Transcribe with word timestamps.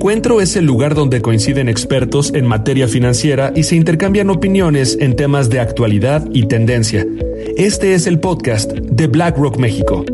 Encuentro 0.00 0.40
es 0.40 0.56
el 0.56 0.64
lugar 0.64 0.94
donde 0.94 1.20
coinciden 1.20 1.68
expertos 1.68 2.32
en 2.32 2.46
materia 2.46 2.88
financiera 2.88 3.52
y 3.54 3.64
se 3.64 3.76
intercambian 3.76 4.30
opiniones 4.30 4.96
en 4.98 5.14
temas 5.14 5.50
de 5.50 5.60
actualidad 5.60 6.26
y 6.32 6.46
tendencia. 6.46 7.06
Este 7.58 7.92
es 7.92 8.06
el 8.06 8.18
podcast 8.18 8.72
de 8.72 9.06
BlackRock 9.08 9.58
México. 9.58 10.06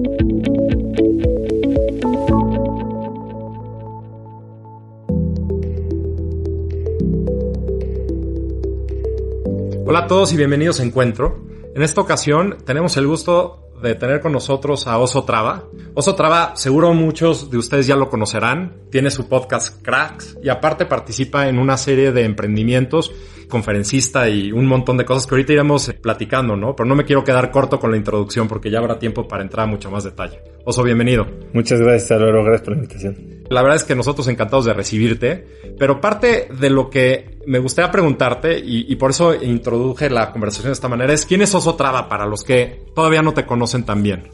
Hola 9.87 10.01
a 10.01 10.07
todos 10.09 10.33
y 10.33 10.37
bienvenidos 10.37 10.81
a 10.81 10.83
Encuentro. 10.83 11.47
En 11.77 11.85
esta 11.85 12.01
ocasión 12.01 12.57
tenemos 12.65 12.97
el 12.97 13.07
gusto 13.07 13.66
de 13.83 13.95
tener 13.95 14.21
con 14.21 14.33
nosotros 14.33 14.87
a 14.87 14.99
Oso 14.99 15.25
Traba. 15.25 15.65
Oso 15.95 16.15
Traba, 16.15 16.57
seguro 16.57 16.95
muchos 16.95 17.51
de 17.51 17.59
ustedes 17.59 17.87
ya 17.87 17.97
lo 17.97 18.09
conocerán, 18.09 18.77
tiene 18.91 19.11
su 19.11 19.29
podcast 19.29 19.83
Cracks 19.83 20.37
y 20.43 20.49
aparte 20.49 20.87
participa 20.87 21.49
en 21.49 21.59
una 21.59 21.77
serie 21.77 22.13
de 22.13 22.25
emprendimientos, 22.25 23.13
conferencista 23.49 24.29
y 24.29 24.53
un 24.53 24.67
montón 24.67 24.97
de 24.97 25.05
cosas 25.05 25.27
que 25.27 25.35
ahorita 25.35 25.53
iremos 25.53 25.93
platicando, 26.01 26.57
¿no? 26.57 26.75
Pero 26.75 26.89
no 26.89 26.95
me 26.95 27.05
quiero 27.05 27.25
quedar 27.25 27.51
corto 27.51 27.79
con 27.79 27.91
la 27.91 27.97
introducción 27.97 28.49
porque 28.49 28.71
ya 28.71 28.79
habrá 28.79 28.99
tiempo 28.99 29.27
para 29.27 29.43
entrar 29.43 29.65
a 29.65 29.71
mucho 29.71 29.91
más 29.91 30.05
detalle. 30.05 30.41
Oso, 30.65 30.83
bienvenido. 30.83 31.27
Muchas 31.53 31.81
gracias, 31.81 32.11
Álvaro. 32.11 32.43
Gracias 32.45 32.63
por 32.63 32.77
la 32.77 32.83
invitación. 32.83 33.45
La 33.49 33.63
verdad 33.63 33.77
es 33.77 33.85
que 33.85 33.95
nosotros 33.95 34.27
encantados 34.29 34.65
de 34.65 34.75
recibirte, 34.75 35.47
pero 35.79 36.01
parte 36.01 36.49
de 36.59 36.71
lo 36.71 36.91
que 36.91 37.39
me 37.47 37.61
gustaría 37.61 37.91
preguntarte, 37.93 38.59
y, 38.59 38.93
y 38.93 38.97
por 38.97 39.11
eso 39.11 39.35
introduje 39.35 40.11
la 40.11 40.33
conversación 40.33 40.71
de 40.71 40.73
esta 40.73 40.89
manera, 40.89 41.13
es 41.13 41.25
¿quién 41.25 41.43
es 41.43 41.55
Oso 41.55 41.77
Traba 41.77 42.09
para 42.09 42.27
los 42.27 42.43
que 42.43 42.87
todavía 42.95 43.23
no 43.23 43.33
te 43.33 43.47
conocen 43.47 43.85
tan 43.85 44.03
bien? 44.03 44.29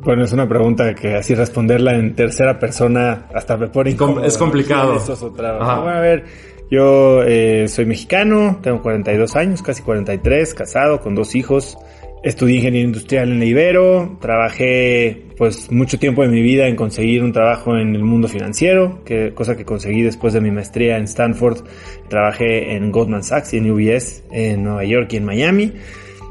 Bueno, 0.00 0.24
es 0.24 0.32
una 0.32 0.48
pregunta 0.48 0.94
que 0.94 1.16
así 1.16 1.34
responderla 1.34 1.94
en 1.94 2.14
tercera 2.14 2.58
persona 2.58 3.28
hasta 3.34 3.56
me 3.56 3.68
pone 3.68 3.90
incómodo. 3.90 4.24
Es 4.24 4.38
complicado. 4.38 4.92
¿Quién 4.92 5.02
es 5.02 5.10
Oso 5.10 5.32
Traba? 5.32 5.80
Bueno, 5.80 5.98
a 5.98 6.00
ver, 6.00 6.24
yo 6.70 7.22
eh, 7.22 7.66
soy 7.68 7.86
mexicano, 7.86 8.60
tengo 8.62 8.82
42 8.82 9.36
años, 9.36 9.62
casi 9.62 9.82
43, 9.82 10.54
casado, 10.54 11.00
con 11.00 11.14
dos 11.14 11.34
hijos. 11.34 11.78
Estudié 12.22 12.56
ingeniería 12.56 12.86
industrial 12.86 13.30
en 13.30 13.38
la 13.38 13.44
Ibero, 13.44 14.18
trabajé 14.20 15.28
pues 15.38 15.70
mucho 15.70 16.00
tiempo 16.00 16.22
de 16.22 16.28
mi 16.28 16.42
vida 16.42 16.66
en 16.66 16.74
conseguir 16.74 17.22
un 17.22 17.32
trabajo 17.32 17.78
en 17.78 17.94
el 17.94 18.02
mundo 18.02 18.26
financiero, 18.26 19.00
cosa 19.34 19.56
que 19.56 19.64
conseguí 19.64 20.02
después 20.02 20.34
de 20.34 20.40
mi 20.40 20.50
maestría 20.50 20.98
en 20.98 21.04
Stanford. 21.04 21.64
Trabajé 22.08 22.74
en 22.74 22.90
Goldman 22.90 23.22
Sachs 23.22 23.54
y 23.54 23.58
en 23.58 23.70
UBS 23.70 24.24
en 24.32 24.64
Nueva 24.64 24.84
York 24.84 25.12
y 25.12 25.18
en 25.18 25.24
Miami. 25.24 25.72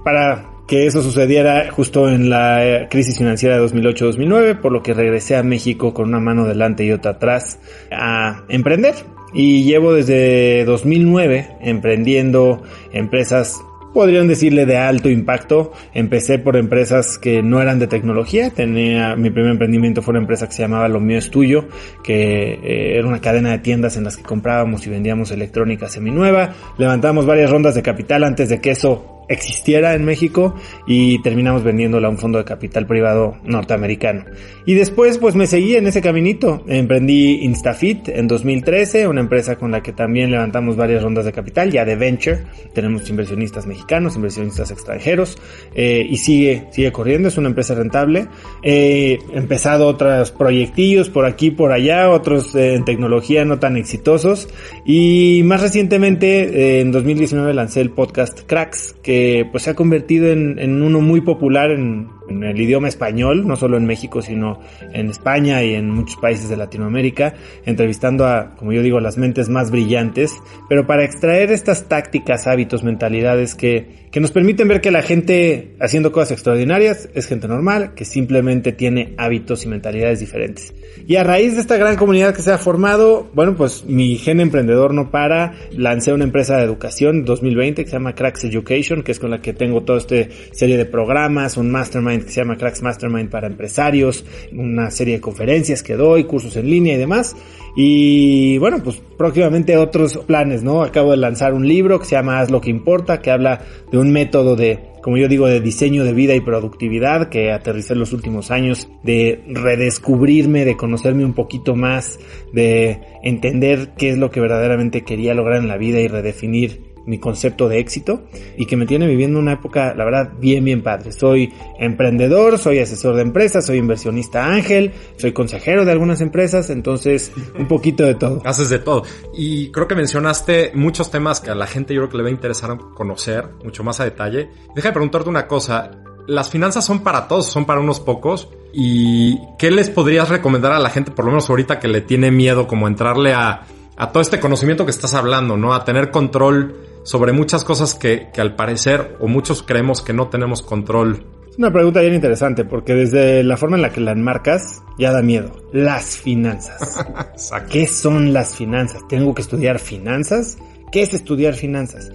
Para 0.04 0.50
que 0.68 0.86
eso 0.86 1.02
sucediera 1.02 1.72
justo 1.72 2.10
en 2.10 2.30
la 2.30 2.88
crisis 2.90 3.18
financiera 3.18 3.58
de 3.58 3.66
2008-2009, 3.66 4.60
por 4.60 4.74
lo 4.74 4.84
que 4.84 4.94
regresé 4.94 5.38
a 5.38 5.44
México 5.44 5.94
con 5.94 6.10
una 6.10 6.20
mano 6.20 6.46
delante 6.46 6.84
y 6.84 6.92
otra 6.92 7.12
atrás 7.12 7.60
a 7.90 8.44
emprender. 8.50 8.94
Y 9.34 9.64
llevo 9.64 9.94
desde 9.94 10.64
2009 10.66 11.58
emprendiendo 11.62 12.64
empresas 12.92 13.60
podrían 13.98 14.28
decirle 14.28 14.68
de 14.68 14.78
alto 14.78 15.10
impacto. 15.10 15.72
Empecé 15.92 16.38
por 16.38 16.56
empresas 16.56 17.18
que 17.18 17.42
no 17.42 17.60
eran 17.60 17.80
de 17.80 17.88
tecnología. 17.88 18.52
Tenía, 18.52 19.16
mi 19.16 19.32
primer 19.32 19.52
emprendimiento 19.52 20.04
fue 20.04 20.12
una 20.12 20.22
empresa 20.22 20.46
que 20.46 20.54
se 20.54 20.62
llamaba 20.62 20.88
Lo 20.88 21.00
Mío 21.00 21.18
es 21.18 21.32
Tuyo, 21.32 21.68
que 22.04 22.54
eh, 22.54 22.98
era 23.00 23.08
una 23.08 23.22
cadena 23.22 23.50
de 23.50 23.58
tiendas 23.58 23.98
en 23.98 24.04
las 24.04 24.16
que 24.16 24.22
comprábamos 24.22 24.86
y 24.86 24.92
vendíamos 24.92 25.32
electrónica 25.32 25.90
seminueva. 25.90 26.54
Levantamos 26.78 27.26
varias 27.26 27.50
rondas 27.50 27.74
de 27.74 27.82
capital 27.82 28.24
antes 28.24 28.50
de 28.50 28.62
que 28.62 28.70
eso 28.70 29.17
existiera 29.30 29.94
en 29.94 30.06
México 30.06 30.56
y 30.86 31.22
terminamos 31.22 31.64
vendiéndola 31.64 32.08
a 32.08 32.12
un 32.12 32.18
fondo 32.18 32.38
de 32.38 32.46
capital 32.46 32.86
privado 32.88 33.38
norteamericano. 33.44 34.26
Y 34.66 34.74
después 34.74 35.18
pues 35.18 35.36
me 35.36 35.48
seguí 35.48 35.76
en 35.76 35.88
ese 35.88 36.02
caminito. 36.02 36.64
Emprendí 36.68 37.44
Instafit 37.44 38.10
en 38.10 38.28
2013, 38.28 39.08
una 39.08 39.22
empresa 39.22 39.56
con 39.56 39.72
la 39.72 39.82
que 39.82 39.94
también 39.94 40.32
levantamos 40.32 40.76
varias 40.76 41.04
rondas 41.04 41.26
de 41.26 41.32
capital, 41.32 41.72
ya 41.72 41.86
de 41.86 41.96
venture. 41.96 42.44
Tenemos 42.74 43.10
inversionistas 43.10 43.66
mexicanos, 43.66 44.16
inversionistas 44.16 44.72
extranjeros 44.72 45.38
eh, 45.74 46.06
y 46.10 46.18
sigue, 46.18 46.68
sigue 46.72 46.92
corriendo, 46.92 47.30
es 47.30 47.38
una 47.38 47.50
empresa 47.50 47.76
rentable. 47.76 48.28
He 48.64 49.20
empezado 49.34 49.88
otros 49.88 50.32
proyectillos 50.32 51.10
por 51.10 51.26
aquí, 51.26 51.52
por 51.52 51.72
allá, 51.72 52.10
otros 52.10 52.56
eh, 52.56 52.76
en 52.76 52.86
tecnología 52.86 53.46
no 53.46 53.60
tan 53.60 53.78
exitosos 53.78 54.50
y 54.86 55.42
más 55.44 55.62
recientemente 55.62 56.78
eh, 56.78 56.82
en 56.82 56.92
2019 56.92 57.54
lancé 57.54 57.82
el 57.82 57.92
podcast 57.92 58.42
Cracks 58.46 58.96
que 59.02 59.17
pues 59.52 59.64
se 59.64 59.72
ha 59.72 59.76
convertido 59.76 60.32
en, 60.32 60.60
en 60.60 60.82
uno 60.82 61.02
muy 61.02 61.22
popular 61.22 61.72
en, 61.72 62.10
en, 62.30 62.44
el 62.44 62.60
idioma 62.60 62.88
español, 62.88 63.48
no 63.48 63.56
solo 63.56 63.78
en 63.78 63.86
México, 63.86 64.22
sino 64.22 64.60
en 64.94 65.10
España 65.10 65.64
y 65.64 65.74
en 65.74 65.90
muchos 65.90 66.18
países 66.18 66.50
de 66.50 66.58
Latinoamérica, 66.58 67.34
entrevistando 67.66 68.26
a, 68.26 68.56
como 68.56 68.74
yo 68.74 68.82
digo, 68.82 69.00
las 69.00 69.18
mentes 69.18 69.50
más 69.50 69.72
brillantes, 69.72 70.34
pero 70.70 70.88
para 70.88 71.04
extraer 71.04 71.52
estas 71.52 71.88
tácticas, 71.88 72.48
hábitos, 72.48 72.84
mentalidades 72.84 73.56
que, 73.56 74.08
que 74.12 74.20
nos 74.20 74.32
permiten 74.32 74.68
ver 74.68 74.82
que 74.82 74.92
la 74.92 75.02
gente 75.02 75.76
haciendo 75.80 76.12
cosas 76.12 76.32
extraordinarias 76.32 77.10
es 77.14 77.28
gente 77.28 77.48
normal, 77.48 77.94
que 77.94 78.06
simplemente 78.06 78.72
tiene 78.72 79.14
hábitos 79.18 79.66
y 79.66 79.68
mentalidades 79.68 80.20
diferentes. 80.20 80.74
Y 81.06 81.16
a 81.16 81.24
raíz 81.24 81.56
de 81.56 81.62
esta 81.62 81.78
gran 81.78 81.96
comunidad 81.96 82.34
que 82.34 82.42
se 82.42 82.52
ha 82.52 82.58
formado, 82.58 83.30
bueno, 83.34 83.56
pues 83.56 83.86
mi 83.86 84.18
gen 84.18 84.40
emprendedor 84.40 84.94
no 84.94 85.12
para, 85.12 85.54
lancé 85.72 86.14
una 86.14 86.24
empresa 86.24 86.58
de 86.58 86.64
educación 86.64 87.26
2020 87.26 87.84
que 87.84 87.90
se 87.90 87.96
llama 87.96 88.16
Cracks 88.16 88.44
Education, 88.46 89.04
que 89.04 89.12
es 89.12 89.20
con 89.20 89.32
la 89.32 89.42
que 89.42 89.54
tengo 89.54 89.84
toda 89.84 90.00
esta 90.00 90.16
serie 90.52 90.78
de 90.78 90.86
programas, 90.86 91.58
un 91.58 91.70
mastermind 91.72 92.17
que 92.26 92.32
se 92.32 92.42
llama 92.42 92.58
Cracks 92.58 92.82
Mastermind 92.82 93.30
para 93.30 93.48
empresarios, 93.48 94.26
una 94.52 94.92
serie 94.92 95.16
de 95.16 95.22
conferencias 95.22 95.84
que 95.84 95.96
doy, 95.96 96.26
cursos 96.26 96.56
en 96.56 96.70
línea 96.70 96.96
y 96.96 96.98
demás. 96.98 97.36
Y 97.76 98.58
bueno, 98.58 98.82
pues 98.84 99.02
próximamente 99.18 99.78
otros 99.78 100.18
planes, 100.26 100.64
¿no? 100.64 100.82
Acabo 100.82 101.12
de 101.12 101.18
lanzar 101.18 101.54
un 101.54 101.68
libro 101.68 102.00
que 102.00 102.06
se 102.06 102.16
llama 102.16 102.40
Haz 102.40 102.50
lo 102.50 102.60
que 102.60 102.72
importa, 102.72 103.22
que 103.22 103.30
habla 103.30 103.62
de 103.92 103.98
un 104.00 104.12
método 104.12 104.56
de, 104.56 104.80
como 105.04 105.18
yo 105.18 105.28
digo, 105.28 105.48
de 105.48 105.62
diseño 105.62 106.04
de 106.04 106.14
vida 106.14 106.34
y 106.34 106.42
productividad 106.42 107.30
que 107.30 107.52
aterricé 107.52 107.94
en 107.94 108.00
los 108.00 108.14
últimos 108.14 108.50
años, 108.50 108.90
de 109.04 109.44
redescubrirme, 109.48 110.66
de 110.66 110.76
conocerme 110.76 111.24
un 111.24 111.34
poquito 111.34 111.76
más, 111.76 112.20
de 112.52 113.00
entender 113.24 113.94
qué 113.98 114.10
es 114.10 114.18
lo 114.18 114.32
que 114.32 114.40
verdaderamente 114.40 115.04
quería 115.04 115.36
lograr 115.36 115.60
en 115.60 115.68
la 115.68 115.78
vida 115.78 116.00
y 116.00 116.08
redefinir 116.08 116.87
mi 117.08 117.20
concepto 117.20 117.68
de 117.70 117.80
éxito 117.80 118.22
y 118.58 118.66
que 118.66 118.76
me 118.76 118.86
tiene 118.86 119.08
viviendo 119.08 119.40
una 119.40 119.54
época, 119.54 119.96
la 119.96 120.04
verdad, 120.04 120.34
bien, 120.40 120.64
bien 120.64 120.84
padre. 120.84 121.14
Soy 121.14 121.54
emprendedor, 121.80 122.60
soy 122.60 122.80
asesor 122.80 123.16
de 123.16 123.22
empresas, 123.22 123.66
soy 123.66 123.78
inversionista 123.78 124.46
ángel, 124.46 124.94
soy 125.16 125.32
consejero 125.32 125.86
de 125.86 125.92
algunas 125.94 126.20
empresas, 126.20 126.70
entonces 126.70 127.32
un 127.58 127.68
poquito 127.68 128.04
de 128.04 128.16
todo. 128.16 128.42
Haces 128.46 128.70
de 128.70 128.80
todo. 128.80 129.04
Y 129.34 129.72
creo 129.72 129.88
que 129.88 129.96
mencionaste 129.96 130.72
muchos 130.76 131.10
temas 131.10 131.40
que 131.40 131.50
a 131.50 131.56
la 131.56 131.66
gente 131.66 131.94
yo 131.94 132.02
creo 132.02 132.10
que 132.10 132.18
le 132.18 132.24
va 132.24 132.30
a 132.30 132.34
interesar 132.34 132.78
conocer 132.94 133.48
mucho 133.64 133.84
más 133.84 134.02
a 134.02 134.04
detalle. 134.04 134.50
Deja 134.76 134.90
de 134.90 134.94
preguntarte 134.94 135.30
una 135.30 135.48
cosa. 135.48 135.92
¿Las 136.28 136.50
finanzas 136.50 136.84
son 136.84 137.06
para 137.06 137.30
todos, 137.30 137.46
son 137.50 137.66
para 137.66 137.80
unos 137.80 138.02
pocos? 138.02 138.50
¿Y 138.74 139.40
qué 139.58 139.72
les 139.72 139.90
podrías 139.90 140.28
recomendar 140.28 140.74
a 140.74 140.80
la 140.80 140.90
gente, 140.90 141.12
por 141.12 141.24
lo 141.24 141.32
menos 141.32 141.50
ahorita 141.50 141.80
que 141.80 141.88
le 141.88 142.02
tiene 142.02 142.32
miedo, 142.32 142.68
como 142.68 142.86
entrarle 142.90 143.34
a, 143.34 143.62
a 143.96 144.12
todo 144.12 144.20
este 144.20 144.42
conocimiento 144.42 144.84
que 144.84 144.92
estás 144.92 145.14
hablando, 145.14 145.56
¿no? 145.56 145.74
A 145.74 145.86
tener 145.86 146.12
control 146.12 146.87
sobre 147.08 147.32
muchas 147.32 147.64
cosas 147.64 147.96
que, 147.96 148.28
que, 148.34 148.42
al 148.42 148.58
parecer 148.58 149.16
o 149.22 149.30
muchos 149.30 149.64
creemos 149.64 150.02
que 150.02 150.12
no 150.12 150.28
tenemos 150.28 150.62
control. 150.62 151.24
Es 151.50 151.58
una 151.58 151.72
pregunta 151.72 152.02
bien 152.02 152.14
interesante 152.14 152.66
porque 152.66 152.96
desde 152.96 153.46
la 153.46 153.56
forma 153.56 153.78
en 153.78 153.82
la 153.82 153.92
que 153.92 154.02
la 154.02 154.12
enmarcas 154.12 154.84
ya 155.00 155.14
da 155.14 155.22
miedo. 155.22 155.54
Las 155.72 156.18
finanzas. 156.18 157.06
¿Qué 157.72 157.88
son 157.88 158.34
las 158.34 158.58
finanzas? 158.58 159.08
¿Tengo 159.08 159.34
que 159.34 159.42
estudiar 159.42 159.80
finanzas? 159.80 160.58
¿Qué 160.92 161.02
es 161.02 161.14
estudiar 161.14 161.54
finanzas? 161.54 162.12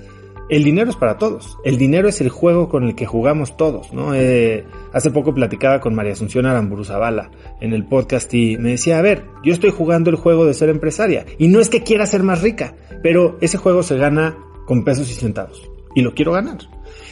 El 0.50 0.62
dinero 0.62 0.90
es 0.90 0.96
para 0.96 1.16
todos. 1.16 1.56
El 1.64 1.78
dinero 1.78 2.06
es 2.06 2.20
el 2.20 2.28
juego 2.28 2.68
con 2.68 2.84
el 2.84 2.94
que 2.94 3.06
jugamos 3.06 3.56
todos, 3.56 3.94
¿no? 3.94 4.14
Eh, 4.14 4.66
hace 4.92 5.10
poco 5.10 5.32
platicaba 5.32 5.80
con 5.80 5.94
María 5.94 6.12
Asunción 6.12 6.44
Aramburu 6.44 6.84
Zavala 6.84 7.30
en 7.62 7.72
el 7.72 7.86
podcast 7.86 8.32
y 8.34 8.58
me 8.58 8.72
decía, 8.72 8.98
a 8.98 9.02
ver, 9.02 9.24
yo 9.42 9.54
estoy 9.54 9.70
jugando 9.70 10.10
el 10.10 10.16
juego 10.16 10.44
de 10.44 10.52
ser 10.52 10.68
empresaria 10.68 11.24
y 11.38 11.48
no 11.48 11.60
es 11.60 11.70
que 11.70 11.82
quiera 11.82 12.04
ser 12.04 12.22
más 12.22 12.42
rica, 12.42 12.74
pero 13.02 13.38
ese 13.40 13.56
juego 13.56 13.82
se 13.82 13.96
gana 13.96 14.36
con 14.66 14.84
pesos 14.84 15.10
y 15.10 15.14
centavos. 15.14 15.70
Y 15.94 16.02
lo 16.02 16.14
quiero 16.14 16.32
ganar. 16.32 16.58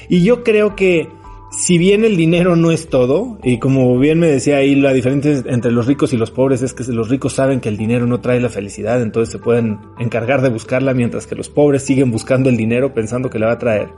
Y 0.08 0.22
yo 0.22 0.42
creo 0.42 0.74
que 0.74 1.08
si 1.50 1.78
bien 1.78 2.04
el 2.04 2.16
dinero 2.16 2.54
no 2.56 2.70
es 2.70 2.88
todo, 2.88 3.38
y 3.42 3.58
como 3.58 3.98
bien 3.98 4.20
me 4.20 4.28
decía 4.28 4.58
ahí, 4.58 4.74
la 4.76 4.92
diferencia 4.92 5.42
entre 5.46 5.72
los 5.72 5.86
ricos 5.86 6.12
y 6.12 6.16
los 6.16 6.30
pobres 6.30 6.62
es 6.62 6.74
que 6.74 6.84
los 6.92 7.08
ricos 7.08 7.32
saben 7.32 7.60
que 7.60 7.68
el 7.68 7.76
dinero 7.76 8.06
no 8.06 8.20
trae 8.20 8.40
la 8.40 8.48
felicidad, 8.48 9.02
entonces 9.02 9.32
se 9.32 9.38
pueden 9.38 9.78
encargar 9.98 10.42
de 10.42 10.48
buscarla, 10.48 10.94
mientras 10.94 11.26
que 11.26 11.34
los 11.34 11.48
pobres 11.48 11.82
siguen 11.82 12.10
buscando 12.10 12.48
el 12.48 12.56
dinero 12.56 12.94
pensando 12.94 13.30
que 13.30 13.38
le 13.38 13.46
va 13.46 13.52
a 13.52 13.58
traer. 13.58 13.88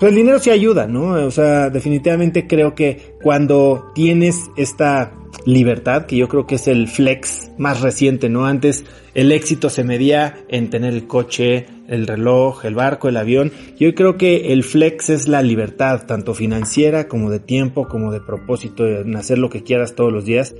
Pues 0.00 0.12
el 0.12 0.16
dinero 0.16 0.38
sí 0.38 0.48
ayuda, 0.48 0.86
¿no? 0.86 1.26
O 1.26 1.30
sea, 1.30 1.68
definitivamente 1.68 2.46
creo 2.46 2.74
que 2.74 3.16
cuando 3.22 3.92
tienes 3.94 4.50
esta 4.56 5.12
libertad, 5.44 6.06
que 6.06 6.16
yo 6.16 6.26
creo 6.26 6.46
que 6.46 6.54
es 6.54 6.68
el 6.68 6.88
flex 6.88 7.50
más 7.58 7.82
reciente, 7.82 8.30
¿no? 8.30 8.46
Antes 8.46 8.86
el 9.12 9.30
éxito 9.30 9.68
se 9.68 9.84
medía 9.84 10.38
en 10.48 10.70
tener 10.70 10.94
el 10.94 11.06
coche, 11.06 11.66
el 11.86 12.06
reloj, 12.06 12.64
el 12.64 12.74
barco, 12.74 13.10
el 13.10 13.18
avión. 13.18 13.52
Yo 13.78 13.94
creo 13.94 14.16
que 14.16 14.54
el 14.54 14.64
flex 14.64 15.10
es 15.10 15.28
la 15.28 15.42
libertad, 15.42 16.06
tanto 16.06 16.32
financiera 16.32 17.06
como 17.06 17.30
de 17.30 17.40
tiempo, 17.40 17.86
como 17.86 18.10
de 18.10 18.22
propósito, 18.22 18.88
en 18.88 19.14
hacer 19.16 19.36
lo 19.36 19.50
que 19.50 19.62
quieras 19.62 19.94
todos 19.94 20.10
los 20.10 20.24
días. 20.24 20.54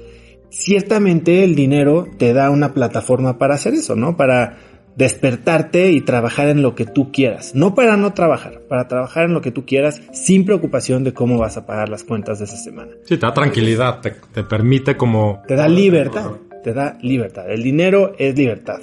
ciertamente 0.51 1.45
el 1.45 1.55
dinero 1.55 2.09
te 2.19 2.35
da 2.35 2.51
una 2.51 2.75
plataforma 2.75 3.39
para 3.39 3.55
hacer 3.55 3.73
eso, 3.73 3.97
¿no? 3.97 4.19
Para 4.19 4.59
despertarte 5.01 5.93
y 5.93 6.03
trabajar 6.03 6.49
en 6.49 6.61
lo 6.61 6.75
que 6.75 6.85
tú 6.85 7.11
quieras. 7.11 7.55
No 7.55 7.75
para 7.75 7.97
no 7.97 8.13
trabajar, 8.13 8.61
para 8.69 8.87
trabajar 8.87 9.25
en 9.25 9.33
lo 9.33 9.41
que 9.41 9.51
tú 9.51 9.65
quieras 9.65 10.03
sin 10.13 10.45
preocupación 10.45 11.05
de 11.05 11.15
cómo 11.15 11.39
vas 11.39 11.57
a 11.57 11.65
pagar 11.65 11.89
las 11.89 12.05
cuentas 12.05 12.39
de 12.39 12.45
esa 12.45 12.59
semana. 12.59 12.93
Sí, 13.05 13.17
te 13.17 13.25
da 13.25 13.33
tranquilidad, 13.33 14.01
te, 14.01 14.15
te 14.35 14.45
permite 14.45 14.99
como... 14.99 15.41
Te 15.49 15.57
da 15.57 15.69
libertad, 15.69 16.33
te 16.63 16.75
da 16.75 16.99
libertad. 17.01 17.51
El 17.51 17.63
dinero 17.63 18.13
es 18.19 18.37
libertad. 18.37 18.81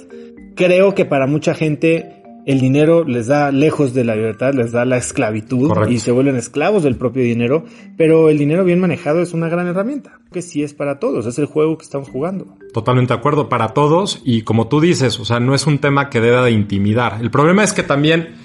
Creo 0.56 0.92
que 0.92 1.04
para 1.04 1.28
mucha 1.28 1.54
gente 1.54 2.17
el 2.48 2.60
dinero 2.60 3.04
les 3.04 3.26
da 3.26 3.52
lejos 3.52 3.92
de 3.92 4.04
la 4.04 4.16
libertad, 4.16 4.54
les 4.54 4.72
da 4.72 4.86
la 4.86 4.96
esclavitud 4.96 5.70
y 5.90 5.98
se 5.98 6.12
vuelven 6.12 6.34
esclavos 6.36 6.82
del 6.82 6.96
propio 6.96 7.22
dinero, 7.22 7.66
pero 7.98 8.30
el 8.30 8.38
dinero 8.38 8.64
bien 8.64 8.80
manejado 8.80 9.20
es 9.20 9.34
una 9.34 9.50
gran 9.50 9.66
herramienta, 9.66 10.18
que 10.32 10.40
sí 10.40 10.62
es 10.62 10.72
para 10.72 10.98
todos, 10.98 11.26
es 11.26 11.38
el 11.38 11.44
juego 11.44 11.76
que 11.76 11.84
estamos 11.84 12.08
jugando. 12.08 12.56
Totalmente 12.72 13.12
de 13.12 13.18
acuerdo, 13.18 13.50
para 13.50 13.68
todos 13.74 14.22
y 14.24 14.42
como 14.42 14.66
tú 14.66 14.80
dices, 14.80 15.20
o 15.20 15.26
sea, 15.26 15.40
no 15.40 15.54
es 15.54 15.66
un 15.66 15.78
tema 15.78 16.08
que 16.08 16.22
deba 16.22 16.42
de 16.42 16.52
intimidar. 16.52 17.18
El 17.20 17.30
problema 17.30 17.62
es 17.62 17.74
que 17.74 17.82
también 17.82 18.36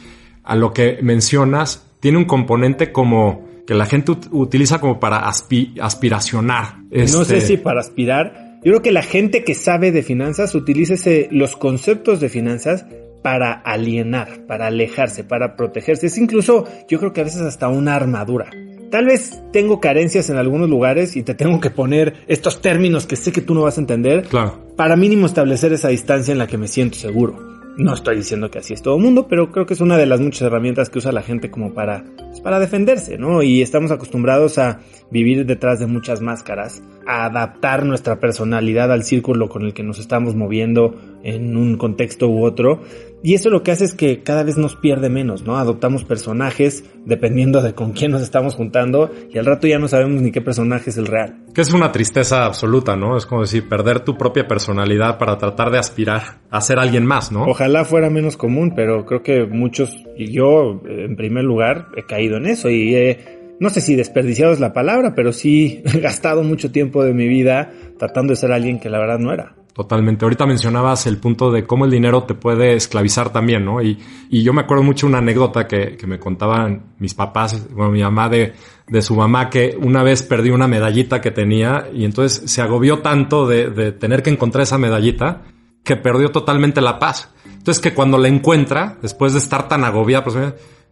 a 0.44 0.58
lo 0.58 0.74
que 0.74 1.00
mencionas 1.02 1.88
tiene 2.02 2.18
un 2.18 2.26
componente 2.26 2.92
como 2.92 3.48
que 3.66 3.74
la 3.74 3.86
gente 3.86 4.12
utiliza 4.32 4.82
como 4.82 5.00
para 5.00 5.30
aspiracionar. 5.30 6.80
No 6.92 7.08
sé 7.24 7.38
este 7.38 7.42
si 7.42 7.56
para 7.56 7.80
aspirar. 7.80 8.60
Yo 8.66 8.72
creo 8.72 8.82
que 8.82 8.92
la 8.92 9.02
gente 9.02 9.46
que 9.46 9.56
sabe 9.56 9.94
de 9.94 10.04
finanzas 10.04 10.56
utiliza 10.56 10.96
los 11.32 11.56
conceptos 11.56 12.20
de 12.20 12.28
finanzas 12.28 12.86
para 13.24 13.54
alienar, 13.54 14.46
para 14.46 14.68
alejarse, 14.68 15.24
para 15.24 15.56
protegerse. 15.56 16.08
Es 16.08 16.18
incluso, 16.20 16.66
yo 16.88 17.00
creo 17.00 17.14
que 17.14 17.22
a 17.22 17.24
veces 17.24 17.42
hasta 17.42 17.70
una 17.70 17.96
armadura. 17.96 18.52
Tal 18.92 19.06
vez 19.06 19.42
tengo 19.52 19.80
carencias 19.80 20.30
en 20.30 20.38
algunos 20.38 20.70
lugares 20.70 21.16
y 21.16 21.24
te 21.24 21.34
tengo 21.34 21.60
que 21.60 21.72
poner 21.72 22.14
estos 22.28 22.62
términos 22.62 23.08
que 23.08 23.16
sé 23.16 23.32
que 23.32 23.42
tú 23.42 23.56
no 23.56 23.64
vas 23.64 23.80
a 23.80 23.82
entender. 23.82 24.28
Claro. 24.28 24.60
Para 24.76 24.96
mínimo 24.96 25.26
establecer 25.26 25.74
esa 25.74 25.88
distancia 25.88 26.32
en 26.32 26.38
la 26.38 26.46
que 26.46 26.60
me 26.60 26.68
siento 26.68 27.00
seguro. 27.00 27.54
No 27.76 27.96
estoy 27.96 28.18
diciendo 28.18 28.52
que 28.52 28.60
así 28.60 28.76
es 28.76 28.84
todo 28.84 28.98
el 28.98 29.02
mundo, 29.02 29.28
pero 29.28 29.52
creo 29.52 29.66
que 29.66 29.74
es 29.74 29.82
una 29.82 29.98
de 29.98 30.06
las 30.06 30.20
muchas 30.20 30.44
herramientas 30.44 30.92
que 30.92 31.00
usa 31.00 31.12
la 31.12 31.24
gente 31.24 31.50
como 31.50 31.74
para, 31.74 32.04
pues, 32.18 32.40
para 32.40 32.60
defenderse, 32.60 33.18
¿no? 33.18 33.42
Y 33.42 33.64
estamos 33.64 33.90
acostumbrados 33.90 34.60
a 34.60 34.82
vivir 35.10 35.48
detrás 35.48 35.80
de 35.80 35.88
muchas 35.88 36.22
máscaras, 36.22 36.84
a 37.08 37.26
adaptar 37.26 37.84
nuestra 37.84 38.20
personalidad 38.20 38.92
al 38.92 39.04
círculo 39.04 39.50
con 39.50 39.64
el 39.64 39.74
que 39.74 39.82
nos 39.82 39.98
estamos 39.98 40.36
moviendo 40.36 40.94
en 41.24 41.58
un 41.58 41.78
contexto 41.78 42.30
u 42.30 42.46
otro. 42.46 42.82
Y 43.26 43.36
eso 43.36 43.50
lo 43.50 43.64
que 43.64 43.72
hace 43.72 43.86
es 43.86 43.96
que 43.96 44.22
cada 44.22 44.44
vez 44.44 44.58
nos 44.58 44.76
pierde 44.76 45.10
menos, 45.10 45.44
¿no? 45.44 45.56
Adoptamos 45.56 46.04
personajes 46.04 46.84
dependiendo 47.06 47.62
de 47.62 47.74
con 47.74 47.94
quién 47.94 48.12
nos 48.12 48.22
estamos 48.22 48.54
juntando 48.54 49.12
y 49.34 49.38
al 49.38 49.46
rato 49.46 49.66
ya 49.66 49.80
no 49.80 49.88
sabemos 49.88 50.22
ni 50.22 50.30
qué 50.32 50.42
personaje 50.42 50.90
es 50.90 50.98
el 50.98 51.08
real. 51.08 51.38
Que 51.54 51.62
es 51.62 51.74
una 51.74 51.94
tristeza 51.94 52.44
absoluta, 52.44 52.98
¿no? 52.98 53.16
Es 53.16 53.26
como 53.26 53.40
decir, 53.40 53.70
perder 53.70 54.02
tu 54.02 54.18
propia 54.18 54.46
personalidad 54.46 55.18
para 55.18 55.38
tratar 55.38 55.72
de 55.72 55.80
aspirar 55.80 56.42
a 56.50 56.60
ser 56.60 56.80
alguien 56.80 57.06
más, 57.06 57.32
¿no? 57.32 57.46
Ojalá 57.46 57.86
fuera 57.86 58.10
menos 58.10 58.36
común, 58.36 58.74
pero 58.76 59.06
creo 59.06 59.24
que 59.24 59.46
muchos, 59.46 59.96
y 60.18 60.34
yo 60.34 60.82
en 60.86 61.16
primer 61.16 61.46
lugar, 61.46 61.88
he 61.96 62.04
caído 62.04 62.36
en 62.36 62.46
eso 62.46 62.70
y 62.70 62.94
he, 62.94 63.56
no 63.58 63.70
sé 63.70 63.80
si 63.80 63.96
desperdiciado 63.96 64.52
es 64.52 64.60
la 64.60 64.74
palabra, 64.74 65.14
pero 65.16 65.32
sí 65.32 65.82
he 65.94 66.02
gastado 66.02 66.44
mucho 66.44 66.74
tiempo 66.74 67.06
de 67.06 67.14
mi 67.14 67.30
vida 67.30 67.72
tratando 67.98 68.32
de 68.32 68.36
ser 68.36 68.52
alguien 68.52 68.82
que 68.82 68.90
la 68.90 69.00
verdad 69.00 69.20
no 69.20 69.32
era. 69.32 69.56
Totalmente. 69.74 70.24
Ahorita 70.24 70.46
mencionabas 70.46 71.08
el 71.08 71.18
punto 71.18 71.52
de 71.52 71.66
cómo 71.66 71.86
el 71.86 71.92
dinero 71.92 72.24
te 72.24 72.36
puede 72.36 72.76
esclavizar 72.76 73.32
también, 73.32 73.66
¿no? 73.66 73.82
Y, 73.82 73.98
y 74.30 74.44
yo 74.44 74.54
me 74.54 74.62
acuerdo 74.62 74.84
mucho 74.84 75.08
una 75.08 75.18
anécdota 75.18 75.68
que, 75.68 75.98
que, 75.98 76.06
me 76.06 76.20
contaban 76.20 76.94
mis 77.00 77.16
papás, 77.16 77.74
bueno, 77.74 77.92
mi 77.92 78.04
mamá 78.04 78.30
de, 78.30 78.54
de 78.88 79.02
su 79.02 79.16
mamá, 79.16 79.50
que 79.50 79.76
una 79.82 80.04
vez 80.04 80.22
perdió 80.22 80.54
una 80.54 80.68
medallita 80.68 81.22
que 81.22 81.32
tenía 81.32 81.88
y 81.92 82.06
entonces 82.06 82.52
se 82.52 82.62
agobió 82.62 83.00
tanto 83.00 83.48
de, 83.48 83.72
de 83.72 83.92
tener 83.92 84.22
que 84.22 84.30
encontrar 84.30 84.62
esa 84.62 84.78
medallita 84.78 85.42
que 85.84 85.96
perdió 85.96 86.30
totalmente 86.30 86.80
la 86.80 87.00
paz. 87.00 87.32
Entonces 87.46 87.82
que 87.82 87.96
cuando 87.96 88.20
la 88.20 88.28
encuentra, 88.28 88.98
después 89.02 89.34
de 89.34 89.40
estar 89.40 89.68
tan 89.68 89.84
agobiada, 89.84 90.24
pues 90.24 90.36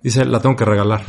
dice, 0.02 0.26
la 0.26 0.40
tengo 0.40 0.56
que 0.56 0.66
regalar. 0.66 1.04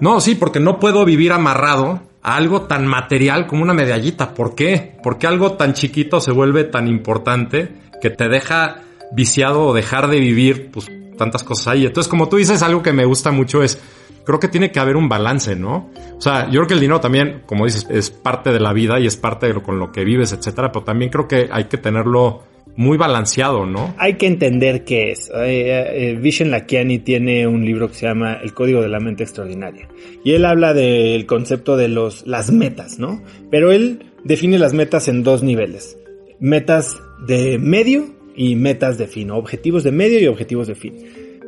No, 0.00 0.20
sí, 0.20 0.34
porque 0.34 0.58
no 0.58 0.80
puedo 0.80 1.04
vivir 1.04 1.30
amarrado 1.30 2.02
algo 2.22 2.62
tan 2.62 2.86
material 2.86 3.46
como 3.46 3.62
una 3.62 3.74
medallita. 3.74 4.34
¿Por 4.34 4.54
qué? 4.54 4.96
Porque 5.02 5.26
algo 5.26 5.52
tan 5.52 5.74
chiquito 5.74 6.20
se 6.20 6.32
vuelve 6.32 6.64
tan 6.64 6.88
importante 6.88 7.72
que 8.00 8.10
te 8.10 8.28
deja 8.28 8.82
viciado 9.12 9.66
o 9.66 9.74
dejar 9.74 10.08
de 10.08 10.20
vivir 10.20 10.70
pues 10.70 10.90
tantas 11.18 11.42
cosas 11.42 11.68
ahí. 11.68 11.86
Entonces, 11.86 12.08
como 12.08 12.28
tú 12.28 12.36
dices, 12.36 12.62
algo 12.62 12.82
que 12.82 12.92
me 12.92 13.04
gusta 13.04 13.30
mucho 13.30 13.62
es, 13.62 13.80
creo 14.24 14.40
que 14.40 14.48
tiene 14.48 14.70
que 14.70 14.80
haber 14.80 14.96
un 14.96 15.08
balance, 15.08 15.56
¿no? 15.56 15.90
O 16.16 16.20
sea, 16.20 16.46
yo 16.46 16.60
creo 16.60 16.66
que 16.68 16.74
el 16.74 16.80
dinero 16.80 17.00
también, 17.00 17.42
como 17.46 17.64
dices, 17.64 17.86
es 17.90 18.10
parte 18.10 18.52
de 18.52 18.60
la 18.60 18.72
vida 18.72 18.98
y 19.00 19.06
es 19.06 19.16
parte 19.16 19.46
de 19.46 19.54
lo 19.54 19.62
con 19.62 19.78
lo 19.78 19.92
que 19.92 20.04
vives, 20.04 20.32
etcétera, 20.32 20.70
pero 20.72 20.84
también 20.84 21.10
creo 21.10 21.28
que 21.28 21.48
hay 21.52 21.64
que 21.64 21.78
tenerlo 21.78 22.44
muy 22.76 22.96
balanceado, 22.96 23.66
¿no? 23.66 23.94
Hay 23.98 24.14
que 24.14 24.26
entender 24.26 24.84
qué 24.84 25.12
es. 25.12 25.30
Eh, 25.34 26.10
eh, 26.10 26.18
Vishen 26.20 26.50
Lakiani 26.50 26.98
tiene 26.98 27.46
un 27.46 27.64
libro 27.64 27.88
que 27.88 27.94
se 27.94 28.06
llama 28.06 28.34
El 28.42 28.54
Código 28.54 28.80
de 28.80 28.88
la 28.88 29.00
Mente 29.00 29.22
Extraordinaria. 29.22 29.88
Y 30.24 30.32
él 30.32 30.44
habla 30.44 30.72
del 30.74 31.26
concepto 31.26 31.76
de 31.76 31.88
los, 31.88 32.26
las 32.26 32.50
metas, 32.50 32.98
¿no? 32.98 33.22
Pero 33.50 33.72
él 33.72 34.06
define 34.24 34.58
las 34.58 34.72
metas 34.72 35.08
en 35.08 35.22
dos 35.22 35.42
niveles. 35.42 35.98
Metas 36.40 37.00
de 37.26 37.58
medio 37.58 38.06
y 38.36 38.56
metas 38.56 38.98
de 38.98 39.06
fin. 39.06 39.30
Objetivos 39.30 39.84
de 39.84 39.92
medio 39.92 40.20
y 40.20 40.26
objetivos 40.26 40.66
de 40.66 40.74
fin. 40.74 40.94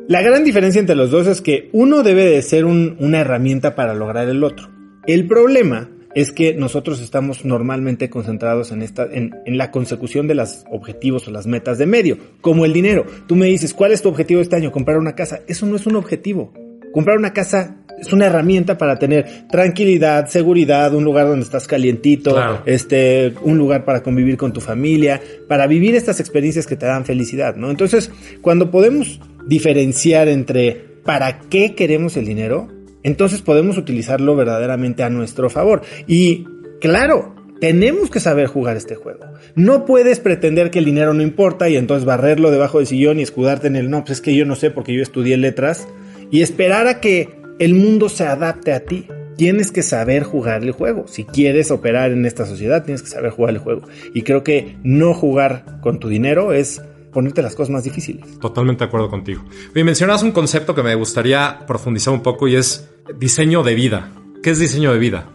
La 0.07 0.21
gran 0.21 0.43
diferencia 0.43 0.79
entre 0.79 0.95
los 0.95 1.09
dos 1.09 1.25
es 1.25 1.41
que 1.41 1.69
uno 1.73 2.03
debe 2.03 2.25
de 2.25 2.41
ser 2.43 2.65
una 2.65 3.19
herramienta 3.19 3.73
para 3.73 3.95
lograr 3.95 4.29
el 4.29 4.43
otro. 4.43 4.69
El 5.07 5.27
problema 5.27 5.89
es 6.15 6.31
que 6.31 6.53
nosotros 6.53 7.01
estamos 7.01 7.43
normalmente 7.43 8.09
concentrados 8.09 8.71
en 8.71 8.81
esta, 8.81 9.05
en, 9.11 9.33
la 9.45 9.69
consecución 9.69 10.27
de 10.27 10.35
los 10.35 10.63
objetivos 10.71 11.27
o 11.27 11.31
las 11.31 11.45
metas 11.45 11.77
de 11.77 11.85
medio, 11.85 12.17
como 12.41 12.65
el 12.65 12.73
dinero. 12.73 13.05
Tú 13.27 13.35
me 13.35 13.47
dices, 13.47 13.73
¿cuál 13.73 13.91
es 13.91 14.01
tu 14.01 14.09
objetivo 14.09 14.41
este 14.41 14.55
año? 14.55 14.71
Comprar 14.71 14.97
una 14.97 15.13
casa. 15.13 15.41
Eso 15.47 15.65
no 15.65 15.75
es 15.75 15.85
un 15.85 15.97
objetivo. 15.97 16.53
Comprar 16.93 17.17
una 17.17 17.33
casa 17.33 17.75
es 17.99 18.13
una 18.13 18.27
herramienta 18.27 18.77
para 18.77 18.97
tener 18.97 19.47
tranquilidad, 19.49 20.27
seguridad, 20.27 20.93
un 20.95 21.03
lugar 21.03 21.27
donde 21.27 21.43
estás 21.43 21.67
calientito, 21.67 22.37
este, 22.65 23.33
un 23.41 23.57
lugar 23.57 23.83
para 23.83 24.01
convivir 24.01 24.37
con 24.37 24.53
tu 24.53 24.61
familia, 24.61 25.21
para 25.49 25.67
vivir 25.67 25.95
estas 25.95 26.19
experiencias 26.21 26.65
que 26.65 26.77
te 26.77 26.85
dan 26.85 27.05
felicidad, 27.05 27.55
¿no? 27.55 27.69
Entonces, 27.69 28.11
cuando 28.41 28.71
podemos 28.71 29.19
diferenciar 29.47 30.29
entre 30.29 30.95
para 31.03 31.39
qué 31.39 31.75
queremos 31.75 32.17
el 32.17 32.25
dinero, 32.25 32.69
entonces 33.05 33.43
podemos 33.43 33.77
utilizarlo 33.77 34.35
verdaderamente 34.35 35.03
a 35.03 35.11
nuestro 35.11 35.51
favor. 35.51 35.83
Y 36.07 36.47
claro, 36.81 37.35
tenemos 37.61 38.09
que 38.09 38.19
saber 38.19 38.47
jugar 38.47 38.77
este 38.77 38.95
juego. 38.95 39.25
No 39.53 39.85
puedes 39.85 40.19
pretender 40.19 40.71
que 40.71 40.79
el 40.79 40.85
dinero 40.85 41.13
no 41.13 41.21
importa 41.21 41.69
y 41.69 41.77
entonces 41.77 42.03
barrerlo 42.03 42.49
debajo 42.49 42.79
del 42.79 42.87
sillón 42.87 43.19
y 43.19 43.21
escudarte 43.21 43.67
en 43.67 43.75
el 43.75 43.91
no, 43.91 43.99
pues 43.99 44.13
es 44.13 44.21
que 44.21 44.35
yo 44.35 44.43
no 44.45 44.55
sé 44.55 44.71
porque 44.71 44.95
yo 44.95 45.03
estudié 45.03 45.37
letras 45.37 45.87
y 46.31 46.41
esperar 46.41 46.87
a 46.87 46.99
que 46.99 47.29
el 47.59 47.75
mundo 47.75 48.09
se 48.09 48.25
adapte 48.25 48.73
a 48.73 48.79
ti. 48.79 49.07
Tienes 49.37 49.71
que 49.71 49.83
saber 49.83 50.23
jugar 50.23 50.63
el 50.63 50.71
juego. 50.71 51.07
Si 51.07 51.25
quieres 51.25 51.69
operar 51.69 52.11
en 52.11 52.25
esta 52.25 52.47
sociedad, 52.47 52.85
tienes 52.85 53.03
que 53.03 53.09
saber 53.09 53.29
jugar 53.29 53.53
el 53.53 53.59
juego. 53.59 53.83
Y 54.15 54.23
creo 54.23 54.43
que 54.43 54.77
no 54.81 55.13
jugar 55.13 55.79
con 55.81 55.99
tu 55.99 56.09
dinero 56.09 56.53
es 56.53 56.81
ponerte 57.13 57.43
las 57.43 57.53
cosas 57.53 57.69
más 57.69 57.83
difíciles. 57.83 58.39
Totalmente 58.39 58.83
de 58.83 58.87
acuerdo 58.87 59.09
contigo. 59.11 59.45
Y 59.75 59.83
mencionas 59.83 60.23
un 60.23 60.31
concepto 60.31 60.73
que 60.73 60.81
me 60.81 60.95
gustaría 60.95 61.59
profundizar 61.67 62.13
un 62.13 62.23
poco 62.23 62.47
y 62.47 62.55
es 62.55 62.89
Diseño 63.13 63.61
de 63.61 63.75
vida. 63.75 64.11
¿Qué 64.41 64.49
es 64.49 64.57
diseño 64.57 64.91
de 64.91 64.97
vida? 64.97 65.29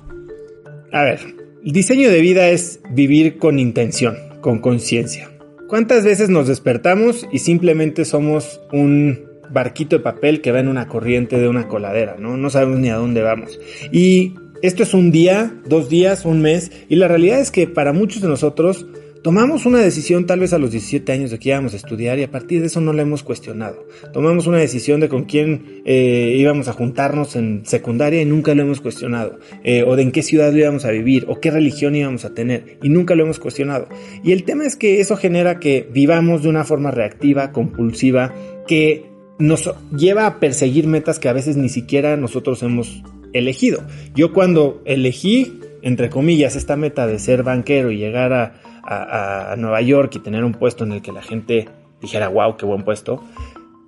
A 0.92 1.04
ver, 1.04 1.20
el 1.64 1.70
diseño 1.72 2.10
de 2.10 2.20
vida 2.20 2.48
es 2.48 2.80
vivir 2.90 3.38
con 3.38 3.60
intención, 3.60 4.16
con 4.40 4.58
conciencia. 4.58 5.30
¿Cuántas 5.68 6.04
veces 6.04 6.30
nos 6.30 6.48
despertamos 6.48 7.28
y 7.30 7.38
simplemente 7.38 8.04
somos 8.04 8.60
un 8.72 9.20
barquito 9.50 9.96
de 9.96 10.02
papel 10.02 10.40
que 10.40 10.50
va 10.50 10.58
en 10.58 10.66
una 10.66 10.88
corriente 10.88 11.38
de 11.38 11.48
una 11.48 11.68
coladera, 11.68 12.16
¿no? 12.18 12.36
No 12.36 12.50
sabemos 12.50 12.80
ni 12.80 12.90
a 12.90 12.96
dónde 12.96 13.22
vamos. 13.22 13.60
Y 13.92 14.34
esto 14.62 14.82
es 14.82 14.92
un 14.92 15.12
día, 15.12 15.54
dos 15.64 15.88
días, 15.88 16.24
un 16.24 16.42
mes, 16.42 16.72
y 16.88 16.96
la 16.96 17.06
realidad 17.06 17.38
es 17.38 17.52
que 17.52 17.68
para 17.68 17.92
muchos 17.92 18.20
de 18.20 18.28
nosotros 18.28 18.84
Tomamos 19.22 19.66
una 19.66 19.80
decisión 19.80 20.24
tal 20.24 20.40
vez 20.40 20.54
a 20.54 20.58
los 20.58 20.70
17 20.70 21.12
años 21.12 21.30
de 21.30 21.38
que 21.38 21.50
íbamos 21.50 21.74
a 21.74 21.76
estudiar 21.76 22.18
y 22.18 22.22
a 22.22 22.30
partir 22.30 22.60
de 22.60 22.68
eso 22.68 22.80
no 22.80 22.94
la 22.94 23.02
hemos 23.02 23.22
cuestionado. 23.22 23.86
Tomamos 24.14 24.46
una 24.46 24.56
decisión 24.56 24.98
de 25.00 25.10
con 25.10 25.24
quién 25.24 25.82
eh, 25.84 26.36
íbamos 26.38 26.68
a 26.68 26.72
juntarnos 26.72 27.36
en 27.36 27.66
secundaria 27.66 28.22
y 28.22 28.24
nunca 28.24 28.54
lo 28.54 28.62
hemos 28.62 28.80
cuestionado. 28.80 29.38
Eh, 29.62 29.84
o 29.86 29.94
de 29.96 30.04
en 30.04 30.12
qué 30.12 30.22
ciudad 30.22 30.54
íbamos 30.54 30.86
a 30.86 30.90
vivir 30.90 31.26
o 31.28 31.38
qué 31.38 31.50
religión 31.50 31.94
íbamos 31.94 32.24
a 32.24 32.32
tener 32.32 32.78
y 32.82 32.88
nunca 32.88 33.14
lo 33.14 33.24
hemos 33.24 33.38
cuestionado. 33.38 33.88
Y 34.24 34.32
el 34.32 34.44
tema 34.44 34.64
es 34.64 34.76
que 34.76 35.00
eso 35.00 35.16
genera 35.16 35.60
que 35.60 35.86
vivamos 35.92 36.42
de 36.42 36.48
una 36.48 36.64
forma 36.64 36.90
reactiva, 36.90 37.52
compulsiva, 37.52 38.32
que 38.66 39.04
nos 39.38 39.70
lleva 39.94 40.26
a 40.26 40.40
perseguir 40.40 40.86
metas 40.86 41.18
que 41.18 41.28
a 41.28 41.34
veces 41.34 41.58
ni 41.58 41.68
siquiera 41.68 42.16
nosotros 42.16 42.62
hemos 42.62 43.02
elegido. 43.34 43.82
Yo 44.14 44.32
cuando 44.32 44.80
elegí, 44.86 45.60
entre 45.82 46.08
comillas, 46.08 46.56
esta 46.56 46.76
meta 46.76 47.06
de 47.06 47.18
ser 47.18 47.42
banquero 47.42 47.90
y 47.90 47.98
llegar 47.98 48.32
a 48.32 48.69
a, 48.90 49.54
Nueva 49.56 49.80
York 49.80 50.12
y 50.16 50.18
tener 50.18 50.44
un 50.44 50.52
puesto 50.52 50.84
en 50.84 50.92
el 50.92 51.02
que 51.02 51.12
la 51.12 51.22
gente 51.22 51.68
dijera, 52.00 52.28
wow, 52.28 52.56
qué 52.56 52.66
buen 52.66 52.82
puesto, 52.82 53.22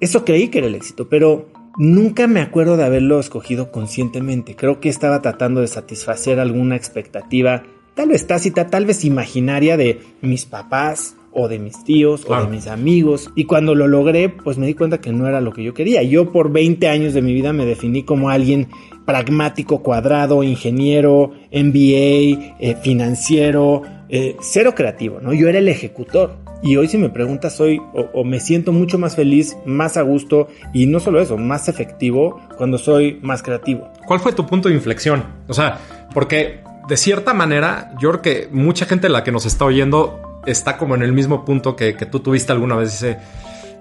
eso 0.00 0.25
creí 0.25 0.49
que 0.49 0.59
era 0.59 0.66
el 0.66 0.75
éxito, 0.75 1.09
pero 1.09 1.49
nunca 1.76 2.26
me 2.26 2.40
acuerdo 2.40 2.76
de 2.76 2.85
haberlo 2.85 3.18
escogido 3.18 3.71
conscientemente. 3.73 4.54
Creo 4.54 4.80
que 4.80 4.88
estaba 4.88 5.23
tratando 5.23 5.61
de 5.61 5.68
satisfacer 5.68 6.38
alguna 6.40 6.76
expectativa 6.76 7.62
tal 7.94 8.09
vez 8.09 8.26
tácita, 8.26 8.68
tal 8.68 8.87
vez 8.87 9.04
imaginaria 9.04 9.76
de 9.76 10.00
mis 10.21 10.47
papás 10.47 11.16
o 11.30 11.49
de 11.49 11.59
mis 11.59 11.82
tíos 11.85 12.25
o 12.28 12.40
de 12.40 12.47
mis 12.47 12.66
amigos. 12.66 13.30
Y 13.35 13.44
cuando 13.44 13.75
lo 13.75 13.88
logré, 13.88 14.28
pues 14.28 14.59
me 14.59 14.66
di 14.66 14.75
cuenta 14.75 15.00
que 15.00 15.12
no 15.12 15.26
era 15.26 15.40
lo 15.40 15.52
que 15.52 15.62
yo 15.62 15.75
quería. 15.75 16.02
Yo 16.02 16.30
por 16.30 16.52
20 16.52 16.88
años 16.88 17.14
de 17.14 17.23
mi 17.23 17.32
vida 17.32 17.52
me 17.52 17.64
definí 17.64 18.02
como 18.02 18.30
alguien 18.30 18.68
pragmático, 19.06 19.82
cuadrado, 19.82 20.42
ingeniero, 20.42 21.32
MBA, 21.52 22.56
eh, 22.61 22.76
financiero, 22.82 23.82
eh, 24.14 24.37
cero 24.42 24.75
creativo, 24.75 25.21
¿no? 25.23 25.33
Yo 25.33 25.49
era 25.49 25.59
el 25.59 25.69
ejecutor. 25.69 26.37
Y 26.62 26.76
hoy 26.76 26.87
si 26.87 26.99
me 26.99 27.09
preguntas, 27.09 27.57
soy 27.57 27.81
o, 27.95 28.25
me 28.25 28.40
siento 28.40 28.71
mucho 28.71 28.99
más 28.99 29.16
feliz, 29.16 29.57
más 29.64 29.97
a 29.97 30.02
gusto 30.02 30.49
y 30.75 30.87
no 30.87 31.00
solo 31.00 31.21
eso, 31.21 31.38
más 31.38 31.69
efectivo 31.69 32.38
cuando 32.59 32.76
soy 32.76 33.19
más 33.23 33.42
creativo. 33.42 33.90
¿Cuál 34.07 34.21
fue 34.21 34.33
tu 34.33 34.47
punto 34.47 34.69
de 34.69 34.75
inflexión? 34.75 35.25
O 35.49 35.54
sea, 35.54 35.78
porque 36.12 36.61
de 36.87 36.97
cierta 36.99 37.33
manera, 37.33 37.95
yo 37.99 38.11
creo 38.11 38.23
que 38.23 38.49
mucha 38.52 38.85
gente 38.85 39.09
la 39.09 39.25
que 39.25 39.33
nos 39.33 39.47
está 39.47 39.64
oyendo 39.64 40.42
está 40.45 40.76
como 40.76 40.95
en 40.95 41.02
el 41.02 41.12
mismo 41.12 41.47
punto 41.47 41.75
que, 41.75 41.97
que 41.97 42.04
tú 42.04 42.21
tuviste 42.21 42.52
alguna 42.52 42.76
vez. 42.76 42.92
Dice, 42.92 43.16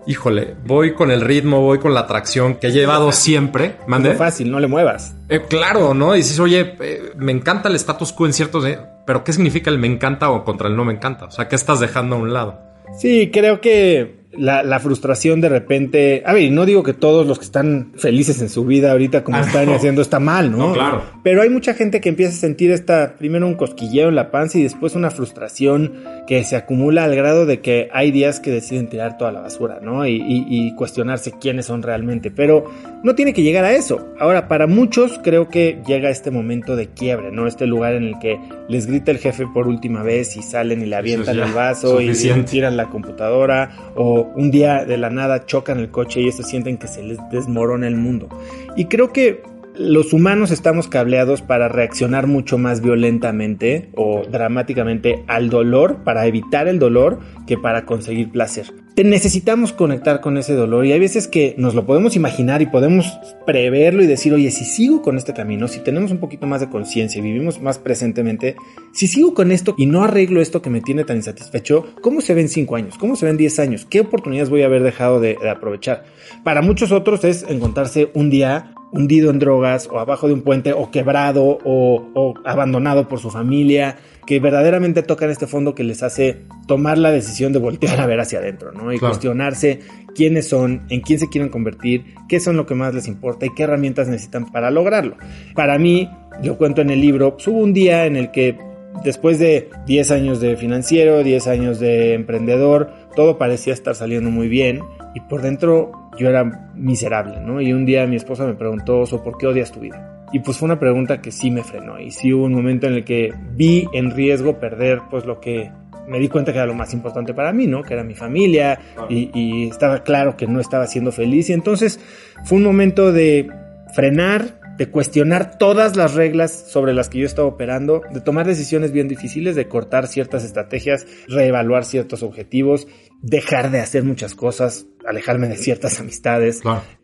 híjole, 0.07 0.55
voy 0.65 0.93
con 0.93 1.11
el 1.11 1.21
ritmo, 1.21 1.59
voy 1.59 1.79
con 1.79 1.93
la 1.93 2.01
atracción 2.01 2.55
que 2.55 2.67
he 2.67 2.71
llevado 2.71 3.11
siempre. 3.11 3.75
Mande. 3.85 4.15
Fácil, 4.15 4.49
no 4.49 4.61
le 4.61 4.67
muevas. 4.67 5.13
Eh, 5.29 5.41
claro, 5.47 5.93
¿no? 5.93 6.13
Dices, 6.13 6.39
oye, 6.39 6.75
eh, 6.79 7.11
me 7.17 7.33
encanta 7.33 7.67
el 7.67 7.75
status 7.75 8.13
quo 8.13 8.25
en 8.25 8.33
ciertos... 8.33 8.65
pero 9.05 9.23
¿qué 9.23 9.33
significa 9.33 9.69
el 9.69 9.79
me 9.79 9.87
encanta 9.87 10.29
o 10.31 10.43
contra 10.43 10.67
el 10.67 10.75
no 10.75 10.85
me 10.85 10.93
encanta? 10.93 11.25
O 11.25 11.31
sea, 11.31 11.47
¿qué 11.47 11.55
estás 11.55 11.79
dejando 11.79 12.15
a 12.15 12.19
un 12.19 12.33
lado? 12.33 12.59
Sí, 12.97 13.29
creo 13.31 13.61
que 13.61 14.20
la, 14.37 14.79
frustración 14.79 15.41
de 15.41 15.49
repente. 15.49 16.23
A 16.25 16.33
ver, 16.33 16.51
no 16.51 16.65
digo 16.65 16.83
que 16.83 16.93
todos 16.93 17.27
los 17.27 17.39
que 17.39 17.45
están 17.45 17.91
felices 17.97 18.41
en 18.41 18.49
su 18.49 18.65
vida 18.65 18.91
ahorita 18.91 19.23
como 19.23 19.37
ah, 19.37 19.41
están 19.41 19.69
haciendo 19.69 20.01
está 20.01 20.19
mal, 20.19 20.51
¿no? 20.51 20.73
Claro. 20.73 21.03
Pero 21.23 21.41
hay 21.41 21.49
mucha 21.49 21.73
gente 21.73 22.01
que 22.01 22.09
empieza 22.09 22.33
a 22.33 22.37
sentir 22.37 22.71
esta, 22.71 23.15
primero 23.17 23.47
un 23.47 23.55
cosquilleo 23.55 24.09
en 24.09 24.15
la 24.15 24.31
panza 24.31 24.57
y 24.57 24.63
después 24.63 24.95
una 24.95 25.11
frustración 25.11 25.93
que 26.27 26.43
se 26.43 26.55
acumula 26.55 27.03
al 27.03 27.15
grado 27.15 27.45
de 27.45 27.59
que 27.59 27.89
hay 27.93 28.11
días 28.11 28.39
que 28.39 28.51
deciden 28.51 28.89
tirar 28.89 29.17
toda 29.17 29.31
la 29.31 29.41
basura, 29.41 29.79
¿no? 29.81 30.07
Y, 30.07 30.21
y 30.25 30.75
cuestionarse 30.75 31.33
quiénes 31.39 31.65
son 31.65 31.83
realmente. 31.83 32.31
Pero 32.31 32.69
no 33.03 33.15
tiene 33.15 33.33
que 33.33 33.43
llegar 33.43 33.65
a 33.65 33.73
eso. 33.73 34.07
Ahora, 34.19 34.47
para 34.47 34.67
muchos 34.67 35.19
creo 35.23 35.49
que 35.49 35.81
llega 35.87 36.09
este 36.09 36.31
momento 36.31 36.75
de 36.75 36.87
quiebre, 36.87 37.31
¿no? 37.31 37.47
Este 37.47 37.67
lugar 37.67 37.95
en 37.95 38.03
el 38.03 38.19
que 38.19 38.39
les 38.67 38.87
grita 38.87 39.11
el 39.11 39.17
jefe 39.17 39.47
por 39.47 39.67
última 39.67 40.03
vez 40.03 40.37
y 40.37 40.41
salen 40.41 40.81
y 40.81 40.85
le 40.85 40.95
avientan 40.95 41.39
el 41.39 41.51
vaso 41.51 42.01
y 42.01 42.11
tiran 42.45 42.77
la 42.77 42.89
computadora 42.89 43.71
o 43.95 44.20
un 44.35 44.51
día 44.51 44.85
de 44.85 44.97
la 44.97 45.09
nada 45.09 45.45
chocan 45.45 45.79
el 45.79 45.91
coche 45.91 46.21
y 46.21 46.27
eso 46.27 46.43
sienten 46.43 46.77
que 46.77 46.87
se 46.87 47.03
les 47.03 47.17
desmorona 47.31 47.87
el 47.87 47.95
mundo. 47.95 48.29
Y 48.75 48.85
creo 48.85 49.11
que 49.11 49.43
los 49.75 50.13
humanos 50.13 50.51
estamos 50.51 50.87
cableados 50.87 51.41
para 51.41 51.69
reaccionar 51.69 52.27
mucho 52.27 52.57
más 52.57 52.81
violentamente 52.81 53.89
o 53.95 54.23
dramáticamente 54.29 55.23
al 55.27 55.49
dolor, 55.49 56.03
para 56.03 56.25
evitar 56.25 56.67
el 56.67 56.79
dolor, 56.79 57.19
que 57.47 57.57
para 57.57 57.85
conseguir 57.85 58.31
placer. 58.31 58.67
Te 58.95 59.05
necesitamos 59.05 59.71
conectar 59.71 60.19
con 60.19 60.37
ese 60.37 60.53
dolor 60.53 60.85
y 60.85 60.91
hay 60.91 60.99
veces 60.99 61.29
que 61.29 61.55
nos 61.57 61.75
lo 61.75 61.85
podemos 61.85 62.17
imaginar 62.17 62.61
y 62.61 62.65
podemos 62.65 63.17
preverlo 63.45 64.03
y 64.03 64.07
decir, 64.07 64.33
oye, 64.33 64.51
si 64.51 64.65
sigo 64.65 65.01
con 65.01 65.17
este 65.17 65.33
camino, 65.33 65.69
si 65.69 65.79
tenemos 65.79 66.11
un 66.11 66.17
poquito 66.17 66.45
más 66.45 66.59
de 66.59 66.69
conciencia 66.69 67.19
y 67.19 67.23
vivimos 67.23 67.61
más 67.61 67.79
presentemente, 67.79 68.57
si 68.93 69.07
sigo 69.07 69.33
con 69.33 69.51
esto 69.51 69.75
y 69.77 69.85
no 69.85 70.03
arreglo 70.03 70.41
esto 70.41 70.61
que 70.61 70.69
me 70.69 70.81
tiene 70.81 71.05
tan 71.05 71.15
insatisfecho, 71.17 71.85
¿cómo 72.01 72.19
se 72.19 72.33
ven 72.33 72.49
5 72.49 72.75
años? 72.75 72.97
¿Cómo 72.97 73.15
se 73.15 73.25
ven 73.25 73.37
10 73.37 73.59
años? 73.59 73.87
¿Qué 73.89 74.01
oportunidades 74.01 74.49
voy 74.49 74.63
a 74.63 74.65
haber 74.65 74.83
dejado 74.83 75.21
de, 75.21 75.37
de 75.41 75.49
aprovechar? 75.49 76.03
Para 76.43 76.61
muchos 76.61 76.91
otros 76.91 77.23
es 77.23 77.45
encontrarse 77.47 78.11
un 78.13 78.29
día 78.29 78.73
hundido 78.91 79.29
en 79.29 79.39
drogas 79.39 79.87
o 79.91 79.99
abajo 79.99 80.27
de 80.27 80.33
un 80.33 80.41
puente 80.41 80.73
o 80.73 80.91
quebrado 80.91 81.59
o, 81.63 82.33
abandonado 82.45 83.07
por 83.07 83.19
su 83.19 83.29
familia, 83.29 83.97
que 84.25 84.39
verdaderamente 84.39 85.01
tocan 85.03 85.29
este 85.29 85.47
fondo 85.47 85.73
que 85.73 85.83
les 85.83 86.03
hace 86.03 86.43
tomar 86.67 86.97
la 86.97 87.11
decisión 87.11 87.53
de 87.53 87.59
voltear 87.59 87.99
a 87.99 88.05
ver 88.05 88.19
hacia 88.19 88.39
adentro, 88.39 88.71
¿no? 88.71 88.93
Y 88.93 88.99
cuestionarse 88.99 89.79
quiénes 90.13 90.47
son, 90.47 90.83
en 90.89 91.01
quién 91.01 91.19
se 91.19 91.29
quieren 91.29 91.49
convertir, 91.49 92.15
qué 92.27 92.39
son 92.39 92.57
lo 92.57 92.65
que 92.65 92.75
más 92.75 92.93
les 92.93 93.07
importa 93.07 93.45
y 93.45 93.53
qué 93.55 93.63
herramientas 93.63 94.07
necesitan 94.07 94.51
para 94.51 94.71
lograrlo. 94.71 95.15
Para 95.55 95.77
mí, 95.77 96.09
yo 96.41 96.57
cuento 96.57 96.81
en 96.81 96.89
el 96.89 97.01
libro, 97.01 97.33
pues, 97.35 97.47
hubo 97.47 97.59
un 97.59 97.73
día 97.73 98.05
en 98.05 98.15
el 98.15 98.31
que 98.31 98.57
después 99.03 99.39
de 99.39 99.69
10 99.85 100.11
años 100.11 100.41
de 100.41 100.57
financiero, 100.57 101.23
10 101.23 101.47
años 101.47 101.79
de 101.79 102.13
emprendedor, 102.13 102.91
todo 103.15 103.37
parecía 103.37 103.73
estar 103.73 103.95
saliendo 103.95 104.29
muy 104.29 104.47
bien 104.47 104.81
y 105.15 105.21
por 105.21 105.41
dentro 105.41 106.00
yo 106.17 106.29
era 106.29 106.71
miserable, 106.75 107.39
¿no? 107.39 107.61
Y 107.61 107.73
un 107.73 107.85
día 107.85 108.05
mi 108.07 108.15
esposa 108.15 108.45
me 108.45 108.53
preguntó, 108.53 109.03
¿por 109.23 109.37
qué 109.37 109.47
odias 109.47 109.71
tu 109.71 109.79
vida? 109.79 110.25
Y 110.33 110.39
pues 110.39 110.57
fue 110.57 110.67
una 110.67 110.79
pregunta 110.79 111.21
que 111.21 111.31
sí 111.31 111.51
me 111.51 111.63
frenó 111.63 111.99
y 111.99 112.11
sí 112.11 112.33
hubo 112.33 112.45
un 112.45 112.53
momento 112.53 112.87
en 112.87 112.93
el 112.93 113.03
que 113.03 113.33
vi 113.53 113.87
en 113.93 114.11
riesgo 114.11 114.59
perder 114.59 115.01
pues 115.09 115.25
lo 115.25 115.39
que 115.41 115.71
me 116.07 116.19
di 116.19 116.29
cuenta 116.29 116.51
que 116.51 116.57
era 116.57 116.67
lo 116.67 116.73
más 116.73 116.93
importante 116.93 117.33
para 117.33 117.53
mí, 117.53 117.67
¿no? 117.67 117.83
Que 117.83 117.93
era 117.93 118.03
mi 118.03 118.15
familia 118.15 118.79
y, 119.09 119.29
y 119.33 119.67
estaba 119.69 120.03
claro 120.03 120.37
que 120.37 120.47
no 120.47 120.59
estaba 120.59 120.87
siendo 120.87 121.11
feliz 121.11 121.49
y 121.49 121.53
entonces 121.53 121.99
fue 122.43 122.57
un 122.57 122.63
momento 122.63 123.11
de 123.11 123.49
frenar, 123.93 124.60
de 124.81 124.89
cuestionar 124.89 125.59
todas 125.59 125.95
las 125.95 126.15
reglas 126.15 126.71
sobre 126.71 126.95
las 126.95 127.07
que 127.07 127.19
yo 127.19 127.27
estaba 127.27 127.47
operando, 127.47 128.01
de 128.11 128.19
tomar 128.19 128.47
decisiones 128.47 128.91
bien 128.91 129.07
difíciles, 129.07 129.55
de 129.55 129.67
cortar 129.67 130.07
ciertas 130.07 130.43
estrategias, 130.43 131.05
reevaluar 131.27 131.85
ciertos 131.85 132.23
objetivos, 132.23 132.87
dejar 133.21 133.69
de 133.69 133.79
hacer 133.79 134.03
muchas 134.03 134.33
cosas, 134.33 134.87
alejarme 135.05 135.49
de 135.49 135.57
ciertas 135.57 135.99
amistades, 135.99 136.61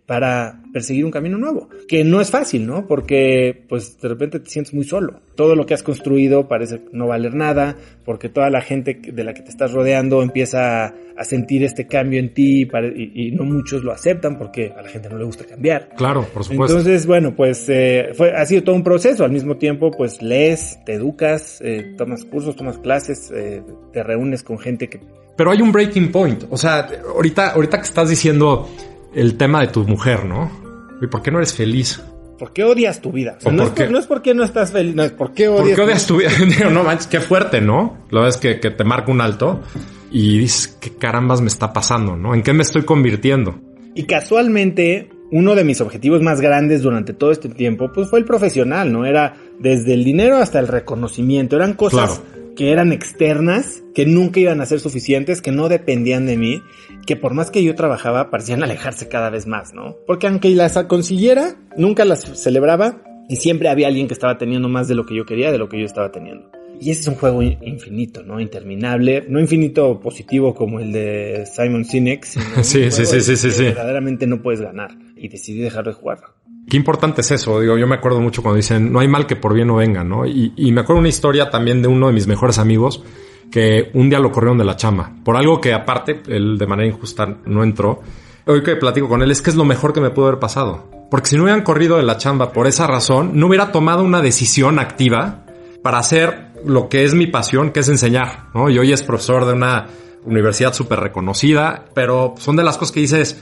para 0.07 0.61
perseguir 0.71 1.03
un 1.03 1.11
camino 1.11 1.37
nuevo, 1.37 1.67
que 1.85 2.05
no 2.05 2.21
es 2.21 2.31
fácil, 2.31 2.65
¿no? 2.65 2.87
Porque 2.87 3.65
pues 3.67 3.99
de 3.99 4.07
repente 4.07 4.39
te 4.39 4.49
sientes 4.49 4.73
muy 4.73 4.85
solo. 4.85 5.19
Todo 5.35 5.53
lo 5.53 5.65
que 5.65 5.73
has 5.73 5.83
construido 5.83 6.47
parece 6.47 6.81
no 6.93 7.07
valer 7.07 7.35
nada, 7.35 7.75
porque 8.05 8.29
toda 8.29 8.49
la 8.49 8.61
gente 8.61 8.97
de 9.03 9.23
la 9.25 9.33
que 9.33 9.41
te 9.41 9.49
estás 9.49 9.73
rodeando 9.73 10.23
empieza 10.23 10.85
a 11.17 11.23
sentir 11.25 11.63
este 11.63 11.87
cambio 11.87 12.21
en 12.21 12.33
ti 12.33 12.69
y, 12.95 13.31
no 13.31 13.43
muchos 13.43 13.83
lo 13.83 13.91
aceptan 13.91 14.37
porque 14.37 14.71
a 14.77 14.81
la 14.81 14.87
gente 14.87 15.09
no 15.09 15.17
le 15.17 15.25
gusta 15.25 15.43
cambiar. 15.43 15.89
Claro, 15.97 16.25
por 16.33 16.45
supuesto. 16.45 16.77
Entonces, 16.77 17.05
bueno, 17.05 17.35
pues 17.35 17.67
eh, 17.67 18.11
fue, 18.13 18.31
ha 18.31 18.45
sido 18.45 18.63
todo 18.63 18.75
un 18.75 18.83
proceso. 18.83 19.25
Al 19.25 19.31
mismo 19.31 19.57
tiempo, 19.57 19.91
pues 19.91 20.21
lees, 20.21 20.79
te 20.85 20.93
educas, 20.93 21.59
eh, 21.61 21.95
tomas 21.97 22.23
cursos, 22.23 22.55
tomas 22.55 22.77
clases, 22.77 23.29
eh, 23.35 23.61
te 23.91 24.03
reúnes 24.03 24.41
con 24.41 24.57
gente 24.57 24.87
que... 24.87 25.01
Pero 25.35 25.51
hay 25.51 25.61
un 25.61 25.71
breaking 25.73 26.11
point. 26.13 26.45
O 26.49 26.57
sea, 26.57 26.87
ahorita, 27.13 27.49
ahorita 27.49 27.77
que 27.77 27.83
estás 27.83 28.09
diciendo 28.09 28.69
el 29.17 29.35
tema 29.35 29.61
de 29.61 29.67
tu 29.67 29.83
mujer, 29.83 30.25
¿no? 30.25 30.51
¿Y 31.01 31.07
por 31.07 31.23
qué 31.23 31.31
no 31.31 31.39
eres 31.39 31.53
feliz? 31.53 32.01
¿Por 32.37 32.53
qué 32.53 32.63
odias 32.63 33.01
tu 33.01 33.11
vida? 33.11 33.39
no, 33.51 33.63
es 33.63 33.89
no, 33.89 33.97
es 33.97 34.05
porque 34.05 34.35
no 34.35 34.43
estás 34.43 34.71
feliz, 34.71 34.93
no 34.93 35.03
es 35.03 35.11
por 35.11 35.33
qué 35.33 35.47
odias, 35.47 35.65
¿Por 35.69 35.75
qué 35.75 35.81
odias 35.81 36.05
tu 36.05 36.17
vida. 36.17 36.29
no 36.71 36.83
manches, 36.83 37.07
qué 37.07 37.19
fuerte, 37.19 37.59
¿no? 37.59 37.97
Lo 38.11 38.21
ves 38.21 38.37
que, 38.37 38.59
que 38.59 38.69
te 38.69 38.83
marca 38.83 39.11
un 39.11 39.21
alto 39.21 39.61
y 40.11 40.37
dices, 40.37 40.77
¿qué 40.79 40.91
carambas 40.91 41.41
me 41.41 41.47
está 41.47 41.73
pasando, 41.73 42.15
no? 42.15 42.35
¿En 42.35 42.43
qué 42.43 42.53
me 42.53 42.61
estoy 42.61 42.83
convirtiendo? 42.83 43.59
Y 43.95 44.03
casualmente, 44.03 45.09
uno 45.31 45.55
de 45.55 45.63
mis 45.63 45.81
objetivos 45.81 46.21
más 46.21 46.41
grandes 46.41 46.81
durante 46.81 47.13
todo 47.13 47.31
este 47.31 47.49
tiempo, 47.49 47.91
pues 47.93 48.09
fue 48.09 48.19
el 48.19 48.25
profesional, 48.25 48.91
¿no? 48.91 49.05
Era 49.05 49.35
desde 49.59 49.93
el 49.93 50.03
dinero 50.03 50.37
hasta 50.37 50.59
el 50.59 50.67
reconocimiento. 50.67 51.55
Eran 51.55 51.73
cosas 51.73 52.21
que 52.55 52.71
eran 52.71 52.91
externas, 52.91 53.83
que 53.93 54.05
nunca 54.05 54.39
iban 54.39 54.61
a 54.61 54.65
ser 54.65 54.79
suficientes, 54.79 55.41
que 55.41 55.51
no 55.51 55.69
dependían 55.69 56.25
de 56.25 56.37
mí, 56.37 56.61
que 57.05 57.15
por 57.15 57.33
más 57.33 57.51
que 57.51 57.63
yo 57.63 57.75
trabajaba, 57.75 58.29
parecían 58.29 58.63
alejarse 58.63 59.07
cada 59.07 59.29
vez 59.29 59.45
más, 59.45 59.73
¿no? 59.73 59.95
Porque 60.07 60.27
aunque 60.27 60.49
las 60.49 60.77
consiguiera, 60.85 61.55
nunca 61.77 62.03
las 62.03 62.21
celebraba 62.41 63.01
y 63.29 63.35
siempre 63.35 63.69
había 63.69 63.87
alguien 63.87 64.07
que 64.07 64.13
estaba 64.13 64.37
teniendo 64.37 64.69
más 64.69 64.87
de 64.87 64.95
lo 64.95 65.05
que 65.05 65.15
yo 65.15 65.25
quería, 65.25 65.51
de 65.51 65.57
lo 65.57 65.69
que 65.69 65.79
yo 65.79 65.85
estaba 65.85 66.11
teniendo. 66.11 66.49
Y 66.79 66.91
ese 66.91 67.01
es 67.01 67.07
un 67.07 67.15
juego 67.15 67.41
infinito, 67.41 68.23
¿no? 68.23 68.39
Interminable. 68.39 69.25
No 69.27 69.39
infinito 69.39 69.99
positivo 69.99 70.53
como 70.53 70.79
el 70.79 70.91
de 70.91 71.45
Simon 71.51 71.85
Sinek, 71.85 72.23
sino 72.23 72.45
sí, 72.63 72.91
sí, 72.91 73.05
sí, 73.05 73.21
sí, 73.21 73.35
sí, 73.35 73.51
sí. 73.51 73.63
verdaderamente 73.63 74.27
no 74.27 74.41
puedes 74.41 74.61
ganar. 74.61 74.91
Y 75.19 75.29
decidí 75.29 75.59
dejar 75.59 75.85
de 75.85 75.93
jugar. 75.93 76.19
Qué 76.69 76.75
importante 76.75 77.21
es 77.21 77.31
eso. 77.31 77.59
Digo, 77.61 77.77
yo 77.77 77.87
me 77.87 77.95
acuerdo 77.95 78.19
mucho 78.19 78.41
cuando 78.41 78.57
dicen, 78.57 78.91
no 78.91 78.99
hay 78.99 79.07
mal 79.07 79.25
que 79.25 79.35
por 79.35 79.53
bien 79.53 79.67
no 79.67 79.75
venga, 79.75 80.03
¿no? 80.03 80.25
Y, 80.25 80.71
me 80.71 80.81
acuerdo 80.81 80.99
una 80.99 81.09
historia 81.09 81.49
también 81.49 81.81
de 81.81 81.87
uno 81.87 82.07
de 82.07 82.13
mis 82.13 82.27
mejores 82.27 82.59
amigos 82.59 83.03
que 83.49 83.89
un 83.93 84.09
día 84.09 84.19
lo 84.19 84.31
corrieron 84.31 84.57
de 84.57 84.65
la 84.65 84.75
chamba. 84.75 85.11
Por 85.23 85.37
algo 85.37 85.61
que 85.61 85.73
aparte, 85.73 86.21
él 86.27 86.57
de 86.57 86.67
manera 86.67 86.89
injusta 86.89 87.37
no 87.45 87.63
entró. 87.63 88.01
Hoy 88.45 88.63
que 88.63 88.75
platico 88.75 89.07
con 89.07 89.21
él 89.21 89.31
es 89.31 89.41
que 89.41 89.49
es 89.49 89.55
lo 89.55 89.63
mejor 89.63 89.93
que 89.93 90.01
me 90.01 90.09
pudo 90.09 90.27
haber 90.27 90.39
pasado. 90.39 90.89
Porque 91.09 91.27
si 91.27 91.37
no 91.37 91.43
hubieran 91.43 91.63
corrido 91.63 91.95
de 91.95 92.03
la 92.03 92.17
chamba 92.17 92.51
por 92.51 92.67
esa 92.67 92.85
razón, 92.85 93.31
no 93.39 93.47
hubiera 93.47 93.71
tomado 93.71 94.03
una 94.03 94.21
decisión 94.21 94.77
activa 94.77 95.45
para 95.81 95.99
hacer 95.99 96.51
lo 96.65 96.89
que 96.89 97.05
es 97.05 97.13
mi 97.13 97.27
pasión, 97.27 97.71
que 97.71 97.79
es 97.79 97.87
enseñar, 97.87 98.47
¿no? 98.53 98.69
Y 98.69 98.77
hoy 98.77 98.91
es 98.91 99.03
profesor 99.03 99.45
de 99.45 99.53
una 99.53 99.87
universidad 100.25 100.73
súper 100.73 100.99
reconocida, 100.99 101.85
pero 101.93 102.35
son 102.37 102.57
de 102.57 102.63
las 102.63 102.77
cosas 102.77 102.93
que 102.93 102.99
dices, 102.99 103.41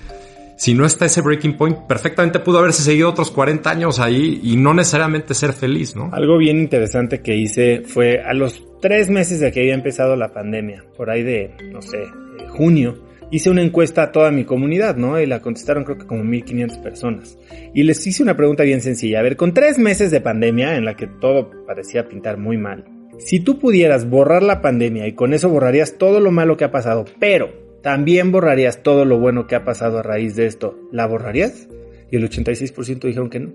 si 0.57 0.73
no 0.73 0.85
está 0.85 1.05
ese 1.05 1.21
breaking 1.21 1.57
point, 1.57 1.77
perfectamente 1.87 2.39
pudo 2.39 2.59
haberse 2.59 2.81
seguido 2.81 3.09
otros 3.09 3.29
40 3.31 3.69
años 3.69 3.99
ahí 3.99 4.39
y 4.41 4.55
no 4.55 4.73
necesariamente 4.73 5.33
ser 5.33 5.51
feliz, 5.53 5.95
¿no? 5.95 6.09
Algo 6.13 6.37
bien 6.37 6.59
interesante 6.59 7.21
que 7.21 7.35
hice 7.35 7.81
fue 7.85 8.21
a 8.21 8.33
los 8.33 8.63
tres 8.81 9.09
meses 9.09 9.39
de 9.39 9.51
que 9.51 9.61
había 9.61 9.73
empezado 9.73 10.15
la 10.15 10.31
pandemia, 10.31 10.85
por 10.95 11.09
ahí 11.09 11.23
de, 11.23 11.51
no 11.71 11.81
sé, 11.81 12.05
junio, 12.49 13.03
hice 13.31 13.49
una 13.49 13.63
encuesta 13.63 14.03
a 14.03 14.11
toda 14.11 14.31
mi 14.31 14.45
comunidad, 14.45 14.95
¿no? 14.95 15.19
Y 15.19 15.25
la 15.25 15.41
contestaron 15.41 15.83
creo 15.83 15.97
que 15.97 16.07
como 16.07 16.23
1500 16.23 16.77
personas. 16.77 17.37
Y 17.73 17.83
les 17.83 18.05
hice 18.07 18.23
una 18.23 18.37
pregunta 18.37 18.63
bien 18.63 18.81
sencilla. 18.81 19.19
A 19.19 19.23
ver, 19.23 19.35
con 19.35 19.53
tres 19.53 19.77
meses 19.77 20.09
de 20.11 20.21
pandemia 20.21 20.77
en 20.77 20.85
la 20.85 20.95
que 20.95 21.07
todo 21.07 21.51
parecía 21.65 22.07
pintar 22.07 22.37
muy 22.37 22.57
mal, 22.57 22.85
Si 23.17 23.39
tú 23.39 23.59
pudieras 23.59 24.09
borrar 24.09 24.43
la 24.43 24.61
pandemia 24.61 25.07
y 25.07 25.13
con 25.13 25.33
eso 25.33 25.49
borrarías 25.49 25.97
todo 25.97 26.19
lo 26.19 26.31
malo 26.31 26.57
que 26.57 26.65
ha 26.65 26.71
pasado, 26.71 27.05
pero 27.17 27.64
también 27.85 28.31
borrarías 28.31 28.81
todo 28.81 29.05
lo 29.05 29.19
bueno 29.19 29.45
que 29.45 29.53
ha 29.53 29.63
pasado 29.63 29.99
a 29.99 30.01
raíz 30.01 30.35
de 30.35 30.47
esto, 30.47 30.75
¿la 30.91 31.05
borrarías? 31.05 31.67
Y 32.09 32.15
el 32.15 32.27
86% 32.27 33.01
dijeron 33.01 33.29
que 33.29 33.39
no. 33.39 33.51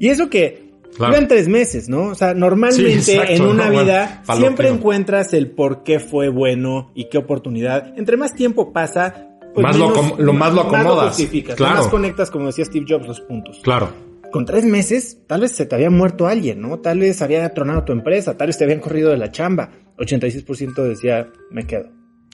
Y 0.00 0.08
eso 0.08 0.28
que 0.28 0.66
Claro. 0.96 1.14
tres 1.28 1.46
meses, 1.46 1.88
¿no? 1.88 2.06
O 2.06 2.14
sea, 2.16 2.34
normalmente 2.34 3.34
en 3.34 3.42
una 3.42 3.70
vida 3.70 4.24
siempre 4.36 4.68
encuentras 4.68 5.32
el 5.32 5.52
por 5.52 5.84
qué 5.84 6.00
fue 6.00 6.28
bueno 6.28 6.90
y 6.96 7.08
qué 7.08 7.18
oportunidad. 7.18 7.96
Entre 7.96 8.16
más 8.16 8.34
tiempo 8.34 8.72
pasa, 8.72 9.28
pues 9.54 9.62
más 9.62 9.76
lo, 9.76 9.90
más 10.32 10.54
lo 10.54 10.62
acomodas. 10.62 11.20
Más 11.20 11.54
claro. 11.54 11.76
Más 11.76 11.86
conectas, 11.86 12.32
como 12.32 12.46
decía 12.46 12.64
Steve 12.64 12.84
Jobs, 12.88 13.06
los 13.06 13.20
puntos. 13.20 13.60
Claro. 13.62 13.92
Con 14.32 14.44
tres 14.44 14.64
meses, 14.64 15.18
tal 15.28 15.42
vez 15.42 15.52
se 15.52 15.66
te 15.66 15.76
había 15.76 15.90
muerto 15.90 16.26
alguien, 16.26 16.60
¿no? 16.60 16.80
Tal 16.80 16.98
vez 16.98 17.22
había 17.22 17.48
tronado 17.54 17.84
tu 17.84 17.92
empresa, 17.92 18.36
tal 18.36 18.48
vez 18.48 18.58
te 18.58 18.64
habían 18.64 18.80
corrido 18.80 19.10
de 19.10 19.18
la 19.18 19.30
chamba. 19.30 19.70
86% 19.98 20.82
decía, 20.82 21.28
me 21.52 21.64
quedo. 21.64 21.90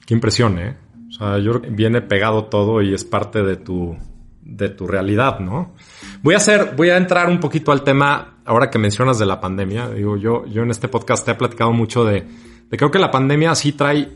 Qué 0.07 0.15
impresión, 0.15 0.57
¿eh? 0.57 0.77
O 1.15 1.17
sea, 1.17 1.39
yo 1.39 1.51
creo 1.51 1.61
que 1.61 1.69
viene 1.69 2.01
pegado 2.01 2.45
todo 2.45 2.81
y 2.81 2.93
es 2.93 3.05
parte 3.05 3.41
de 3.41 3.55
tu, 3.55 3.95
de 4.41 4.69
tu 4.69 4.85
realidad, 4.85 5.39
¿no? 5.39 5.73
Voy 6.21 6.33
a 6.33 6.37
hacer, 6.37 6.73
voy 6.75 6.89
a 6.89 6.97
entrar 6.97 7.29
un 7.29 7.39
poquito 7.39 7.71
al 7.71 7.83
tema, 7.83 8.39
ahora 8.43 8.69
que 8.69 8.77
mencionas 8.77 9.17
de 9.17 9.25
la 9.25 9.39
pandemia. 9.39 9.89
Digo, 9.89 10.17
yo, 10.17 10.45
yo 10.45 10.63
en 10.63 10.71
este 10.71 10.89
podcast 10.89 11.25
te 11.25 11.31
he 11.31 11.35
platicado 11.35 11.71
mucho 11.71 12.03
de, 12.03 12.25
de 12.69 12.77
creo 12.77 12.91
que 12.91 12.99
la 12.99 13.11
pandemia 13.11 13.55
sí 13.55 13.71
trae 13.71 14.09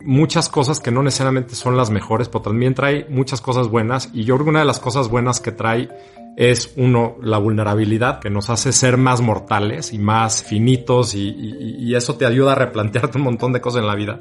muchas 0.00 0.48
cosas 0.48 0.80
que 0.80 0.90
no 0.90 1.02
necesariamente 1.02 1.54
son 1.54 1.76
las 1.76 1.90
mejores, 1.90 2.28
pero 2.28 2.42
también 2.42 2.74
trae 2.74 3.06
muchas 3.10 3.42
cosas 3.42 3.68
buenas. 3.68 4.08
Y 4.14 4.24
yo 4.24 4.36
creo 4.36 4.46
que 4.46 4.50
una 4.50 4.60
de 4.60 4.66
las 4.66 4.80
cosas 4.80 5.08
buenas 5.08 5.40
que 5.40 5.52
trae 5.52 5.90
es, 6.36 6.72
uno, 6.76 7.16
la 7.22 7.38
vulnerabilidad 7.38 8.20
que 8.20 8.30
nos 8.30 8.50
hace 8.50 8.72
ser 8.72 8.96
más 8.96 9.20
mortales 9.20 9.92
y 9.92 9.98
más 9.98 10.42
finitos 10.42 11.14
y, 11.14 11.28
y, 11.28 11.94
eso 11.94 12.16
te 12.16 12.26
ayuda 12.26 12.52
a 12.52 12.54
replantearte 12.54 13.16
un 13.18 13.24
montón 13.24 13.52
de 13.52 13.60
cosas 13.60 13.80
en 13.80 13.86
la 13.86 13.94
vida. 13.94 14.20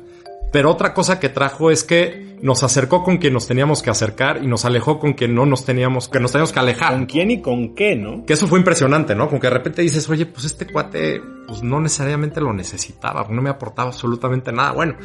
Pero 0.55 0.71
otra 0.71 0.93
cosa 0.93 1.19
que 1.19 1.27
trajo 1.27 1.69
es 1.69 1.83
que 1.83 2.37
nos 2.41 2.63
acercó 2.63 3.03
con 3.03 3.17
quien 3.17 3.33
nos 3.33 3.45
teníamos 3.45 3.83
que 3.83 3.89
acercar 3.89 4.41
y 4.41 4.47
nos 4.47 4.63
alejó 4.63 4.99
con 4.99 5.11
quien 5.11 5.35
no 5.35 5.45
nos 5.45 5.65
teníamos, 5.65 6.07
que 6.07 6.21
nos 6.21 6.31
teníamos 6.31 6.53
que 6.53 6.59
alejar. 6.59 6.93
¿Con 6.93 7.07
quién 7.07 7.29
y 7.29 7.41
con 7.41 7.75
qué, 7.75 7.97
no? 7.97 8.25
Que 8.25 8.31
eso 8.31 8.47
fue 8.47 8.59
impresionante, 8.59 9.15
¿no? 9.15 9.27
Con 9.27 9.41
que 9.41 9.47
de 9.47 9.53
repente 9.53 9.81
dices, 9.81 10.09
oye, 10.09 10.25
pues 10.25 10.45
este 10.45 10.65
cuate, 10.65 11.21
pues 11.45 11.61
no 11.61 11.81
necesariamente 11.81 12.39
lo 12.39 12.53
necesitaba, 12.53 13.27
no 13.29 13.41
me 13.41 13.49
aportaba 13.49 13.89
absolutamente 13.89 14.53
nada. 14.53 14.71
Bueno, 14.71 14.95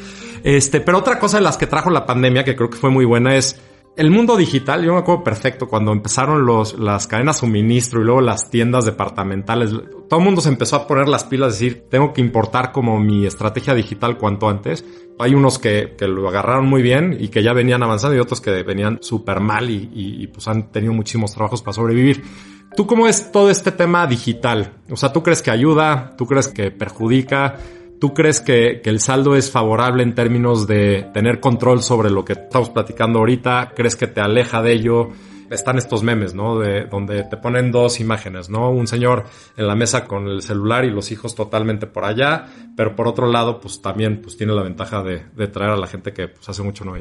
este, 0.41 0.79
pero 0.79 0.99
otra 0.99 1.19
cosa 1.19 1.35
de 1.35 1.43
las 1.43 1.57
que 1.57 1.67
trajo 1.67 1.89
la 1.89 2.05
pandemia, 2.05 2.45
que 2.45 2.55
creo 2.55 2.69
que 2.69 2.77
fue 2.77 2.89
muy 2.89 3.03
buena, 3.03 3.35
es 3.35 3.59
el 3.97 4.09
mundo 4.09 4.37
digital, 4.37 4.83
yo 4.83 4.93
me 4.93 4.99
acuerdo 4.99 5.23
perfecto 5.23 5.67
cuando 5.67 5.91
empezaron 5.91 6.45
los, 6.45 6.79
las 6.79 7.07
cadenas 7.07 7.39
suministro 7.39 8.01
y 8.01 8.05
luego 8.05 8.21
las 8.21 8.49
tiendas 8.49 8.85
departamentales, 8.85 9.71
todo 10.09 10.19
el 10.19 10.25
mundo 10.25 10.41
se 10.41 10.49
empezó 10.49 10.77
a 10.77 10.87
poner 10.87 11.07
las 11.07 11.25
pilas, 11.25 11.53
decir, 11.53 11.85
tengo 11.89 12.13
que 12.13 12.21
importar 12.21 12.71
como 12.71 12.99
mi 12.99 13.25
estrategia 13.25 13.73
digital 13.73 14.17
cuanto 14.17 14.49
antes. 14.49 14.85
Hay 15.19 15.35
unos 15.35 15.59
que, 15.59 15.95
que 15.97 16.07
lo 16.07 16.27
agarraron 16.29 16.67
muy 16.67 16.81
bien 16.81 17.17
y 17.19 17.27
que 17.27 17.43
ya 17.43 17.53
venían 17.53 17.83
avanzando 17.83 18.15
y 18.15 18.19
otros 18.19 18.41
que 18.41 18.63
venían 18.63 18.99
súper 19.01 19.39
mal 19.39 19.69
y, 19.69 19.89
y, 19.93 20.23
y 20.23 20.27
pues 20.27 20.47
han 20.47 20.71
tenido 20.71 20.93
muchísimos 20.93 21.33
trabajos 21.33 21.61
para 21.61 21.73
sobrevivir. 21.73 22.23
¿Tú 22.75 22.87
cómo 22.87 23.07
es 23.07 23.31
todo 23.31 23.49
este 23.49 23.71
tema 23.71 24.07
digital? 24.07 24.73
O 24.89 24.95
sea, 24.95 25.11
¿tú 25.11 25.21
crees 25.21 25.41
que 25.41 25.51
ayuda? 25.51 26.15
¿Tú 26.17 26.25
crees 26.25 26.47
que 26.47 26.71
perjudica? 26.71 27.57
¿Tú 28.01 28.15
crees 28.15 28.41
que, 28.41 28.81
el 28.83 28.99
saldo 28.99 29.35
es 29.35 29.51
favorable 29.51 30.01
en 30.01 30.15
términos 30.15 30.65
de 30.65 31.05
tener 31.13 31.39
control 31.39 31.83
sobre 31.83 32.09
lo 32.09 32.25
que 32.25 32.33
estamos 32.33 32.71
platicando 32.71 33.19
ahorita? 33.19 33.73
¿Crees 33.75 33.95
que 33.95 34.07
te 34.07 34.19
aleja 34.19 34.63
de 34.63 34.73
ello? 34.73 35.09
Están 35.51 35.77
estos 35.77 36.01
memes, 36.01 36.33
¿no? 36.33 36.57
De 36.57 36.85
donde 36.85 37.23
te 37.25 37.37
ponen 37.37 37.71
dos 37.71 37.99
imágenes, 37.99 38.49
¿no? 38.49 38.71
Un 38.71 38.87
señor 38.87 39.25
en 39.55 39.67
la 39.67 39.75
mesa 39.75 40.05
con 40.05 40.27
el 40.27 40.41
celular 40.41 40.83
y 40.83 40.89
los 40.89 41.11
hijos 41.11 41.35
totalmente 41.35 41.85
por 41.85 42.03
allá, 42.03 42.47
pero 42.75 42.95
por 42.95 43.07
otro 43.07 43.27
lado, 43.27 43.61
pues 43.61 43.83
también 43.83 44.19
pues 44.19 44.35
tiene 44.35 44.53
la 44.53 44.63
ventaja 44.63 45.03
de, 45.03 45.47
traer 45.49 45.69
a 45.69 45.77
la 45.77 45.85
gente 45.85 46.11
que 46.11 46.27
pues, 46.27 46.49
hace 46.49 46.63
mucho 46.63 46.83
no. 46.83 46.95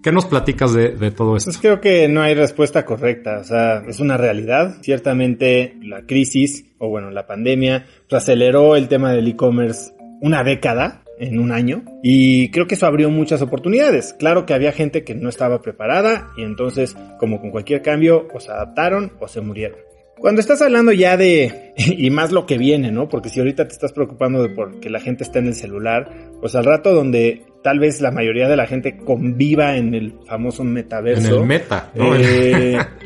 ¿Qué 0.00 0.12
nos 0.12 0.26
platicas 0.26 0.72
de, 0.72 0.90
de, 0.90 1.10
todo 1.10 1.36
esto? 1.36 1.50
Pues 1.50 1.58
creo 1.58 1.80
que 1.80 2.06
no 2.06 2.22
hay 2.22 2.34
respuesta 2.34 2.84
correcta, 2.84 3.40
o 3.40 3.44
sea, 3.44 3.82
es 3.88 3.98
una 3.98 4.16
realidad. 4.16 4.76
Ciertamente 4.80 5.76
la 5.82 6.02
crisis, 6.02 6.66
o 6.78 6.88
bueno, 6.88 7.10
la 7.10 7.26
pandemia, 7.26 7.84
pues 8.08 8.22
aceleró 8.22 8.76
el 8.76 8.86
tema 8.86 9.10
del 9.10 9.26
e-commerce 9.26 9.95
una 10.20 10.44
década 10.44 11.02
en 11.18 11.38
un 11.38 11.52
año 11.52 11.82
y 12.02 12.50
creo 12.50 12.66
que 12.66 12.74
eso 12.74 12.86
abrió 12.86 13.10
muchas 13.10 13.42
oportunidades. 13.42 14.14
Claro 14.18 14.46
que 14.46 14.54
había 14.54 14.72
gente 14.72 15.04
que 15.04 15.14
no 15.14 15.28
estaba 15.28 15.62
preparada 15.62 16.30
y 16.36 16.42
entonces 16.42 16.96
como 17.18 17.40
con 17.40 17.50
cualquier 17.50 17.82
cambio 17.82 18.28
o 18.32 18.40
se 18.40 18.50
adaptaron 18.50 19.12
o 19.20 19.28
se 19.28 19.40
murieron. 19.40 19.78
Cuando 20.18 20.40
estás 20.40 20.62
hablando 20.62 20.92
ya 20.92 21.16
de, 21.16 21.74
y 21.76 22.10
más 22.10 22.32
lo 22.32 22.46
que 22.46 22.56
viene, 22.56 22.90
¿no? 22.90 23.08
Porque 23.08 23.28
si 23.28 23.40
ahorita 23.40 23.68
te 23.68 23.74
estás 23.74 23.92
preocupando 23.92 24.42
de 24.42 24.48
por 24.48 24.80
que 24.80 24.88
la 24.88 25.00
gente 25.00 25.24
está 25.24 25.38
en 25.38 25.48
el 25.48 25.54
celular, 25.54 26.10
pues 26.40 26.54
al 26.54 26.64
rato 26.64 26.94
donde 26.94 27.42
tal 27.62 27.78
vez 27.78 28.00
la 28.00 28.10
mayoría 28.10 28.48
de 28.48 28.56
la 28.56 28.66
gente 28.66 28.96
conviva 28.96 29.76
en 29.76 29.94
el 29.94 30.14
famoso 30.26 30.64
metaverso. 30.64 31.28
En 31.28 31.34
el 31.34 31.46
meta, 31.46 31.90
¿no? 31.94 32.16
Eh, 32.16 32.78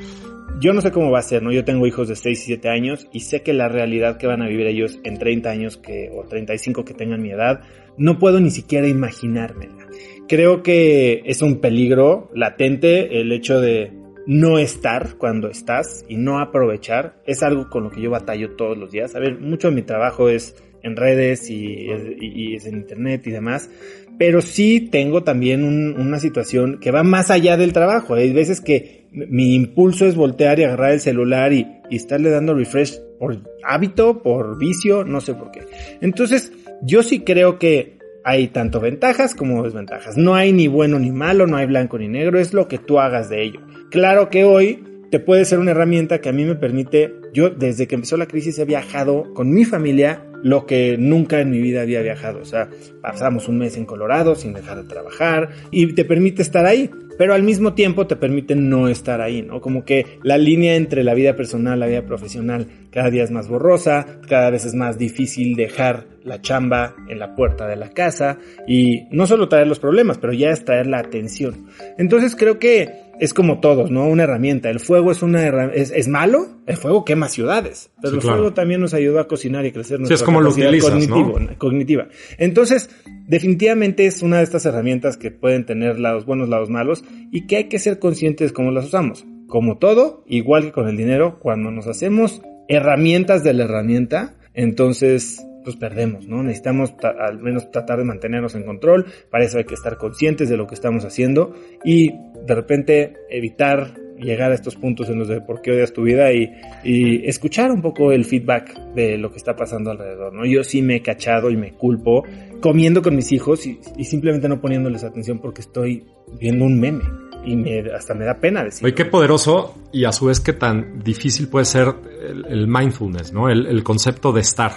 yo 0.60 0.72
no 0.72 0.80
sé 0.80 0.92
cómo 0.92 1.10
va 1.10 1.20
a 1.20 1.22
ser, 1.22 1.42
¿no? 1.42 1.52
Yo 1.52 1.64
tengo 1.64 1.86
hijos 1.86 2.08
de 2.08 2.16
6 2.16 2.40
y 2.42 2.44
7 2.44 2.68
años 2.68 3.08
y 3.12 3.20
sé 3.20 3.42
que 3.42 3.52
la 3.52 3.68
realidad 3.68 4.18
que 4.18 4.26
van 4.26 4.42
a 4.42 4.48
vivir 4.48 4.66
ellos 4.66 5.00
en 5.04 5.18
30 5.18 5.50
años 5.50 5.76
que, 5.76 6.10
o 6.12 6.24
35 6.24 6.84
que 6.84 6.94
tengan 6.94 7.22
mi 7.22 7.30
edad, 7.30 7.60
no 7.96 8.18
puedo 8.18 8.40
ni 8.40 8.50
siquiera 8.50 8.86
imaginármela. 8.86 9.88
Creo 10.28 10.62
que 10.62 11.22
es 11.24 11.42
un 11.42 11.60
peligro 11.60 12.30
latente 12.34 13.20
el 13.20 13.32
hecho 13.32 13.60
de 13.60 13.92
no 14.26 14.58
estar 14.58 15.16
cuando 15.16 15.48
estás 15.48 16.04
y 16.08 16.16
no 16.16 16.38
aprovechar. 16.38 17.20
Es 17.26 17.42
algo 17.42 17.68
con 17.68 17.84
lo 17.84 17.90
que 17.90 18.02
yo 18.02 18.10
batallo 18.10 18.54
todos 18.54 18.76
los 18.76 18.92
días. 18.92 19.14
A 19.16 19.18
ver, 19.18 19.40
mucho 19.40 19.68
de 19.68 19.74
mi 19.74 19.82
trabajo 19.82 20.28
es 20.28 20.54
en 20.82 20.96
redes 20.96 21.50
y, 21.50 21.88
y, 22.20 22.54
es 22.54 22.66
en 22.66 22.76
internet 22.76 23.26
y 23.26 23.30
demás, 23.30 23.70
pero 24.18 24.40
sí 24.40 24.88
tengo 24.90 25.22
también 25.22 25.64
un, 25.64 25.98
una 26.00 26.18
situación 26.18 26.78
que 26.80 26.90
va 26.90 27.02
más 27.02 27.30
allá 27.30 27.56
del 27.56 27.72
trabajo. 27.72 28.14
Hay 28.14 28.32
veces 28.32 28.60
que 28.60 28.99
mi 29.12 29.54
impulso 29.54 30.06
es 30.06 30.14
voltear 30.14 30.58
y 30.58 30.64
agarrar 30.64 30.92
el 30.92 31.00
celular 31.00 31.52
y, 31.52 31.66
estarle 31.90 32.30
dando 32.30 32.54
refresh 32.54 33.00
por 33.18 33.36
hábito, 33.64 34.22
por 34.22 34.56
vicio, 34.58 35.04
no 35.04 35.20
sé 35.20 35.34
por 35.34 35.50
qué. 35.50 35.66
Entonces, 36.00 36.52
yo 36.82 37.02
sí 37.02 37.20
creo 37.20 37.58
que 37.58 37.98
hay 38.24 38.48
tanto 38.48 38.80
ventajas 38.80 39.34
como 39.34 39.64
desventajas. 39.64 40.16
No 40.16 40.34
hay 40.36 40.52
ni 40.52 40.68
bueno 40.68 41.00
ni 41.00 41.10
malo, 41.10 41.48
no 41.48 41.56
hay 41.56 41.66
blanco 41.66 41.98
ni 41.98 42.06
negro, 42.06 42.38
es 42.38 42.52
lo 42.54 42.68
que 42.68 42.78
tú 42.78 43.00
hagas 43.00 43.28
de 43.28 43.42
ello. 43.42 43.60
Claro 43.90 44.30
que 44.30 44.44
hoy 44.44 44.84
te 45.10 45.18
puede 45.18 45.44
ser 45.44 45.58
una 45.58 45.72
herramienta 45.72 46.20
que 46.20 46.28
a 46.28 46.32
mí 46.32 46.44
me 46.44 46.54
permite, 46.54 47.12
yo 47.32 47.50
desde 47.50 47.86
que 47.86 47.94
empezó 47.94 48.16
la 48.16 48.26
crisis 48.26 48.58
he 48.58 48.64
viajado 48.64 49.32
con 49.34 49.50
mi 49.50 49.64
familia 49.64 50.26
lo 50.42 50.66
que 50.66 50.96
nunca 50.98 51.40
en 51.40 51.50
mi 51.50 51.60
vida 51.60 51.82
había 51.82 52.02
viajado. 52.02 52.40
O 52.40 52.44
sea, 52.44 52.68
pasamos 53.02 53.48
un 53.48 53.58
mes 53.58 53.76
en 53.76 53.84
Colorado 53.84 54.34
sin 54.34 54.52
dejar 54.52 54.82
de 54.82 54.88
trabajar 54.88 55.50
y 55.70 55.92
te 55.94 56.04
permite 56.04 56.42
estar 56.42 56.66
ahí, 56.66 56.90
pero 57.18 57.34
al 57.34 57.42
mismo 57.42 57.74
tiempo 57.74 58.06
te 58.06 58.16
permite 58.16 58.54
no 58.54 58.88
estar 58.88 59.20
ahí, 59.20 59.42
¿no? 59.42 59.60
Como 59.60 59.84
que 59.84 60.18
la 60.22 60.38
línea 60.38 60.76
entre 60.76 61.04
la 61.04 61.14
vida 61.14 61.36
personal 61.36 61.78
y 61.78 61.80
la 61.80 61.86
vida 61.86 62.06
profesional 62.06 62.66
cada 62.90 63.10
día 63.10 63.24
es 63.24 63.30
más 63.30 63.48
borrosa, 63.48 64.20
cada 64.28 64.50
vez 64.50 64.64
es 64.64 64.74
más 64.74 64.98
difícil 64.98 65.54
dejar 65.54 66.06
la 66.24 66.40
chamba 66.40 66.94
en 67.08 67.18
la 67.18 67.34
puerta 67.34 67.66
de 67.66 67.76
la 67.76 67.90
casa 67.90 68.38
y 68.66 69.04
no 69.10 69.26
solo 69.26 69.48
traer 69.48 69.66
los 69.66 69.78
problemas, 69.78 70.18
pero 70.18 70.32
ya 70.32 70.50
es 70.50 70.64
traer 70.64 70.86
la 70.86 70.98
atención. 70.98 71.66
Entonces 71.98 72.34
creo 72.36 72.58
que 72.58 73.09
es 73.20 73.34
como 73.34 73.60
todos, 73.60 73.90
¿no? 73.90 74.08
Una 74.08 74.24
herramienta. 74.24 74.70
El 74.70 74.80
fuego 74.80 75.12
es 75.12 75.22
una 75.22 75.46
es, 75.74 75.90
es, 75.90 76.08
malo, 76.08 76.48
el 76.66 76.76
fuego 76.78 77.04
quema 77.04 77.28
ciudades, 77.28 77.90
pero 78.00 78.14
el 78.14 78.22
fuego 78.22 78.52
también 78.54 78.80
nos 78.80 78.94
ayuda 78.94 79.22
a 79.22 79.24
cocinar 79.28 79.66
y 79.66 79.72
crecer 79.72 79.98
nuestra 79.98 80.16
sí, 80.16 80.22
es 80.22 80.26
como 80.26 80.40
lo 80.40 80.50
cognitivo, 80.50 81.38
¿no? 81.38 81.58
cognitiva. 81.58 82.08
Entonces, 82.38 82.90
definitivamente 83.26 84.06
es 84.06 84.22
una 84.22 84.38
de 84.38 84.44
estas 84.44 84.64
herramientas 84.64 85.18
que 85.18 85.30
pueden 85.30 85.66
tener 85.66 86.00
lados 86.00 86.24
buenos, 86.24 86.48
lados 86.48 86.70
malos 86.70 87.04
y 87.30 87.46
que 87.46 87.56
hay 87.56 87.64
que 87.64 87.78
ser 87.78 87.98
conscientes 87.98 88.50
de 88.50 88.54
cómo 88.54 88.70
las 88.70 88.86
usamos. 88.86 89.26
Como 89.46 89.76
todo, 89.78 90.24
igual 90.26 90.64
que 90.64 90.72
con 90.72 90.88
el 90.88 90.96
dinero, 90.96 91.38
cuando 91.40 91.70
nos 91.70 91.86
hacemos 91.86 92.40
herramientas 92.68 93.44
de 93.44 93.52
la 93.52 93.64
herramienta, 93.64 94.34
entonces 94.54 95.44
pues 95.62 95.76
perdemos, 95.76 96.26
¿no? 96.26 96.42
Necesitamos 96.42 96.94
al 97.18 97.38
menos 97.38 97.70
tratar 97.70 97.98
de 97.98 98.04
mantenernos 98.04 98.54
en 98.54 98.64
control, 98.64 99.06
para 99.30 99.44
eso 99.44 99.58
hay 99.58 99.64
que 99.64 99.74
estar 99.74 99.96
conscientes 99.98 100.48
de 100.48 100.56
lo 100.56 100.66
que 100.66 100.74
estamos 100.74 101.04
haciendo 101.04 101.54
y 101.84 102.14
de 102.46 102.54
repente 102.54 103.14
evitar 103.28 103.94
llegar 104.20 104.52
a 104.52 104.54
estos 104.54 104.76
puntos 104.76 105.08
en 105.08 105.18
los 105.18 105.28
de 105.28 105.40
por 105.40 105.62
qué 105.62 105.72
odias 105.72 105.92
tu 105.92 106.02
vida 106.02 106.32
y, 106.32 106.50
y, 106.84 107.26
escuchar 107.26 107.70
un 107.70 107.80
poco 107.80 108.12
el 108.12 108.24
feedback 108.24 108.78
de 108.94 109.16
lo 109.16 109.30
que 109.30 109.38
está 109.38 109.56
pasando 109.56 109.90
alrededor, 109.90 110.34
¿no? 110.34 110.44
Yo 110.44 110.62
sí 110.62 110.82
me 110.82 110.96
he 110.96 111.02
cachado 111.02 111.50
y 111.50 111.56
me 111.56 111.72
culpo 111.72 112.24
comiendo 112.60 113.02
con 113.02 113.16
mis 113.16 113.32
hijos 113.32 113.66
y, 113.66 113.80
y 113.96 114.04
simplemente 114.04 114.48
no 114.48 114.60
poniéndoles 114.60 115.04
atención 115.04 115.38
porque 115.38 115.62
estoy 115.62 116.04
viendo 116.38 116.66
un 116.66 116.78
meme 116.78 117.04
y 117.44 117.56
me, 117.56 117.80
hasta 117.94 118.14
me 118.14 118.24
da 118.24 118.34
pena 118.38 118.62
decir. 118.62 118.84
Oye, 118.84 118.94
qué 118.94 119.04
poderoso 119.04 119.74
y 119.92 120.04
a 120.04 120.12
su 120.12 120.26
vez 120.26 120.40
qué 120.40 120.52
tan 120.52 121.00
difícil 121.02 121.48
puede 121.48 121.64
ser 121.64 121.94
el, 122.28 122.44
el 122.46 122.66
mindfulness, 122.68 123.32
¿no? 123.32 123.48
El, 123.48 123.66
el, 123.66 123.82
concepto 123.82 124.32
de 124.32 124.40
estar. 124.40 124.72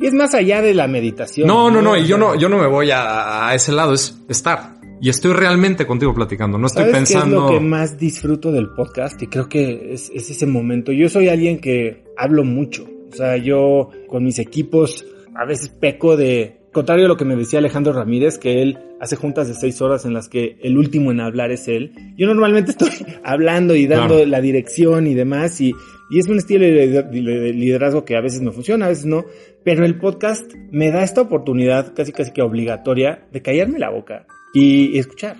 Y 0.00 0.06
es 0.06 0.14
más 0.14 0.34
allá 0.34 0.60
de 0.62 0.74
la 0.74 0.88
meditación. 0.88 1.46
No, 1.46 1.70
no, 1.70 1.80
no, 1.80 1.96
y 1.96 2.06
yo 2.06 2.18
no, 2.18 2.34
yo 2.34 2.48
no 2.48 2.58
me 2.58 2.66
voy 2.66 2.90
a, 2.90 3.48
a 3.48 3.54
ese 3.54 3.70
lado, 3.72 3.94
es 3.94 4.18
estar. 4.28 4.81
Y 5.02 5.08
estoy 5.08 5.32
realmente 5.32 5.84
contigo 5.84 6.14
platicando, 6.14 6.58
no 6.58 6.68
estoy 6.68 6.92
pensando. 6.92 7.48
Qué 7.48 7.54
es 7.54 7.54
lo 7.54 7.58
que 7.58 7.64
más 7.66 7.98
disfruto 7.98 8.52
del 8.52 8.68
podcast 8.68 9.20
y 9.20 9.26
creo 9.26 9.48
que 9.48 9.92
es, 9.92 10.12
es 10.14 10.30
ese 10.30 10.46
momento. 10.46 10.92
Yo 10.92 11.08
soy 11.08 11.28
alguien 11.28 11.58
que 11.60 12.04
hablo 12.16 12.44
mucho. 12.44 12.86
O 13.10 13.12
sea, 13.12 13.36
yo 13.36 13.90
con 14.06 14.22
mis 14.22 14.38
equipos 14.38 15.04
a 15.34 15.44
veces 15.44 15.70
peco 15.70 16.16
de 16.16 16.60
contrario 16.72 17.06
a 17.06 17.08
lo 17.08 17.16
que 17.16 17.24
me 17.24 17.34
decía 17.34 17.58
Alejandro 17.58 17.92
Ramírez, 17.92 18.38
que 18.38 18.62
él 18.62 18.78
hace 19.00 19.16
juntas 19.16 19.48
de 19.48 19.54
seis 19.54 19.82
horas 19.82 20.04
en 20.04 20.14
las 20.14 20.28
que 20.28 20.56
el 20.62 20.78
último 20.78 21.10
en 21.10 21.18
hablar 21.18 21.50
es 21.50 21.66
él, 21.66 21.92
yo 22.16 22.28
normalmente 22.28 22.70
estoy 22.78 22.90
hablando 23.24 23.74
y 23.74 23.88
dando 23.88 24.24
la 24.24 24.40
dirección 24.40 25.08
y 25.08 25.14
demás, 25.14 25.60
y, 25.60 25.74
y 26.12 26.20
es 26.20 26.28
un 26.28 26.38
estilo 26.38 26.64
de 26.64 27.52
liderazgo 27.52 28.04
que 28.04 28.16
a 28.16 28.20
veces 28.20 28.40
me 28.40 28.52
funciona, 28.52 28.86
a 28.86 28.90
veces 28.90 29.06
no, 29.06 29.24
pero 29.64 29.84
el 29.84 29.98
podcast 29.98 30.48
me 30.70 30.92
da 30.92 31.02
esta 31.02 31.22
oportunidad 31.22 31.92
casi 31.92 32.12
casi 32.12 32.30
que 32.30 32.40
obligatoria 32.40 33.26
de 33.32 33.42
callarme 33.42 33.80
la 33.80 33.90
boca 33.90 34.26
y 34.52 34.98
escuchar. 34.98 35.36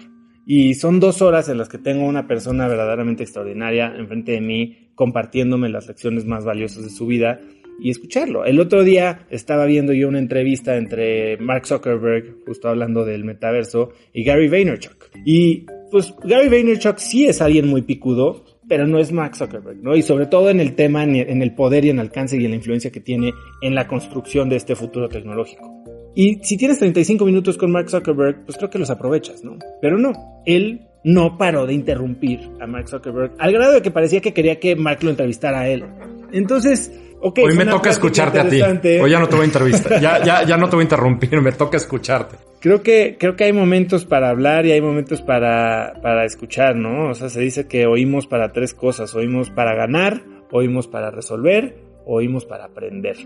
Y 0.47 0.75
son 0.75 0.99
dos 0.99 1.23
horas 1.23 1.49
en 1.49 1.59
las 1.59 1.69
que 1.69 1.79
tengo 1.79 2.05
una 2.05 2.27
persona 2.27 2.67
verdaderamente 2.67 3.23
extraordinaria 3.23 3.95
enfrente 3.97 4.33
de 4.33 4.41
mí, 4.41 4.89
compartiéndome 4.95 5.69
las 5.69 5.87
lecciones 5.87 6.27
más 6.27 6.45
valiosas 6.45 6.85
de 6.85 6.91
su 6.91 7.07
vida 7.07 7.41
y 7.81 7.91
escucharlo. 7.91 8.45
El 8.45 8.61
otro 8.61 8.83
día 8.83 9.27
estaba 9.31 9.67
viendo 9.67 9.93
yo 9.93 10.09
una 10.09 10.19
entrevista 10.19 10.77
entre 10.77 11.37
Mark 11.39 11.67
Zuckerberg, 11.67 12.45
justo 12.45 12.69
hablando 12.69 13.05
del 13.05 13.25
metaverso, 13.25 13.93
y 14.13 14.25
Gary 14.25 14.49
Vaynerchuk. 14.49 15.11
Y 15.25 15.67
pues 15.91 16.15
Gary 16.25 16.49
Vaynerchuk 16.49 16.99
sí 16.99 17.27
es 17.27 17.41
alguien 17.41 17.69
muy 17.69 17.83
picudo, 17.83 18.45
pero 18.69 18.87
no 18.87 18.99
es 18.99 19.13
Mark 19.13 19.37
Zuckerberg, 19.37 19.83
¿no? 19.83 19.95
Y 19.97 20.03
sobre 20.03 20.27
todo 20.27 20.51
en 20.51 20.61
el 20.61 20.75
tema, 20.75 21.05
en 21.05 21.43
el 21.43 21.55
poder 21.55 21.85
y 21.85 21.91
en 21.91 21.97
el 21.97 22.07
alcance 22.07 22.37
y 22.37 22.45
en 22.45 22.51
la 22.51 22.57
influencia 22.57 22.91
que 22.91 23.01
tiene 23.01 23.33
en 23.61 23.75
la 23.75 23.87
construcción 23.87 24.49
de 24.49 24.57
este 24.57 24.75
futuro 24.75 25.09
tecnológico. 25.09 25.82
Y 26.15 26.41
si 26.43 26.57
tienes 26.57 26.79
35 26.79 27.25
minutos 27.25 27.57
con 27.57 27.71
Mark 27.71 27.89
Zuckerberg, 27.89 28.45
pues 28.45 28.59
creo 28.59 28.71
que 28.71 28.79
los 28.79 28.91
aprovechas, 28.91 29.43
¿no? 29.45 29.57
Pero 29.81 29.99
no, 29.99 30.13
él 30.45 30.89
no 31.05 31.39
paró 31.39 31.67
de 31.67 31.75
interrumpir 31.75 32.51
a 32.61 32.67
Mark 32.67 32.89
Zuckerberg, 32.89 33.33
al 33.39 33.53
grado 33.53 33.73
de 33.73 33.83
que 33.83 33.91
parecía 33.91 34.21
que 34.21 34.35
quería 34.35 34.61
que 34.61 34.77
Mark 34.77 34.99
lo 35.03 35.11
entrevistara 35.11 35.61
a 35.61 35.69
él. 35.69 35.85
Entonces, 36.33 36.93
Hoy 37.25 37.55
me 37.57 37.65
toca 37.67 37.91
escucharte 37.91 38.41
a 38.41 38.49
ti. 38.49 38.61
Hoy 39.01 39.11
ya 39.11 39.21
no 39.21 39.29
te 39.29 39.37
voy 39.37 39.43
a 39.43 39.47
entrevistar. 39.47 40.01
ya, 40.01 40.25
ya, 40.25 40.45
ya 40.45 40.57
no 40.57 40.69
te 40.69 40.75
voy 40.75 40.83
a 40.83 40.87
interrumpir, 40.87 41.41
me 41.41 41.53
toca 41.53 41.77
escucharte. 41.77 42.37
Creo 42.59 42.83
que, 42.83 43.17
creo 43.19 43.37
que 43.37 43.45
hay 43.45 43.53
momentos 43.53 44.05
para 44.05 44.29
hablar 44.29 44.67
y 44.67 44.73
hay 44.73 44.81
momentos 44.81 45.23
para, 45.23 46.01
para 46.03 46.25
escuchar, 46.25 46.75
¿no? 46.75 47.11
O 47.11 47.15
sea, 47.15 47.29
se 47.29 47.41
dice 47.41 47.69
que 47.69 47.87
oímos 47.87 48.27
para 48.27 48.53
tres 48.53 48.75
cosas. 48.75 49.15
Oímos 49.15 49.51
para 49.51 49.75
ganar, 49.77 50.23
oímos 50.51 50.89
para 50.89 51.13
resolver, 51.13 51.77
oímos 52.07 52.45
para 52.45 52.65
aprender 52.65 53.17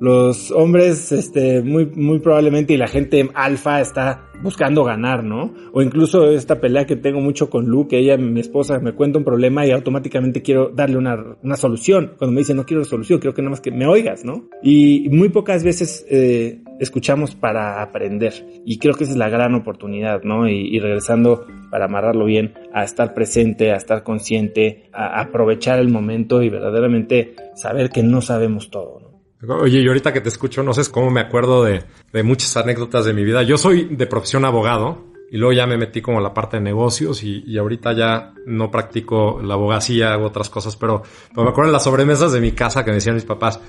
los 0.00 0.50
hombres, 0.50 1.12
este, 1.12 1.62
muy, 1.62 1.86
muy 1.86 2.18
probablemente 2.18 2.74
y 2.74 2.76
la 2.76 2.88
gente 2.88 3.28
alfa 3.34 3.80
está 3.80 4.26
buscando 4.42 4.84
ganar, 4.84 5.24
¿no? 5.24 5.54
O 5.72 5.82
incluso 5.82 6.30
esta 6.30 6.60
pelea 6.60 6.86
que 6.86 6.96
tengo 6.96 7.20
mucho 7.20 7.48
con 7.48 7.66
Lu, 7.66 7.88
que 7.88 7.98
ella, 7.98 8.16
mi 8.16 8.40
esposa, 8.40 8.78
me 8.80 8.92
cuenta 8.92 9.18
un 9.18 9.24
problema 9.24 9.66
y 9.66 9.70
automáticamente 9.70 10.42
quiero 10.42 10.68
darle 10.68 10.98
una, 10.98 11.36
una 11.42 11.56
solución. 11.56 12.12
Cuando 12.18 12.34
me 12.34 12.40
dice 12.40 12.54
no 12.54 12.66
quiero 12.66 12.84
solución, 12.84 13.18
quiero 13.18 13.34
que 13.34 13.42
nada 13.42 13.50
más 13.50 13.60
que 13.60 13.70
me 13.70 13.86
oigas, 13.86 14.24
¿no? 14.24 14.48
Y 14.62 15.08
muy 15.10 15.30
pocas 15.30 15.64
veces 15.64 16.04
eh, 16.10 16.62
escuchamos 16.78 17.34
para 17.34 17.82
aprender. 17.82 18.34
Y 18.64 18.78
creo 18.78 18.94
que 18.94 19.04
esa 19.04 19.12
es 19.14 19.18
la 19.18 19.28
gran 19.28 19.54
oportunidad, 19.54 20.22
¿no? 20.22 20.48
Y, 20.48 20.74
y 20.74 20.78
regresando 20.80 21.46
para 21.70 21.86
amarrarlo 21.86 22.26
bien, 22.26 22.54
a 22.72 22.84
estar 22.84 23.14
presente, 23.14 23.72
a 23.72 23.76
estar 23.76 24.02
consciente, 24.02 24.88
a 24.92 25.20
aprovechar 25.20 25.78
el 25.78 25.88
momento 25.88 26.42
y 26.42 26.50
verdaderamente 26.50 27.34
saber 27.54 27.90
que 27.90 28.02
no 28.02 28.20
sabemos 28.20 28.70
todo, 28.70 29.00
¿no? 29.00 29.15
Oye, 29.42 29.80
y 29.80 29.86
ahorita 29.86 30.12
que 30.12 30.20
te 30.20 30.28
escucho, 30.28 30.62
no 30.62 30.72
sé 30.72 30.90
cómo 30.90 31.10
me 31.10 31.20
acuerdo 31.20 31.64
de, 31.64 31.84
de 32.12 32.22
muchas 32.22 32.56
anécdotas 32.56 33.04
de 33.04 33.12
mi 33.12 33.22
vida. 33.22 33.42
Yo 33.42 33.58
soy 33.58 33.84
de 33.84 34.06
profesión 34.06 34.44
abogado 34.44 35.04
y 35.30 35.36
luego 35.36 35.52
ya 35.52 35.66
me 35.66 35.76
metí 35.76 36.00
como 36.00 36.18
en 36.18 36.24
la 36.24 36.32
parte 36.32 36.56
de 36.56 36.62
negocios 36.62 37.22
y, 37.22 37.44
y 37.46 37.58
ahorita 37.58 37.92
ya 37.92 38.32
no 38.46 38.70
practico 38.70 39.40
la 39.42 39.54
abogacía, 39.54 40.12
hago 40.12 40.26
otras 40.26 40.48
cosas, 40.48 40.76
pero, 40.76 41.02
pero 41.30 41.44
me 41.44 41.50
acuerdo 41.50 41.68
en 41.68 41.74
las 41.74 41.84
sobremesas 41.84 42.32
de 42.32 42.40
mi 42.40 42.52
casa 42.52 42.84
que 42.84 42.90
me 42.90 42.96
decían 42.96 43.14
mis 43.14 43.24
papás, 43.24 43.60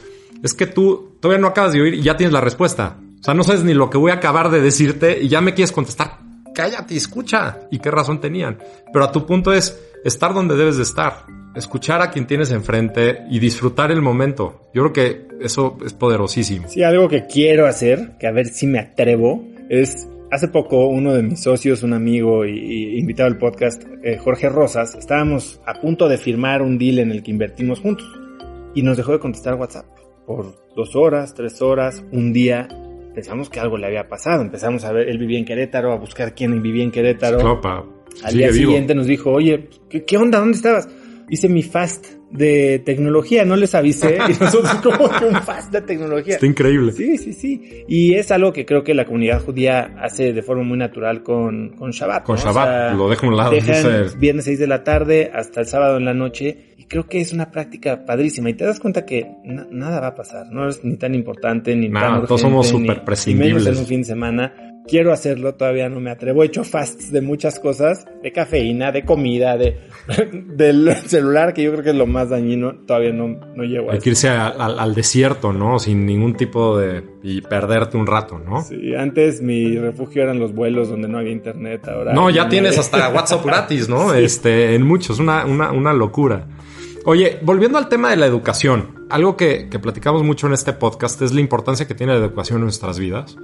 es 0.41 0.53
que 0.53 0.67
tú 0.67 1.17
todavía 1.19 1.41
no 1.41 1.47
acabas 1.47 1.73
de 1.73 1.81
oír 1.81 1.95
y 1.95 2.01
ya 2.01 2.15
tienes 2.15 2.33
la 2.33 2.41
respuesta. 2.41 2.97
O 3.19 3.23
sea, 3.23 3.33
no 3.33 3.43
sabes 3.43 3.63
ni 3.63 3.73
lo 3.73 3.89
que 3.89 3.97
voy 3.97 4.11
a 4.11 4.15
acabar 4.15 4.49
de 4.49 4.61
decirte 4.61 5.19
y 5.21 5.27
ya 5.27 5.41
me 5.41 5.53
quieres 5.53 5.71
contestar. 5.71 6.19
Cállate, 6.53 6.95
escucha. 6.95 7.59
¿Y 7.71 7.79
qué 7.79 7.91
razón 7.91 8.19
tenían? 8.19 8.59
Pero 8.93 9.05
a 9.05 9.11
tu 9.11 9.25
punto 9.25 9.51
es 9.51 9.79
estar 10.07 10.33
donde 10.33 10.55
debes 10.55 10.77
de 10.77 10.83
estar 10.83 11.25
escuchar 11.57 12.01
a 12.01 12.11
quien 12.11 12.27
tienes 12.27 12.51
enfrente 12.51 13.23
y 13.29 13.39
disfrutar 13.39 13.91
el 13.91 14.01
momento. 14.01 14.61
Yo 14.73 14.83
creo 14.83 14.93
que 14.93 15.27
eso 15.43 15.77
es 15.85 15.93
poderosísimo. 15.93 16.67
Sí, 16.69 16.83
algo 16.83 17.09
que 17.09 17.25
quiero 17.25 17.65
hacer, 17.65 18.17
que 18.19 18.27
a 18.27 18.31
ver 18.31 18.47
si 18.47 18.67
me 18.67 18.79
atrevo, 18.79 19.43
es 19.69 20.07
hace 20.31 20.47
poco 20.49 20.87
uno 20.87 21.13
de 21.13 21.23
mis 21.23 21.41
socios, 21.41 21.83
un 21.83 21.93
amigo 21.93 22.45
y, 22.45 22.99
invitado 22.99 23.27
al 23.27 23.37
podcast, 23.37 23.83
eh, 24.03 24.17
Jorge 24.17 24.49
Rosas, 24.49 24.95
estábamos 24.95 25.59
a 25.65 25.73
punto 25.73 26.07
de 26.07 26.17
firmar 26.17 26.61
un 26.61 26.77
deal 26.77 26.99
en 26.99 27.11
el 27.11 27.23
que 27.23 27.31
invertimos 27.31 27.79
juntos 27.79 28.07
y 28.75 28.83
nos 28.83 28.97
dejó 28.97 29.13
de 29.13 29.19
contestar 29.19 29.55
WhatsApp 29.55 29.85
por 30.25 30.53
dos 30.75 30.95
horas, 30.95 31.33
tres 31.33 31.61
horas, 31.61 32.03
un 32.11 32.33
día. 32.33 32.67
Pensamos 33.15 33.49
que 33.49 33.59
algo 33.59 33.77
le 33.77 33.87
había 33.87 34.07
pasado. 34.07 34.43
Empezamos 34.43 34.83
a 34.83 34.91
ver, 34.91 35.09
él 35.09 35.17
vivía 35.17 35.39
en 35.39 35.45
Querétaro, 35.45 35.91
a 35.91 35.97
buscar 35.97 36.35
quién 36.35 36.61
vivía 36.61 36.83
en 36.83 36.91
Querétaro. 36.91 37.39
Al 38.23 38.33
día 38.33 38.51
siguiente 38.51 38.95
nos 38.95 39.07
dijo, 39.07 39.31
oye, 39.31 39.69
¿qué, 39.89 40.03
¿qué 40.03 40.17
onda? 40.17 40.39
¿Dónde 40.39 40.57
estabas? 40.57 40.87
hice 41.29 41.49
mi 41.49 41.63
fast 41.63 42.05
de 42.31 42.79
tecnología, 42.79 43.45
no 43.45 43.55
les 43.55 43.73
avisé 43.73 44.17
y 44.29 44.43
nosotros 44.43 44.73
como 44.75 45.09
que 45.09 45.25
un 45.25 45.41
fast 45.41 45.71
de 45.71 45.81
tecnología. 45.81 46.35
Está 46.35 46.45
increíble. 46.45 46.91
Sí, 46.91 47.17
sí, 47.17 47.33
sí. 47.33 47.85
Y 47.87 48.13
es 48.15 48.31
algo 48.31 48.51
que 48.51 48.65
creo 48.65 48.83
que 48.83 48.93
la 48.93 49.05
comunidad 49.05 49.43
judía 49.43 49.95
hace 50.01 50.33
de 50.33 50.41
forma 50.41 50.63
muy 50.63 50.77
natural 50.77 51.23
con, 51.23 51.69
con 51.69 51.91
Shabbat. 51.91 52.23
Con 52.23 52.37
Shabbat, 52.37 52.95
lo 52.95 53.09
dejo 53.09 53.25
a 53.25 53.29
un 53.29 53.37
lado. 53.37 53.51
Dejan 53.51 54.19
viernes 54.19 54.45
6 54.45 54.59
de 54.59 54.67
la 54.67 54.83
tarde 54.83 55.31
hasta 55.33 55.61
el 55.61 55.67
sábado 55.67 55.97
en 55.97 56.05
la 56.05 56.13
noche 56.13 56.73
y 56.77 56.83
creo 56.85 57.07
que 57.07 57.21
es 57.21 57.31
una 57.33 57.49
práctica 57.49 58.05
padrísima 58.05 58.49
y 58.49 58.53
te 58.53 58.65
das 58.65 58.79
cuenta 58.79 59.05
que 59.05 59.25
nada 59.43 59.99
va 59.99 60.07
a 60.07 60.15
pasar, 60.15 60.47
no 60.51 60.67
es 60.67 60.83
ni 60.83 60.97
tan 60.97 61.15
importante 61.15 61.75
ni 61.75 61.91
tan 61.91 62.03
urgente. 62.03 62.27
todos 62.27 62.41
somos 62.41 62.67
súper 62.67 63.03
prescindibles. 63.03 63.63
menos 63.63 63.77
en 63.77 63.83
un 63.83 63.87
fin 63.87 64.01
de 64.01 64.05
semana 64.05 64.66
quiero 64.87 65.11
hacerlo, 65.11 65.55
todavía 65.55 65.89
no 65.89 65.99
me 65.99 66.09
atrevo. 66.09 66.43
He 66.43 66.47
hecho 66.47 66.63
fasts 66.63 67.11
de 67.11 67.21
muchas 67.21 67.59
cosas, 67.59 68.05
de 68.23 68.31
cafeína, 68.31 68.91
de 68.91 69.05
comida, 69.05 69.57
de 69.57 69.77
del 70.33 70.95
celular, 71.05 71.53
que 71.53 71.63
yo 71.63 71.71
creo 71.71 71.83
que 71.83 71.89
es 71.91 71.95
lo 71.95 72.07
más 72.07 72.29
dañino. 72.29 72.73
Todavía 72.85 73.11
no, 73.11 73.39
no 73.55 73.63
llego 73.63 73.89
a 73.89 73.93
Hay 73.93 73.99
que 73.99 74.11
irse 74.11 74.29
al 74.29 74.95
desierto, 74.95 75.53
¿no? 75.53 75.79
Sin 75.79 76.05
ningún 76.05 76.35
tipo 76.35 76.77
de... 76.77 77.03
y 77.23 77.41
perderte 77.41 77.97
un 77.97 78.07
rato, 78.07 78.39
¿no? 78.39 78.61
Sí, 78.61 78.95
antes 78.95 79.41
mi 79.41 79.77
refugio 79.77 80.23
eran 80.23 80.39
los 80.39 80.53
vuelos 80.53 80.89
donde 80.89 81.07
no 81.07 81.19
había 81.19 81.31
internet, 81.31 81.87
ahora... 81.87 82.13
No, 82.13 82.29
ya 82.29 82.49
tienes 82.49 82.77
hasta 82.77 83.09
WhatsApp 83.09 83.45
gratis, 83.45 83.89
¿no? 83.89 84.13
Este, 84.27 84.75
en 84.75 84.83
muchos, 84.83 85.19
una, 85.19 85.45
una, 85.45 85.71
una 85.71 85.93
locura. 85.93 86.47
Oye, 87.05 87.39
volviendo 87.41 87.77
al 87.77 87.87
tema 87.87 88.09
de 88.09 88.17
la 88.17 88.25
educación, 88.25 89.05
algo 89.09 89.37
que, 89.37 89.69
que 89.69 89.79
platicamos 89.79 90.23
mucho 90.23 90.47
en 90.47 90.53
este 90.53 90.73
podcast 90.73 91.21
es 91.21 91.33
la 91.33 91.39
importancia 91.39 91.87
que 91.87 91.95
tiene 91.95 92.13
la 92.13 92.19
educación 92.19 92.57
en 92.57 92.63
nuestras 92.63 92.99
vidas 92.99 93.37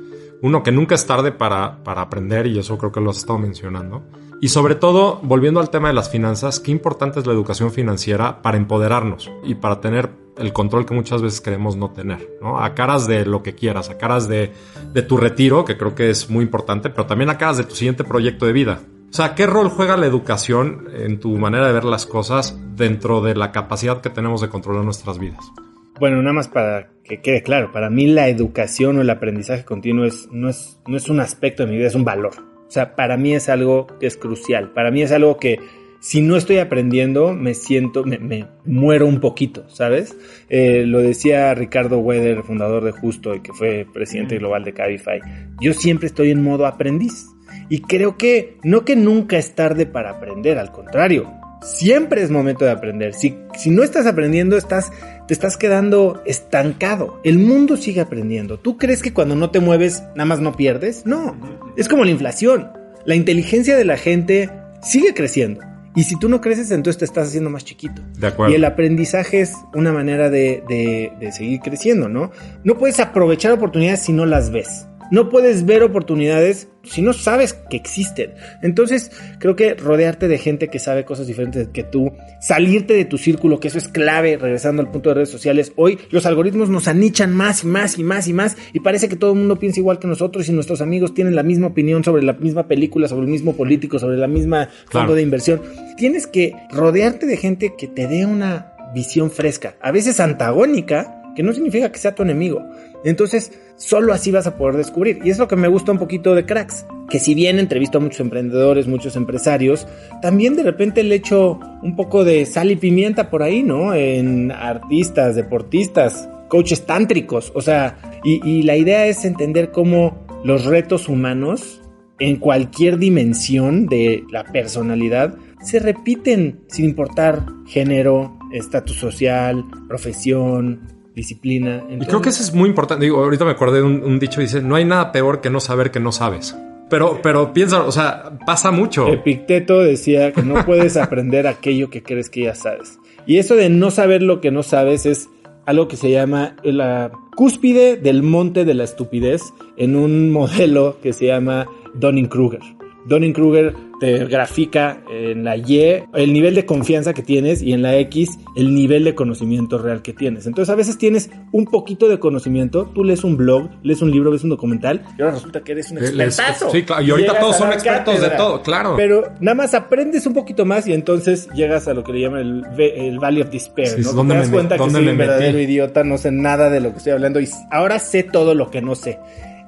uno, 0.43 0.61
que 0.61 0.73
nunca 0.73 0.93
es 0.93 1.07
tarde 1.07 1.31
para, 1.31 1.83
para 1.83 2.01
aprender, 2.01 2.47
y 2.47 2.59
eso 2.59 2.77
creo 2.77 2.91
que 2.91 2.99
lo 2.99 3.11
has 3.11 3.17
estado 3.17 3.39
mencionando. 3.39 4.03
Y 4.41 4.49
sobre 4.49 4.75
todo, 4.75 5.21
volviendo 5.23 5.61
al 5.61 5.69
tema 5.69 5.87
de 5.87 5.93
las 5.93 6.09
finanzas, 6.09 6.59
qué 6.59 6.69
importante 6.69 7.21
es 7.21 7.25
la 7.25 7.31
educación 7.31 7.71
financiera 7.71 8.41
para 8.41 8.57
empoderarnos 8.57 9.31
y 9.45 9.55
para 9.55 9.79
tener 9.79 10.09
el 10.37 10.51
control 10.51 10.85
que 10.85 10.93
muchas 10.93 11.21
veces 11.21 11.39
queremos 11.39 11.77
no 11.77 11.91
tener, 11.91 12.29
¿no? 12.41 12.59
A 12.59 12.75
caras 12.75 13.07
de 13.07 13.25
lo 13.25 13.41
que 13.41 13.55
quieras, 13.55 13.89
a 13.89 13.97
caras 13.97 14.27
de, 14.27 14.51
de 14.91 15.01
tu 15.01 15.15
retiro, 15.15 15.63
que 15.63 15.77
creo 15.77 15.95
que 15.95 16.09
es 16.09 16.29
muy 16.29 16.43
importante, 16.43 16.89
pero 16.89 17.05
también 17.05 17.29
a 17.29 17.37
caras 17.37 17.55
de 17.55 17.63
tu 17.63 17.75
siguiente 17.75 18.03
proyecto 18.03 18.45
de 18.45 18.51
vida. 18.51 18.81
O 19.09 19.15
sea, 19.15 19.35
¿qué 19.35 19.45
rol 19.45 19.69
juega 19.69 19.95
la 19.95 20.07
educación 20.07 20.89
en 20.93 21.21
tu 21.21 21.37
manera 21.37 21.67
de 21.67 21.73
ver 21.73 21.85
las 21.85 22.05
cosas 22.05 22.59
dentro 22.75 23.21
de 23.21 23.35
la 23.35 23.53
capacidad 23.53 24.01
que 24.01 24.09
tenemos 24.09 24.41
de 24.41 24.49
controlar 24.49 24.83
nuestras 24.83 25.19
vidas? 25.19 25.53
Bueno, 25.99 26.17
nada 26.21 26.33
más 26.33 26.47
para 26.47 26.89
que 27.03 27.21
quede 27.21 27.43
claro, 27.43 27.71
para 27.71 27.89
mí 27.89 28.07
la 28.07 28.29
educación 28.29 28.97
o 28.97 29.01
el 29.01 29.09
aprendizaje 29.09 29.65
continuo 29.65 30.05
es, 30.05 30.29
no, 30.31 30.49
es, 30.49 30.79
no 30.87 30.97
es 30.97 31.09
un 31.09 31.19
aspecto 31.19 31.63
de 31.63 31.71
mi 31.71 31.77
vida, 31.77 31.87
es 31.87 31.95
un 31.95 32.05
valor. 32.05 32.33
O 32.67 32.71
sea, 32.71 32.95
para 32.95 33.17
mí 33.17 33.33
es 33.33 33.49
algo 33.49 33.87
que 33.99 34.07
es 34.07 34.17
crucial. 34.17 34.71
Para 34.71 34.89
mí 34.89 35.01
es 35.01 35.11
algo 35.11 35.37
que 35.37 35.59
si 36.03 36.21
no 36.21 36.35
estoy 36.35 36.57
aprendiendo, 36.57 37.33
me 37.33 37.53
siento, 37.53 38.03
me, 38.03 38.47
muero 38.65 39.07
un 39.07 39.19
poquito, 39.19 39.69
¿sabes? 39.69 40.17
Eh, 40.49 40.83
lo 40.85 40.99
decía 40.99 41.53
Ricardo 41.53 41.99
Weather, 41.99 42.43
fundador 42.43 42.83
de 42.83 42.91
Justo 42.91 43.35
y 43.35 43.41
que 43.41 43.53
fue 43.53 43.85
presidente 43.93 44.37
global 44.37 44.63
de 44.63 44.73
Cabify. 44.73 45.21
Yo 45.61 45.73
siempre 45.73 46.07
estoy 46.07 46.31
en 46.31 46.43
modo 46.43 46.65
aprendiz. 46.65 47.27
Y 47.69 47.81
creo 47.81 48.17
que 48.17 48.57
no 48.63 48.83
que 48.83 48.95
nunca 48.95 49.37
es 49.37 49.55
tarde 49.55 49.85
para 49.85 50.09
aprender, 50.09 50.57
al 50.57 50.71
contrario, 50.71 51.31
siempre 51.61 52.21
es 52.21 52.31
momento 52.31 52.65
de 52.65 52.71
aprender. 52.71 53.13
Si, 53.13 53.37
si 53.57 53.69
no 53.69 53.83
estás 53.83 54.05
aprendiendo, 54.05 54.57
estás, 54.57 54.91
te 55.27 55.33
estás 55.33 55.57
quedando 55.57 56.21
estancado. 56.25 57.19
El 57.23 57.39
mundo 57.39 57.77
sigue 57.77 58.01
aprendiendo. 58.01 58.59
¿Tú 58.59 58.77
crees 58.77 59.01
que 59.01 59.13
cuando 59.13 59.35
no 59.35 59.51
te 59.51 59.59
mueves, 59.59 60.03
nada 60.15 60.25
más 60.25 60.39
no 60.39 60.55
pierdes? 60.55 61.05
No. 61.05 61.35
Es 61.77 61.87
como 61.87 62.03
la 62.03 62.11
inflación. 62.11 62.71
La 63.05 63.15
inteligencia 63.15 63.75
de 63.77 63.85
la 63.85 63.97
gente 63.97 64.49
sigue 64.81 65.13
creciendo. 65.13 65.61
Y 65.95 66.03
si 66.03 66.17
tú 66.17 66.27
no 66.27 66.41
creces, 66.41 66.71
entonces 66.71 66.97
te 66.97 67.05
estás 67.05 67.27
haciendo 67.27 67.49
más 67.49 67.63
chiquito. 67.63 68.01
De 68.17 68.27
acuerdo. 68.27 68.51
Y 68.51 68.55
el 68.55 68.65
aprendizaje 68.65 69.41
es 69.41 69.53
una 69.75 69.91
manera 69.91 70.29
de, 70.29 70.63
de, 70.67 71.11
de 71.19 71.31
seguir 71.31 71.59
creciendo, 71.59 72.09
¿no? 72.09 72.31
No 72.63 72.77
puedes 72.77 72.99
aprovechar 72.99 73.51
oportunidades 73.51 74.01
si 74.01 74.11
no 74.11 74.25
las 74.25 74.49
ves. 74.49 74.87
No 75.13 75.29
puedes 75.29 75.67
ver 75.67 75.83
oportunidades 75.83 76.69
si 76.81 77.03
no 77.03 77.13
sabes 77.13 77.53
que 77.53 77.77
existen. 77.77 78.33
Entonces, 78.63 79.11
creo 79.37 79.55
que 79.55 79.75
rodearte 79.75 80.27
de 80.27 80.39
gente 80.39 80.69
que 80.69 80.79
sabe 80.79 81.05
cosas 81.05 81.27
diferentes 81.27 81.67
que 81.67 81.83
tú, 81.83 82.13
salirte 82.41 82.95
de 82.95 83.05
tu 83.05 83.19
círculo, 83.19 83.59
que 83.59 83.67
eso 83.67 83.77
es 83.77 83.87
clave, 83.87 84.37
regresando 84.37 84.81
al 84.81 84.89
punto 84.89 85.09
de 85.09 85.15
redes 85.15 85.29
sociales. 85.29 85.71
Hoy 85.75 85.99
los 86.09 86.25
algoritmos 86.25 86.69
nos 86.69 86.87
anichan 86.87 87.31
más 87.31 87.63
y 87.63 87.67
más 87.67 87.99
y 87.99 88.03
más 88.03 88.27
y 88.27 88.33
más 88.33 88.57
y 88.73 88.79
parece 88.79 89.07
que 89.07 89.15
todo 89.15 89.33
el 89.33 89.37
mundo 89.37 89.59
piensa 89.59 89.79
igual 89.79 89.99
que 89.99 90.07
nosotros 90.07 90.49
y 90.49 90.51
nuestros 90.51 90.81
amigos 90.81 91.13
tienen 91.13 91.35
la 91.35 91.43
misma 91.43 91.67
opinión 91.67 92.03
sobre 92.03 92.23
la 92.23 92.33
misma 92.33 92.67
película, 92.67 93.07
sobre 93.07 93.25
el 93.25 93.31
mismo 93.31 93.53
político, 93.53 93.99
sobre 93.99 94.17
la 94.17 94.27
misma 94.27 94.69
fondo 94.89 95.13
de 95.13 95.21
inversión. 95.21 95.61
Tienes 95.95 96.25
que 96.25 96.55
rodearte 96.71 97.27
de 97.27 97.37
gente 97.37 97.75
que 97.77 97.87
te 97.87 98.07
dé 98.07 98.25
una 98.25 98.73
visión 98.95 99.29
fresca, 99.29 99.75
a 99.79 99.91
veces 99.91 100.19
antagónica, 100.19 101.21
que 101.35 101.43
no 101.43 101.53
significa 101.53 101.91
que 101.91 101.99
sea 101.99 102.15
tu 102.15 102.23
enemigo. 102.23 102.63
Entonces, 103.03 103.51
solo 103.75 104.13
así 104.13 104.31
vas 104.31 104.47
a 104.47 104.57
poder 104.57 104.77
descubrir. 104.77 105.19
Y 105.23 105.29
es 105.29 105.39
lo 105.39 105.47
que 105.47 105.55
me 105.55 105.67
gusta 105.67 105.91
un 105.91 105.99
poquito 105.99 106.35
de 106.35 106.45
Cracks, 106.45 106.85
que 107.09 107.19
si 107.19 107.35
bien 107.35 107.59
entrevisto 107.59 107.97
a 107.97 108.01
muchos 108.01 108.19
emprendedores, 108.19 108.87
muchos 108.87 109.15
empresarios, 109.15 109.87
también 110.21 110.55
de 110.55 110.63
repente 110.63 111.03
le 111.03 111.15
echo 111.15 111.59
un 111.81 111.95
poco 111.95 112.23
de 112.23 112.45
sal 112.45 112.71
y 112.71 112.75
pimienta 112.75 113.29
por 113.29 113.43
ahí, 113.43 113.63
¿no? 113.63 113.93
En 113.93 114.51
artistas, 114.51 115.35
deportistas, 115.35 116.29
coaches 116.47 116.85
tántricos. 116.85 117.51
O 117.55 117.61
sea, 117.61 117.97
y, 118.23 118.41
y 118.47 118.63
la 118.63 118.77
idea 118.77 119.05
es 119.07 119.25
entender 119.25 119.71
cómo 119.71 120.25
los 120.43 120.65
retos 120.65 121.09
humanos 121.09 121.81
en 122.19 122.37
cualquier 122.37 122.97
dimensión 122.97 123.87
de 123.87 124.23
la 124.29 124.43
personalidad 124.43 125.35
se 125.61 125.79
repiten 125.79 126.61
sin 126.67 126.85
importar 126.85 127.45
género, 127.65 128.37
estatus 128.51 128.97
social, 128.97 129.63
profesión, 129.87 130.81
disciplina. 131.15 131.83
y 131.89 132.05
creo 132.05 132.21
que 132.21 132.29
eso 132.29 132.43
es 132.43 132.53
muy 132.53 132.69
importante. 132.69 133.05
Digo, 133.05 133.23
ahorita 133.23 133.45
me 133.45 133.51
acordé 133.51 133.77
de 133.77 133.83
un, 133.83 134.19
dicho, 134.19 134.41
dice, 134.41 134.61
no 134.61 134.75
hay 134.75 134.85
nada 134.85 135.11
peor 135.11 135.41
que 135.41 135.49
no 135.49 135.59
saber 135.59 135.91
que 135.91 135.99
no 135.99 136.11
sabes. 136.11 136.55
Pero, 136.89 137.19
pero 137.23 137.53
piensa, 137.53 137.83
o 137.83 137.91
sea, 137.91 138.37
pasa 138.45 138.71
mucho. 138.71 139.07
Epicteto 139.07 139.79
decía 139.79 140.31
que 140.31 140.43
no 140.43 140.65
puedes 140.65 140.97
aprender 140.97 141.47
aquello 141.47 141.89
que 141.89 142.03
crees 142.03 142.29
que 142.29 142.43
ya 142.43 142.55
sabes. 142.55 142.99
Y 143.25 143.37
eso 143.37 143.55
de 143.55 143.69
no 143.69 143.89
saber 143.89 144.21
lo 144.21 144.41
que 144.41 144.51
no 144.51 144.63
sabes 144.63 145.05
es 145.05 145.29
algo 145.65 145.87
que 145.87 145.95
se 145.95 146.11
llama 146.11 146.55
la 146.63 147.11
cúspide 147.35 147.97
del 147.97 148.21
monte 148.21 148.65
de 148.65 148.73
la 148.73 148.83
estupidez 148.83 149.41
en 149.77 149.95
un 149.95 150.31
modelo 150.31 150.97
que 151.01 151.13
se 151.13 151.27
llama 151.27 151.67
Donning-Kruger. 151.95 152.59
Donning-Kruger 153.07 153.75
te 154.03 154.25
grafica 154.25 155.01
en 155.09 155.45
la 155.45 155.55
Y 155.55 156.03
el 156.13 156.33
nivel 156.33 156.55
de 156.55 156.65
confianza 156.65 157.13
que 157.13 157.23
tienes 157.23 157.61
y 157.61 157.71
en 157.71 157.81
la 157.81 157.95
X 157.99 158.31
el 158.57 158.75
nivel 158.75 159.05
de 159.05 159.15
conocimiento 159.15 159.77
real 159.77 160.01
que 160.01 160.11
tienes. 160.11 160.45
Entonces 160.45 160.69
a 160.73 160.75
veces 160.75 160.97
tienes 160.97 161.29
un 161.53 161.65
poquito 161.65 162.09
de 162.09 162.19
conocimiento, 162.19 162.91
tú 162.93 163.05
lees 163.05 163.23
un 163.23 163.37
blog, 163.37 163.69
lees 163.81 164.01
un 164.01 164.11
libro, 164.11 164.29
ves 164.29 164.43
un 164.43 164.49
documental 164.49 165.05
y 165.17 165.21
ahora 165.21 165.35
resulta 165.35 165.61
que 165.63 165.71
eres 165.71 165.89
un 165.91 165.99
expertazo. 165.99 166.69
Sí, 166.69 166.83
claro. 166.83 167.01
Y 167.01 167.11
ahorita 167.11 167.39
todos 167.39 167.55
son 167.55 167.71
expertos 167.71 168.19
de 168.19 168.29
todo, 168.31 168.61
claro. 168.61 168.95
Pero 168.97 169.31
nada 169.39 169.55
más 169.55 169.73
aprendes 169.73 170.27
un 170.27 170.33
poquito 170.33 170.65
más 170.65 170.85
y 170.85 170.91
entonces 170.91 171.47
llegas 171.55 171.87
a 171.87 171.93
lo 171.93 172.03
que 172.03 172.11
le 172.11 172.21
llaman 172.21 172.41
el, 172.41 172.81
el 172.81 173.19
Valley 173.19 173.41
of 173.43 173.51
Despair, 173.51 173.99
¿no? 173.99 174.27
te 174.27 174.33
das 174.33 174.49
cuenta 174.49 174.77
que 174.77 174.89
soy 174.89 175.07
un 175.07 175.17
verdadero 175.17 175.59
idiota, 175.59 176.03
no 176.03 176.17
sé 176.17 176.29
nada 176.29 176.69
de 176.69 176.81
lo 176.81 176.91
que 176.91 176.97
estoy 176.97 177.13
hablando 177.13 177.39
y 177.39 177.47
ahora 177.71 177.99
sé 177.99 178.23
todo 178.23 178.53
lo 178.53 178.69
que 178.69 178.81
no 178.81 178.95
sé. 178.95 179.17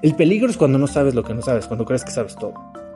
El 0.02 0.13
peligro 0.15 0.50
es 0.50 0.58
cuando 0.58 0.78
no 0.78 0.88
sabes 0.88 1.15
lo 1.15 1.24
que 1.24 1.34
no 1.34 1.41
sabes, 1.41 1.67
cuando 1.67 1.86
crees 1.86 2.04
que 2.04 2.12
sabes 2.12 2.36
todo. 2.36 2.54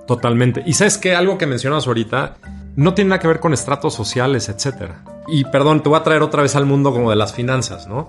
Totalmente. 0.10 0.64
Y 0.66 0.74
sabes 0.74 0.98
que 0.98 1.14
algo 1.14 1.38
que 1.38 1.46
mencionas 1.46 1.86
ahorita 1.86 2.38
no 2.76 2.96
tiene 2.96 3.10
nada 3.10 3.20
que 3.20 3.28
ver 3.28 3.40
con 3.40 3.54
estratos 3.54 3.94
sociales, 3.94 4.50
etcétera. 4.50 5.04
Y 5.28 5.44
perdón, 5.44 5.84
te 5.84 5.90
voy 5.90 6.00
a 6.00 6.04
traer 6.04 6.24
otra 6.24 6.42
vez 6.42 6.56
al 6.56 6.66
mundo 6.66 6.92
como 6.92 7.12
de 7.12 7.16
las 7.16 7.32
finanzas, 7.32 7.88
¿no? 7.88 8.08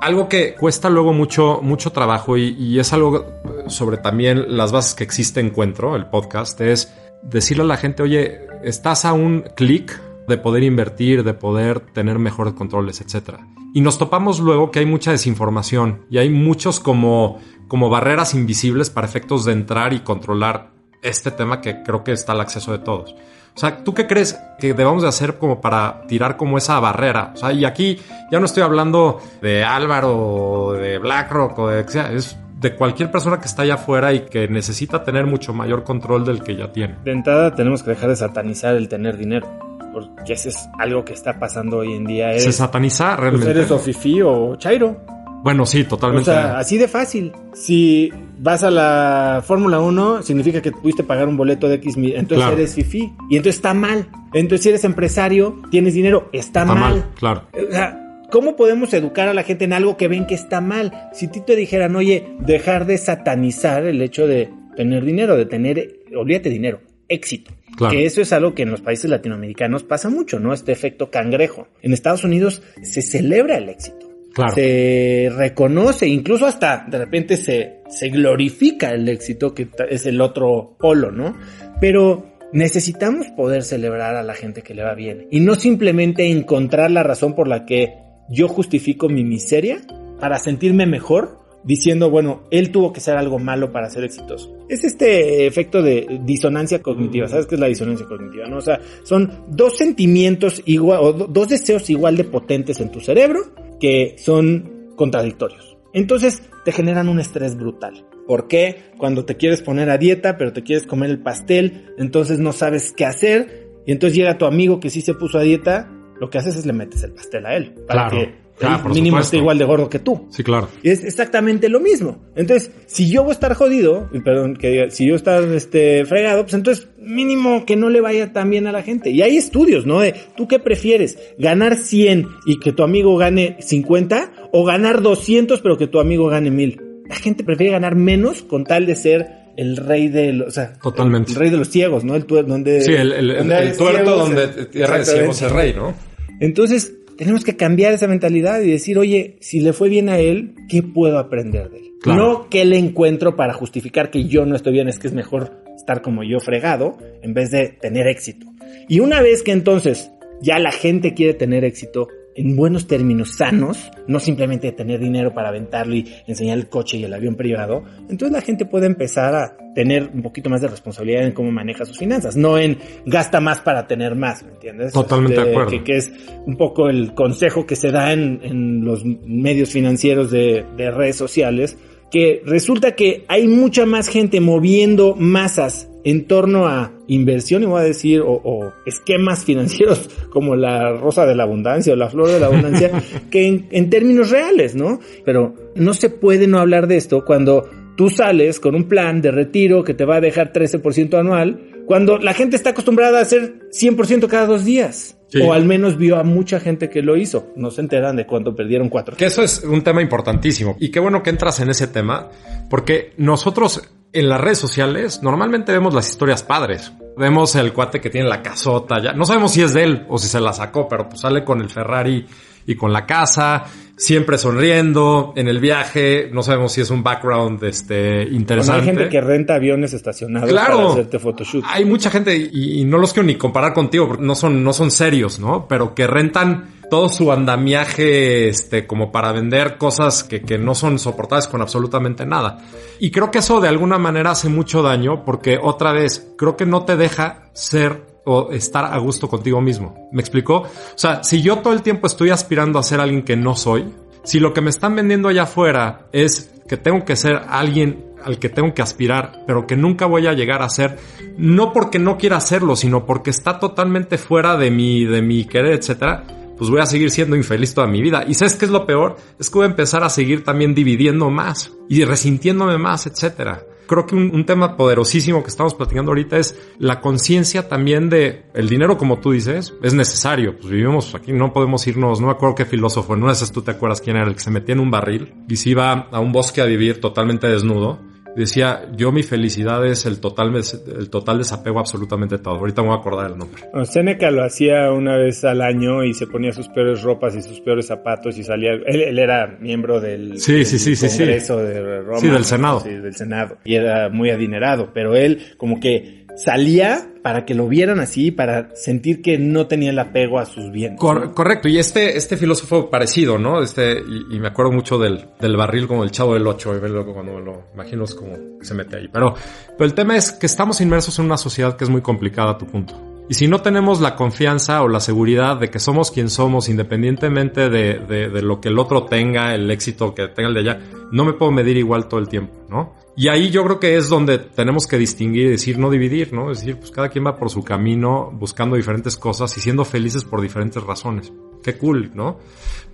Algo 0.00 0.28
que 0.28 0.54
cuesta 0.54 0.88
luego 0.88 1.12
mucho, 1.12 1.58
mucho 1.60 1.90
trabajo 1.90 2.36
y, 2.36 2.50
y 2.50 2.78
es 2.78 2.92
algo 2.92 3.26
sobre 3.66 3.96
también 3.96 4.56
las 4.56 4.70
bases 4.70 4.94
que 4.94 5.02
existe 5.02 5.40
Encuentro, 5.40 5.96
el 5.96 6.06
podcast, 6.06 6.60
es 6.60 6.94
decirle 7.24 7.64
a 7.64 7.66
la 7.66 7.76
gente, 7.76 8.04
oye, 8.04 8.46
estás 8.62 9.04
a 9.04 9.12
un 9.12 9.44
clic 9.56 10.00
de 10.28 10.38
poder 10.38 10.62
invertir, 10.62 11.24
de 11.24 11.34
poder 11.34 11.80
tener 11.80 12.20
mejores 12.20 12.54
controles, 12.54 13.00
etcétera. 13.00 13.48
Y 13.74 13.80
nos 13.80 13.98
topamos 13.98 14.38
luego 14.38 14.70
que 14.70 14.78
hay 14.78 14.86
mucha 14.86 15.10
desinformación 15.10 16.06
y 16.08 16.18
hay 16.18 16.30
muchos 16.30 16.78
como, 16.78 17.40
como 17.66 17.90
barreras 17.90 18.32
invisibles 18.32 18.90
para 18.90 19.08
efectos 19.08 19.44
de 19.44 19.54
entrar 19.54 19.92
y 19.92 20.00
controlar 20.00 20.71
este 21.02 21.30
tema 21.30 21.60
que 21.60 21.82
creo 21.82 22.02
que 22.04 22.12
está 22.12 22.32
al 22.32 22.40
acceso 22.40 22.72
de 22.72 22.78
todos. 22.78 23.14
O 23.54 23.58
sea, 23.58 23.84
¿tú 23.84 23.92
qué 23.92 24.06
crees 24.06 24.38
que 24.58 24.72
debamos 24.72 25.02
de 25.02 25.08
hacer 25.08 25.36
como 25.36 25.60
para 25.60 26.02
tirar 26.06 26.36
como 26.36 26.56
esa 26.56 26.80
barrera? 26.80 27.32
O 27.34 27.36
sea, 27.36 27.52
y 27.52 27.64
aquí 27.66 28.00
ya 28.30 28.38
no 28.40 28.46
estoy 28.46 28.62
hablando 28.62 29.20
de 29.42 29.62
Álvaro, 29.62 30.72
de 30.78 30.98
BlackRock 30.98 31.58
o 31.58 31.68
de 31.68 31.86
sea, 31.86 32.10
es 32.12 32.38
de 32.62 32.74
cualquier 32.74 33.10
persona 33.10 33.40
que 33.40 33.46
está 33.46 33.62
allá 33.62 33.74
afuera 33.74 34.12
y 34.12 34.20
que 34.20 34.48
necesita 34.48 35.04
tener 35.04 35.26
mucho 35.26 35.52
mayor 35.52 35.84
control 35.84 36.24
del 36.24 36.42
que 36.42 36.56
ya 36.56 36.72
tiene. 36.72 36.96
De 37.04 37.12
entrada 37.12 37.54
tenemos 37.54 37.82
que 37.82 37.90
dejar 37.90 38.08
de 38.08 38.16
satanizar 38.16 38.74
el 38.76 38.88
tener 38.88 39.18
dinero. 39.18 39.46
Porque 39.92 40.32
eso 40.32 40.48
es 40.48 40.70
algo 40.78 41.04
que 41.04 41.12
está 41.12 41.38
pasando 41.38 41.78
hoy 41.78 41.92
en 41.92 42.06
día. 42.06 42.38
Se 42.38 42.52
sataniza 42.52 43.14
realmente. 43.16 43.46
Pues 43.46 43.56
eres 43.56 43.70
o 43.70 43.78
fifi 43.78 44.22
o 44.22 44.56
chairo. 44.56 44.96
Bueno, 45.42 45.66
sí, 45.66 45.84
totalmente. 45.84 46.30
O 46.30 46.34
sea, 46.34 46.58
así 46.58 46.78
de 46.78 46.88
fácil. 46.88 47.32
Si 47.52 48.12
vas 48.38 48.62
a 48.62 48.70
la 48.70 49.42
Fórmula 49.44 49.80
1, 49.80 50.22
significa 50.22 50.62
que 50.62 50.72
pudiste 50.72 51.02
pagar 51.02 51.28
un 51.28 51.36
boleto 51.36 51.68
de 51.68 51.76
X 51.76 51.96
mil. 51.96 52.14
Entonces 52.14 52.48
eres 52.52 52.74
fifi. 52.74 53.12
Y 53.28 53.36
entonces 53.36 53.56
está 53.56 53.74
mal. 53.74 54.08
Entonces, 54.32 54.62
si 54.62 54.68
eres 54.68 54.84
empresario, 54.84 55.60
tienes 55.70 55.94
dinero, 55.94 56.28
está, 56.32 56.64
mal. 56.64 57.10
Claro. 57.16 57.48
O 57.52 57.72
sea, 57.72 57.98
¿Cómo 58.32 58.56
podemos 58.56 58.94
educar 58.94 59.28
a 59.28 59.34
la 59.34 59.42
gente 59.42 59.66
en 59.66 59.74
algo 59.74 59.98
que 59.98 60.08
ven 60.08 60.26
que 60.26 60.34
está 60.34 60.62
mal? 60.62 61.10
Si 61.12 61.28
ti 61.28 61.42
te 61.42 61.54
dijeran, 61.54 61.94
oye, 61.96 62.34
dejar 62.38 62.86
de 62.86 62.96
satanizar 62.96 63.84
el 63.84 64.00
hecho 64.00 64.26
de 64.26 64.48
tener 64.74 65.04
dinero, 65.04 65.36
de 65.36 65.44
tener, 65.44 66.00
olvídate 66.16 66.48
dinero, 66.48 66.80
éxito. 67.08 67.50
Claro. 67.76 67.92
Que 67.92 68.06
eso 68.06 68.22
es 68.22 68.32
algo 68.32 68.54
que 68.54 68.62
en 68.62 68.70
los 68.70 68.80
países 68.80 69.10
latinoamericanos 69.10 69.82
pasa 69.82 70.08
mucho, 70.08 70.40
¿no? 70.40 70.54
Este 70.54 70.72
efecto 70.72 71.10
cangrejo. 71.10 71.68
En 71.82 71.92
Estados 71.92 72.24
Unidos 72.24 72.62
se 72.82 73.02
celebra 73.02 73.58
el 73.58 73.68
éxito. 73.68 74.11
Claro. 74.34 74.54
Se 74.54 75.30
reconoce, 75.34 76.08
incluso 76.08 76.46
hasta 76.46 76.86
de 76.88 76.98
repente 76.98 77.36
se, 77.36 77.82
se 77.88 78.08
glorifica 78.08 78.90
el 78.90 79.08
éxito, 79.08 79.54
que 79.54 79.68
es 79.90 80.06
el 80.06 80.20
otro 80.20 80.76
polo, 80.78 81.10
¿no? 81.10 81.36
Pero 81.80 82.32
necesitamos 82.52 83.28
poder 83.36 83.62
celebrar 83.62 84.14
a 84.16 84.22
la 84.22 84.34
gente 84.34 84.62
que 84.62 84.74
le 84.74 84.82
va 84.82 84.94
bien 84.94 85.26
y 85.30 85.40
no 85.40 85.54
simplemente 85.54 86.30
encontrar 86.30 86.90
la 86.90 87.02
razón 87.02 87.34
por 87.34 87.48
la 87.48 87.64
que 87.64 87.94
yo 88.28 88.48
justifico 88.48 89.08
mi 89.08 89.24
miseria 89.24 89.80
para 90.20 90.38
sentirme 90.38 90.86
mejor 90.86 91.42
diciendo, 91.64 92.10
bueno, 92.10 92.42
él 92.50 92.70
tuvo 92.70 92.92
que 92.92 93.00
ser 93.00 93.16
algo 93.16 93.38
malo 93.38 93.70
para 93.72 93.88
ser 93.88 94.04
exitoso. 94.04 94.52
Es 94.68 94.84
este 94.84 95.46
efecto 95.46 95.82
de 95.82 96.20
disonancia 96.24 96.82
cognitiva. 96.82 97.28
¿Sabes 97.28 97.46
qué 97.46 97.54
es 97.54 97.60
la 97.60 97.68
disonancia 97.68 98.06
cognitiva? 98.06 98.46
No? 98.46 98.58
O 98.58 98.60
sea, 98.60 98.80
son 99.04 99.44
dos 99.48 99.76
sentimientos 99.76 100.62
igual, 100.64 101.00
o 101.02 101.12
dos 101.12 101.48
deseos 101.48 101.88
igual 101.90 102.16
de 102.16 102.24
potentes 102.24 102.80
en 102.80 102.90
tu 102.90 103.00
cerebro 103.00 103.40
que 103.82 104.14
son 104.16 104.92
contradictorios. 104.94 105.76
Entonces 105.92 106.48
te 106.64 106.70
generan 106.70 107.08
un 107.08 107.18
estrés 107.18 107.56
brutal. 107.56 108.06
¿Por 108.28 108.46
qué? 108.46 108.92
Cuando 108.96 109.24
te 109.24 109.36
quieres 109.36 109.60
poner 109.60 109.90
a 109.90 109.98
dieta, 109.98 110.38
pero 110.38 110.52
te 110.52 110.62
quieres 110.62 110.86
comer 110.86 111.10
el 111.10 111.20
pastel, 111.20 111.92
entonces 111.98 112.38
no 112.38 112.52
sabes 112.52 112.92
qué 112.96 113.04
hacer, 113.04 113.72
y 113.84 113.90
entonces 113.90 114.16
llega 114.16 114.38
tu 114.38 114.44
amigo 114.44 114.78
que 114.78 114.88
sí 114.88 115.00
se 115.00 115.14
puso 115.14 115.36
a 115.36 115.42
dieta, 115.42 115.90
lo 116.20 116.30
que 116.30 116.38
haces 116.38 116.54
es 116.54 116.64
le 116.64 116.72
metes 116.72 117.02
el 117.02 117.12
pastel 117.12 117.44
a 117.44 117.56
él. 117.56 117.74
Para 117.88 118.08
claro. 118.08 118.18
que 118.18 118.41
Claro, 118.58 118.90
mínimo 118.90 119.18
esté 119.18 119.38
igual 119.38 119.58
de 119.58 119.64
gordo 119.64 119.88
que 119.88 119.98
tú. 119.98 120.28
Sí, 120.30 120.42
claro. 120.44 120.68
Y 120.82 120.90
es 120.90 121.04
exactamente 121.04 121.68
lo 121.68 121.80
mismo. 121.80 122.22
Entonces, 122.36 122.70
si 122.86 123.10
yo 123.10 123.22
voy 123.22 123.30
a 123.30 123.34
estar 123.34 123.54
jodido, 123.54 124.08
perdón, 124.24 124.56
que 124.56 124.70
diga, 124.70 124.90
si 124.90 125.06
yo 125.06 125.16
estar 125.16 125.42
este 125.44 126.04
fregado, 126.04 126.42
pues 126.42 126.54
entonces 126.54 126.88
mínimo 126.98 127.64
que 127.66 127.76
no 127.76 127.90
le 127.90 128.00
vaya 128.00 128.32
tan 128.32 128.50
bien 128.50 128.66
a 128.66 128.72
la 128.72 128.82
gente. 128.82 129.10
Y 129.10 129.22
hay 129.22 129.36
estudios, 129.36 129.86
¿no? 129.86 130.00
De 130.00 130.14
tú 130.36 130.46
qué 130.46 130.58
prefieres, 130.58 131.18
ganar 131.38 131.76
100 131.76 132.28
y 132.46 132.60
que 132.60 132.72
tu 132.72 132.82
amigo 132.82 133.16
gane 133.16 133.56
50 133.60 134.50
o 134.52 134.64
ganar 134.64 135.02
200 135.02 135.60
pero 135.60 135.76
que 135.76 135.88
tu 135.88 135.98
amigo 135.98 136.28
gane 136.28 136.50
1000. 136.50 136.80
La 137.08 137.16
gente 137.16 137.44
prefiere 137.44 137.72
ganar 137.72 137.96
menos 137.96 138.42
con 138.42 138.64
tal 138.64 138.86
de 138.86 138.96
ser 138.96 139.42
el 139.56 139.76
rey 139.76 140.08
de 140.08 140.32
los, 140.32 140.48
o 140.48 140.50
sea, 140.50 140.72
Totalmente. 140.74 141.32
El, 141.32 141.38
rey 141.38 141.50
de 141.50 141.56
los 141.56 141.68
ciegos, 141.68 142.04
¿no? 142.04 142.14
El 142.14 142.24
tuerto 142.24 142.52
donde 142.52 142.80
Sí, 142.80 142.92
el, 142.92 143.12
el, 143.12 143.30
el, 143.30 143.52
el 143.52 143.76
tuerto 143.76 144.04
ciegos, 144.04 144.18
donde 144.18 144.66
tierra 144.66 144.98
de 144.98 145.04
ciegos 145.04 145.42
es 145.42 145.52
rey, 145.52 145.74
¿no? 145.74 145.94
Entonces, 146.40 146.94
tenemos 147.16 147.44
que 147.44 147.56
cambiar 147.56 147.92
esa 147.92 148.08
mentalidad 148.08 148.60
y 148.60 148.70
decir, 148.70 148.98
oye, 148.98 149.36
si 149.40 149.60
le 149.60 149.72
fue 149.72 149.88
bien 149.88 150.08
a 150.08 150.18
él, 150.18 150.54
¿qué 150.68 150.82
puedo 150.82 151.18
aprender 151.18 151.70
de 151.70 151.78
él? 151.78 151.92
Claro. 152.00 152.22
No 152.22 152.48
qué 152.48 152.64
le 152.64 152.78
encuentro 152.78 153.36
para 153.36 153.52
justificar 153.52 154.10
que 154.10 154.24
yo 154.24 154.44
no 154.46 154.56
estoy 154.56 154.72
bien, 154.72 154.88
es 154.88 154.98
que 154.98 155.08
es 155.08 155.14
mejor 155.14 155.62
estar 155.76 156.02
como 156.02 156.22
yo 156.24 156.40
fregado 156.40 156.98
en 157.22 157.34
vez 157.34 157.50
de 157.50 157.68
tener 157.68 158.06
éxito. 158.06 158.46
Y 158.88 159.00
una 159.00 159.22
vez 159.22 159.42
que 159.42 159.52
entonces 159.52 160.10
ya 160.40 160.58
la 160.58 160.72
gente 160.72 161.14
quiere 161.14 161.34
tener 161.34 161.64
éxito 161.64 162.08
en 162.34 162.56
buenos 162.56 162.86
términos 162.86 163.36
sanos, 163.36 163.90
no 164.06 164.20
simplemente 164.20 164.72
tener 164.72 165.00
dinero 165.00 165.34
para 165.34 165.48
aventarlo 165.48 165.94
y 165.94 166.12
enseñar 166.26 166.58
el 166.58 166.68
coche 166.68 166.98
y 166.98 167.04
el 167.04 167.12
avión 167.12 167.36
privado, 167.36 167.84
entonces 168.08 168.32
la 168.32 168.40
gente 168.40 168.64
puede 168.66 168.86
empezar 168.86 169.34
a 169.34 169.56
tener 169.74 170.10
un 170.12 170.22
poquito 170.22 170.50
más 170.50 170.60
de 170.60 170.68
responsabilidad 170.68 171.24
en 171.24 171.32
cómo 171.32 171.50
maneja 171.50 171.84
sus 171.84 171.98
finanzas, 171.98 172.36
no 172.36 172.58
en 172.58 172.78
gasta 173.06 173.40
más 173.40 173.60
para 173.60 173.86
tener 173.86 174.14
más, 174.14 174.42
¿me 174.42 174.52
entiendes? 174.52 174.92
Totalmente 174.92 175.36
este, 175.36 175.44
de 175.44 175.50
acuerdo. 175.50 175.70
Que, 175.70 175.84
que, 175.84 175.96
es 175.96 176.12
un 176.46 176.56
poco 176.56 176.88
el 176.88 177.14
consejo 177.14 177.66
que 177.66 177.76
se 177.76 177.90
da 177.90 178.12
en, 178.12 178.40
en 178.42 178.84
los 178.84 179.04
medios 179.04 179.70
financieros 179.70 180.30
de, 180.30 180.64
de 180.76 180.90
redes 180.90 181.16
sociales, 181.16 181.78
que 182.12 182.42
resulta 182.44 182.94
que 182.94 183.24
hay 183.26 183.48
mucha 183.48 183.86
más 183.86 184.06
gente 184.06 184.40
moviendo 184.40 185.16
masas 185.16 185.88
en 186.04 186.26
torno 186.26 186.66
a 186.66 186.92
inversión, 187.08 187.62
y 187.62 187.66
voy 187.66 187.80
a 187.80 187.84
decir, 187.84 188.22
o, 188.24 188.72
esquemas 188.84 189.44
financieros 189.44 190.10
como 190.30 190.54
la 190.54 190.92
rosa 190.92 191.26
de 191.26 191.34
la 191.34 191.44
abundancia 191.44 191.94
o 191.94 191.96
la 191.96 192.10
flor 192.10 192.28
de 192.28 192.38
la 192.38 192.46
abundancia, 192.46 192.90
que 193.30 193.46
en, 193.46 193.66
en 193.70 193.88
términos 193.88 194.30
reales, 194.30 194.74
¿no? 194.74 195.00
Pero 195.24 195.54
no 195.74 195.94
se 195.94 196.10
puede 196.10 196.46
no 196.46 196.58
hablar 196.58 196.86
de 196.86 196.98
esto 196.98 197.24
cuando 197.24 197.68
tú 197.96 198.10
sales 198.10 198.60
con 198.60 198.74
un 198.74 198.84
plan 198.84 199.22
de 199.22 199.30
retiro 199.30 199.82
que 199.82 199.94
te 199.94 200.04
va 200.04 200.16
a 200.16 200.20
dejar 200.20 200.52
13% 200.52 201.18
anual, 201.18 201.71
cuando 201.86 202.18
la 202.18 202.34
gente 202.34 202.56
está 202.56 202.70
acostumbrada 202.70 203.18
a 203.18 203.22
hacer 203.22 203.68
100% 203.70 204.28
cada 204.28 204.46
dos 204.46 204.64
días. 204.64 205.18
O 205.42 205.54
al 205.54 205.64
menos 205.64 205.96
vio 205.96 206.18
a 206.18 206.24
mucha 206.24 206.60
gente 206.60 206.90
que 206.90 207.00
lo 207.00 207.16
hizo. 207.16 207.52
No 207.56 207.70
se 207.70 207.80
enteran 207.80 208.16
de 208.16 208.26
cuánto 208.26 208.54
perdieron 208.54 208.90
cuatro. 208.90 209.16
Que 209.16 209.24
eso 209.24 209.42
es 209.42 209.64
un 209.64 209.82
tema 209.82 210.02
importantísimo. 210.02 210.76
Y 210.78 210.90
qué 210.90 211.00
bueno 211.00 211.22
que 211.22 211.30
entras 211.30 211.58
en 211.60 211.70
ese 211.70 211.86
tema, 211.86 212.28
porque 212.68 213.14
nosotros 213.16 213.82
en 214.12 214.28
las 214.28 214.40
redes 214.40 214.58
sociales 214.58 215.22
normalmente 215.22 215.72
vemos 215.72 215.94
las 215.94 216.10
historias 216.10 216.42
padres. 216.42 216.92
Vemos 217.16 217.54
el 217.56 217.72
cuate 217.72 218.00
que 218.00 218.10
tiene 218.10 218.28
la 218.28 218.42
casota, 218.42 219.02
ya 219.02 219.12
no 219.12 219.26
sabemos 219.26 219.52
si 219.52 219.62
es 219.62 219.74
de 219.74 219.84
él 219.84 220.06
o 220.08 220.18
si 220.18 220.28
se 220.28 220.40
la 220.40 220.52
sacó, 220.52 220.88
pero 220.88 221.08
pues 221.08 221.20
sale 221.20 221.44
con 221.44 221.60
el 221.60 221.68
Ferrari 221.68 222.26
y 222.66 222.74
con 222.74 222.92
la 222.92 223.04
casa, 223.04 223.64
siempre 223.96 224.38
sonriendo 224.38 225.32
en 225.36 225.48
el 225.48 225.60
viaje, 225.60 226.28
no 226.32 226.42
sabemos 226.42 226.72
si 226.72 226.80
es 226.80 226.90
un 226.90 227.02
background 227.02 227.62
este 227.64 228.24
interesante. 228.24 228.80
hay 228.80 228.86
gente 228.86 229.08
que 229.08 229.20
renta 229.20 229.54
aviones 229.54 229.92
estacionados 229.92 230.50
claro, 230.50 230.76
para 230.76 230.90
hacerte 230.90 231.18
photoshoot. 231.18 231.64
Hay 231.68 231.84
mucha 231.84 232.10
gente 232.10 232.36
y, 232.36 232.84
no 232.84 232.98
los 232.98 233.12
quiero 233.12 233.26
ni 233.26 233.36
comparar 233.36 233.72
contigo 233.72 234.08
porque 234.08 234.24
no 234.24 234.34
son 234.34 234.62
no 234.64 234.72
son 234.72 234.90
serios, 234.90 235.38
¿no? 235.38 235.66
Pero 235.68 235.94
que 235.94 236.06
rentan 236.06 236.72
todo 236.90 237.08
su 237.08 237.32
andamiaje 237.32 238.48
este 238.48 238.86
como 238.86 239.10
para 239.12 239.32
vender 239.32 239.78
cosas 239.78 240.24
que, 240.24 240.42
que 240.42 240.58
no 240.58 240.74
son 240.74 240.98
soportables 240.98 241.48
con 241.48 241.62
absolutamente 241.62 242.26
nada. 242.26 242.58
Y 242.98 243.10
creo 243.10 243.30
que 243.30 243.38
eso 243.38 243.60
de 243.60 243.68
alguna 243.68 243.98
manera 243.98 244.32
hace 244.32 244.48
mucho 244.48 244.82
daño 244.82 245.24
porque 245.24 245.58
otra 245.62 245.92
vez 245.92 246.32
creo 246.36 246.56
que 246.56 246.66
no 246.66 246.84
te 246.84 246.96
deja 246.96 247.50
ser 247.54 248.11
o 248.24 248.52
estar 248.52 248.84
a 248.84 248.98
gusto 248.98 249.28
contigo 249.28 249.60
mismo. 249.60 250.08
¿Me 250.12 250.20
explicó? 250.20 250.58
O 250.58 250.68
sea, 250.98 251.24
si 251.24 251.42
yo 251.42 251.58
todo 251.58 251.72
el 251.72 251.82
tiempo 251.82 252.06
estoy 252.06 252.30
aspirando 252.30 252.78
a 252.78 252.82
ser 252.82 253.00
alguien 253.00 253.22
que 253.22 253.36
no 253.36 253.56
soy, 253.56 253.92
si 254.24 254.38
lo 254.38 254.52
que 254.52 254.60
me 254.60 254.70
están 254.70 254.94
vendiendo 254.94 255.28
allá 255.28 255.44
afuera 255.44 256.06
es 256.12 256.54
que 256.68 256.76
tengo 256.76 257.04
que 257.04 257.16
ser 257.16 257.40
alguien 257.48 258.12
al 258.24 258.38
que 258.38 258.48
tengo 258.48 258.72
que 258.72 258.82
aspirar, 258.82 259.42
pero 259.46 259.66
que 259.66 259.76
nunca 259.76 260.06
voy 260.06 260.28
a 260.28 260.32
llegar 260.32 260.62
a 260.62 260.68
ser, 260.68 260.98
no 261.36 261.72
porque 261.72 261.98
no 261.98 262.18
quiera 262.18 262.36
hacerlo, 262.36 262.76
sino 262.76 263.04
porque 263.04 263.30
está 263.30 263.58
totalmente 263.58 264.16
fuera 264.16 264.56
de 264.56 264.70
mi, 264.70 265.04
de 265.04 265.22
mi 265.22 265.44
querer, 265.44 265.72
etcétera, 265.72 266.24
pues 266.56 266.70
voy 266.70 266.80
a 266.80 266.86
seguir 266.86 267.10
siendo 267.10 267.34
infeliz 267.34 267.74
toda 267.74 267.88
mi 267.88 268.00
vida. 268.00 268.24
Y 268.28 268.34
sabes 268.34 268.54
qué 268.54 268.66
es 268.66 268.70
lo 268.70 268.86
peor? 268.86 269.16
Es 269.40 269.50
que 269.50 269.58
voy 269.58 269.66
a 269.66 269.70
empezar 269.70 270.04
a 270.04 270.08
seguir 270.08 270.44
también 270.44 270.72
dividiendo 270.72 271.30
más 271.30 271.72
y 271.88 272.04
resintiéndome 272.04 272.78
más, 272.78 273.08
etcétera 273.08 273.64
creo 273.92 274.06
que 274.06 274.14
un, 274.14 274.46
tema 274.46 274.76
poderosísimo 274.76 275.42
que 275.42 275.50
estamos 275.50 275.74
platicando 275.74 276.10
ahorita 276.10 276.38
es 276.38 276.58
la 276.78 277.00
conciencia 277.00 277.68
también 277.68 278.08
de 278.08 278.46
el 278.54 278.68
dinero, 278.68 278.96
como 278.96 279.18
tú 279.18 279.32
dices, 279.32 279.74
es 279.82 279.92
necesario. 279.92 280.56
Pues 280.56 280.70
vivimos 280.70 281.14
aquí, 281.14 281.32
no 281.32 281.52
podemos 281.52 281.86
irnos, 281.86 282.20
no 282.20 282.28
me 282.28 282.32
acuerdo 282.32 282.54
qué 282.54 282.64
filósofo, 282.64 283.16
no 283.16 283.32
sé 283.34 283.46
si 283.46 283.52
tú 283.52 283.60
te 283.60 283.72
acuerdas 283.72 284.00
quién 284.00 284.16
era 284.16 284.26
el 284.26 284.34
que 284.34 284.40
se 284.40 284.50
metía 284.50 284.72
en 284.74 284.80
un 284.80 284.90
barril 284.90 285.34
y 285.46 285.56
se 285.56 285.70
iba 285.70 285.92
a 285.92 286.20
un 286.20 286.32
bosque 286.32 286.62
a 286.62 286.64
vivir 286.64 287.00
totalmente 287.00 287.46
desnudo 287.48 287.98
decía, 288.36 288.88
yo 288.96 289.12
mi 289.12 289.22
felicidad 289.22 289.84
es 289.86 290.06
el 290.06 290.20
total, 290.20 290.54
el 290.54 291.10
total 291.10 291.38
desapego 291.38 291.78
absolutamente 291.78 292.38
todo. 292.38 292.54
Ahorita 292.54 292.82
me 292.82 292.88
voy 292.88 292.96
a 292.96 293.00
acordar 293.00 293.30
el 293.30 293.38
nombre. 293.38 293.62
Seneca 293.84 294.30
lo 294.30 294.44
hacía 294.44 294.92
una 294.92 295.16
vez 295.16 295.44
al 295.44 295.60
año 295.60 296.04
y 296.04 296.14
se 296.14 296.26
ponía 296.26 296.52
sus 296.52 296.68
peores 296.68 297.02
ropas 297.02 297.34
y 297.36 297.42
sus 297.42 297.60
peores 297.60 297.86
zapatos 297.86 298.38
y 298.38 298.44
salía, 298.44 298.72
él, 298.86 299.18
era 299.18 299.56
miembro 299.60 300.00
del, 300.00 300.38
sí, 300.40 300.64
sí, 300.64 300.78
sí, 300.78 301.06
Congreso 301.06 301.58
de 301.58 302.00
Roma. 302.00 302.18
Sí, 302.18 302.28
del 302.28 302.44
Senado. 302.44 302.80
Sí, 302.80 302.90
del 302.90 303.14
Senado. 303.14 303.58
Y 303.64 303.74
era 303.74 304.08
muy 304.08 304.30
adinerado, 304.30 304.90
pero 304.92 305.14
él 305.14 305.54
como 305.56 305.80
que 305.80 306.21
salía 306.36 307.08
para 307.22 307.44
que 307.44 307.54
lo 307.54 307.68
vieran 307.68 308.00
así, 308.00 308.30
para 308.30 308.74
sentir 308.74 309.22
que 309.22 309.38
no 309.38 309.66
tenía 309.66 309.90
el 309.90 309.98
apego 309.98 310.38
a 310.38 310.46
sus 310.46 310.70
bienes. 310.72 310.98
Correcto, 310.98 311.68
y 311.68 311.78
este, 311.78 312.16
este 312.16 312.36
filósofo 312.36 312.90
parecido, 312.90 313.38
¿no? 313.38 313.62
Este, 313.62 314.00
y, 314.00 314.38
me 314.40 314.48
acuerdo 314.48 314.72
mucho 314.72 314.98
del, 314.98 315.26
del, 315.40 315.56
barril 315.56 315.86
como 315.86 316.02
el 316.02 316.10
chavo 316.10 316.34
del 316.34 316.46
8, 316.46 316.76
y 316.76 316.88
luego 316.88 317.14
cuando 317.14 317.38
lo 317.38 317.64
imagino 317.74 318.04
es 318.04 318.14
como 318.14 318.36
se 318.60 318.74
mete 318.74 318.96
ahí. 318.96 319.08
Pero, 319.08 319.34
pero 319.78 319.84
el 319.84 319.94
tema 319.94 320.16
es 320.16 320.32
que 320.32 320.46
estamos 320.46 320.80
inmersos 320.80 321.18
en 321.18 321.26
una 321.26 321.36
sociedad 321.36 321.76
que 321.76 321.84
es 321.84 321.90
muy 321.90 322.02
complicada 322.02 322.52
a 322.52 322.58
tu 322.58 322.66
punto. 322.66 323.00
Y 323.28 323.34
si 323.34 323.46
no 323.46 323.62
tenemos 323.62 324.00
la 324.00 324.16
confianza 324.16 324.82
o 324.82 324.88
la 324.88 325.00
seguridad 325.00 325.56
de 325.56 325.70
que 325.70 325.78
somos 325.78 326.10
quien 326.10 326.28
somos, 326.28 326.68
independientemente 326.68 327.70
de, 327.70 328.00
de, 328.00 328.28
de, 328.28 328.42
lo 328.42 328.60
que 328.60 328.68
el 328.68 328.78
otro 328.78 329.04
tenga, 329.04 329.54
el 329.54 329.70
éxito 329.70 330.12
que 330.12 330.28
tenga 330.28 330.48
el 330.48 330.54
de 330.54 330.60
allá, 330.60 330.80
no 331.12 331.24
me 331.24 331.32
puedo 331.34 331.52
medir 331.52 331.76
igual 331.76 332.08
todo 332.08 332.18
el 332.18 332.28
tiempo, 332.28 332.52
¿no? 332.68 332.94
Y 333.14 333.28
ahí 333.28 333.50
yo 333.50 333.62
creo 333.64 333.78
que 333.78 333.96
es 333.96 334.08
donde 334.08 334.38
tenemos 334.38 334.86
que 334.86 334.96
distinguir 334.96 335.46
y 335.46 335.50
decir, 335.50 335.78
no 335.78 335.90
dividir, 335.90 336.32
¿no? 336.32 336.50
Es 336.50 336.60
decir, 336.60 336.78
pues 336.78 336.90
cada 336.90 337.10
quien 337.10 337.26
va 337.26 337.36
por 337.36 337.50
su 337.50 337.62
camino 337.62 338.30
buscando 338.32 338.76
diferentes 338.76 339.16
cosas 339.16 339.54
y 339.58 339.60
siendo 339.60 339.84
felices 339.84 340.24
por 340.24 340.40
diferentes 340.40 340.82
razones. 340.82 341.32
Qué 341.62 341.76
cool, 341.76 342.10
¿no? 342.14 342.38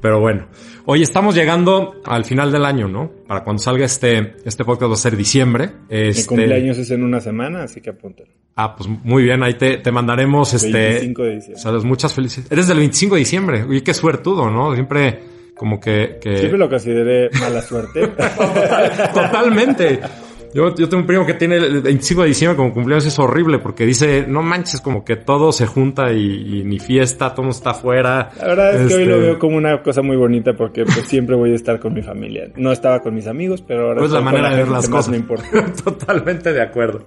Pero 0.01 0.21
bueno, 0.21 0.49
hoy 0.87 1.03
estamos 1.03 1.35
llegando 1.35 2.01
al 2.05 2.25
final 2.25 2.53
del 2.53 2.65
año, 2.65 2.89
¿no? 2.89 3.11
Para 3.27 3.43
cuando 3.45 3.63
salga 3.63 3.85
este, 3.85 4.35
este 4.45 4.65
podcast 4.65 4.91
va 4.91 4.95
a 4.95 4.99
ser 4.99 5.17
diciembre. 5.17 5.71
Este... 5.89 6.23
Mi 6.23 6.27
cumpleaños 6.27 6.79
es 6.79 6.91
en 6.91 7.05
una 7.05 7.21
semana, 7.21 7.63
así 7.63 7.81
que 7.81 7.91
apúntalo. 7.91 8.31
Ah, 8.57 8.75
pues 8.77 8.89
muy 8.89 9.23
bien, 9.23 9.43
ahí 9.43 9.55
te, 9.55 9.79
te 9.79 9.93
mandaremos 9.93 10.53
este... 10.53 10.89
25 10.89 11.23
de 11.23 11.35
diciembre. 11.37 11.63
Sabes, 11.63 11.85
muchas 11.85 12.13
felicidades. 12.13 12.51
Eres 12.53 12.67
del 12.67 12.79
25 12.79 13.15
de 13.15 13.19
diciembre. 13.21 13.63
Oye, 13.63 13.83
qué 13.83 13.95
suertudo, 13.95 14.51
¿no? 14.51 14.75
Siempre 14.75 15.38
como 15.59 15.79
que... 15.79 16.19
que... 16.21 16.39
Siempre 16.39 16.59
lo 16.59 16.71
consideré 16.71 17.29
mala 17.39 17.61
suerte. 17.61 18.07
Totalmente. 19.15 20.01
Yo, 20.55 20.75
yo 20.75 20.89
tengo 20.89 21.03
un 21.03 21.07
primo 21.07 21.27
que 21.27 21.35
tiene 21.35 21.57
el 21.57 21.83
25 21.83 22.23
de 22.23 22.29
diciembre 22.29 22.57
como 22.57 22.73
cumpleaños, 22.73 23.05
es 23.07 23.19
horrible 23.19 23.59
porque 23.59 23.85
dice, 23.85 24.25
no 24.27 24.43
manches, 24.43 24.81
como 24.81 25.05
que 25.05 25.17
todo 25.17 25.53
se 25.53 25.67
junta 25.67 26.13
y, 26.13 26.63
ni 26.65 26.79
fiesta, 26.79 27.35
todo 27.35 27.51
está 27.51 27.71
afuera. 27.71 28.31
La 28.39 28.47
verdad 28.47 28.75
es 28.75 28.89
que 28.89 28.95
hoy 28.95 29.05
lo 29.05 29.17
este 29.17 29.27
veo 29.27 29.39
como 29.39 29.57
una 29.57 29.83
cosa 29.83 30.01
muy 30.01 30.17
bonita 30.17 30.55
porque 30.55 30.85
pues 30.85 31.07
siempre 31.07 31.37
voy 31.37 31.53
a 31.53 31.55
estar 31.55 31.79
con 31.79 31.93
mi 31.93 32.03
familia. 32.03 32.49
No 32.57 32.73
estaba 32.73 33.01
con 33.01 33.15
mis 33.15 33.27
amigos, 33.27 33.63
pero 33.67 33.89
ahora... 33.89 34.01
Pues 34.01 34.13
la 34.13 34.21
manera 34.21 34.51
de 34.51 34.57
ver 34.57 34.69
las 34.69 34.89
cosas. 34.89 35.11
No 35.11 35.17
importa. 35.17 35.49
Totalmente 35.85 36.53
de 36.53 36.63
acuerdo. 36.63 37.05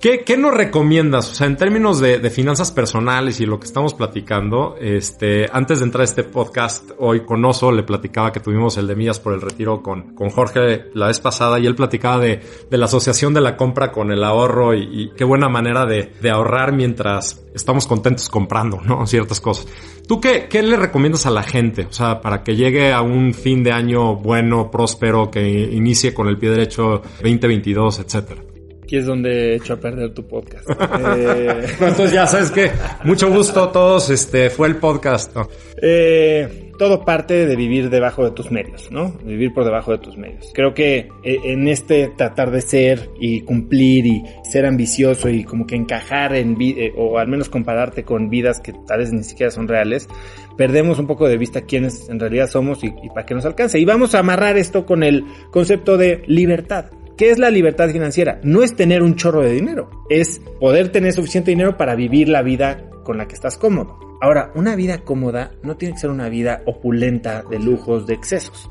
¿Qué, 0.00 0.24
¿Qué, 0.24 0.36
nos 0.36 0.54
recomiendas? 0.54 1.30
O 1.30 1.34
sea, 1.34 1.46
en 1.46 1.56
términos 1.56 2.00
de, 2.00 2.18
de, 2.18 2.30
finanzas 2.30 2.72
personales 2.72 3.40
y 3.40 3.46
lo 3.46 3.60
que 3.60 3.66
estamos 3.66 3.94
platicando, 3.94 4.76
este, 4.80 5.48
antes 5.52 5.78
de 5.78 5.84
entrar 5.84 6.02
a 6.02 6.04
este 6.04 6.24
podcast, 6.24 6.90
hoy 6.98 7.24
con 7.24 7.44
Oso 7.44 7.70
le 7.70 7.82
platicaba 7.82 8.32
que 8.32 8.40
tuvimos 8.40 8.76
el 8.76 8.86
de 8.86 8.96
millas 8.96 9.20
por 9.20 9.32
el 9.32 9.40
retiro 9.40 9.82
con, 9.82 10.14
con 10.14 10.30
Jorge 10.30 10.86
la 10.94 11.06
vez 11.06 11.20
pasada 11.20 11.58
y 11.58 11.66
él 11.66 11.74
platicaba 11.74 12.18
de, 12.18 12.40
de 12.70 12.78
la 12.78 12.86
asociación 12.86 13.32
de 13.34 13.40
la 13.40 13.56
compra 13.56 13.92
con 13.92 14.10
el 14.10 14.24
ahorro 14.24 14.74
y, 14.74 14.88
y 14.90 15.10
qué 15.16 15.24
buena 15.24 15.48
manera 15.48 15.86
de, 15.86 16.12
de, 16.20 16.30
ahorrar 16.30 16.72
mientras 16.72 17.44
estamos 17.54 17.86
contentos 17.86 18.28
comprando, 18.28 18.80
¿no? 18.84 19.06
Ciertas 19.06 19.40
cosas. 19.40 19.66
¿Tú 20.06 20.20
qué, 20.20 20.48
qué 20.48 20.62
le 20.62 20.76
recomiendas 20.76 21.26
a 21.26 21.30
la 21.30 21.42
gente? 21.42 21.86
O 21.86 21.92
sea, 21.92 22.20
para 22.20 22.42
que 22.42 22.56
llegue 22.56 22.92
a 22.92 23.02
un 23.02 23.34
fin 23.34 23.62
de 23.62 23.72
año 23.72 24.16
bueno, 24.16 24.70
próspero, 24.70 25.30
que 25.30 25.48
inicie 25.48 26.12
con 26.12 26.28
el 26.28 26.38
pie 26.38 26.50
derecho 26.50 27.02
2022, 27.22 28.00
etcétera 28.00 28.51
es 28.96 29.06
donde 29.06 29.52
he 29.52 29.54
hecho 29.56 29.74
a 29.74 29.76
perder 29.76 30.12
tu 30.12 30.26
podcast. 30.26 30.68
eh... 31.16 31.66
entonces 31.72 32.12
ya 32.12 32.26
sabes 32.26 32.50
que 32.50 32.70
mucho 33.04 33.30
gusto 33.30 33.62
a 33.62 33.72
todos, 33.72 34.10
este 34.10 34.50
fue 34.50 34.68
el 34.68 34.76
podcast. 34.76 35.36
Eh, 35.80 36.72
todo 36.78 37.04
parte 37.04 37.46
de 37.46 37.56
vivir 37.56 37.90
debajo 37.90 38.24
de 38.24 38.32
tus 38.32 38.50
medios, 38.50 38.90
¿no? 38.90 39.12
Vivir 39.24 39.52
por 39.52 39.64
debajo 39.64 39.92
de 39.92 39.98
tus 39.98 40.16
medios. 40.16 40.50
Creo 40.52 40.74
que 40.74 41.08
eh, 41.22 41.38
en 41.44 41.68
este 41.68 42.08
tratar 42.16 42.50
de 42.50 42.60
ser 42.60 43.10
y 43.20 43.42
cumplir 43.42 44.06
y 44.06 44.22
ser 44.42 44.66
ambicioso 44.66 45.28
y 45.28 45.44
como 45.44 45.66
que 45.66 45.76
encajar 45.76 46.34
en 46.34 46.56
o 46.96 47.18
al 47.18 47.28
menos 47.28 47.48
compararte 47.48 48.04
con 48.04 48.30
vidas 48.30 48.60
que 48.60 48.72
tal 48.86 48.98
vez 48.98 49.12
ni 49.12 49.22
siquiera 49.22 49.50
son 49.50 49.68
reales, 49.68 50.08
perdemos 50.56 50.98
un 50.98 51.06
poco 51.06 51.28
de 51.28 51.38
vista 51.38 51.62
quiénes 51.62 52.08
en 52.08 52.20
realidad 52.20 52.48
somos 52.48 52.82
y, 52.84 52.88
y 53.02 53.08
para 53.08 53.26
qué 53.26 53.34
nos 53.34 53.44
alcance. 53.44 53.78
Y 53.78 53.84
vamos 53.84 54.14
a 54.14 54.20
amarrar 54.20 54.56
esto 54.56 54.84
con 54.86 55.02
el 55.02 55.24
concepto 55.50 55.96
de 55.96 56.22
libertad. 56.26 56.86
¿Qué 57.22 57.30
es 57.30 57.38
la 57.38 57.50
libertad 57.50 57.88
financiera? 57.90 58.40
No 58.42 58.64
es 58.64 58.74
tener 58.74 59.00
un 59.00 59.14
chorro 59.14 59.42
de 59.42 59.52
dinero, 59.52 59.88
es 60.10 60.40
poder 60.58 60.88
tener 60.88 61.12
suficiente 61.12 61.52
dinero 61.52 61.76
para 61.76 61.94
vivir 61.94 62.28
la 62.28 62.42
vida 62.42 62.90
con 63.04 63.16
la 63.16 63.28
que 63.28 63.36
estás 63.36 63.56
cómodo. 63.56 63.96
Ahora, 64.20 64.50
una 64.56 64.74
vida 64.74 65.04
cómoda 65.04 65.52
no 65.62 65.76
tiene 65.76 65.94
que 65.94 66.00
ser 66.00 66.10
una 66.10 66.28
vida 66.28 66.62
opulenta 66.66 67.44
de 67.48 67.60
lujos, 67.60 68.08
de 68.08 68.14
excesos. 68.14 68.68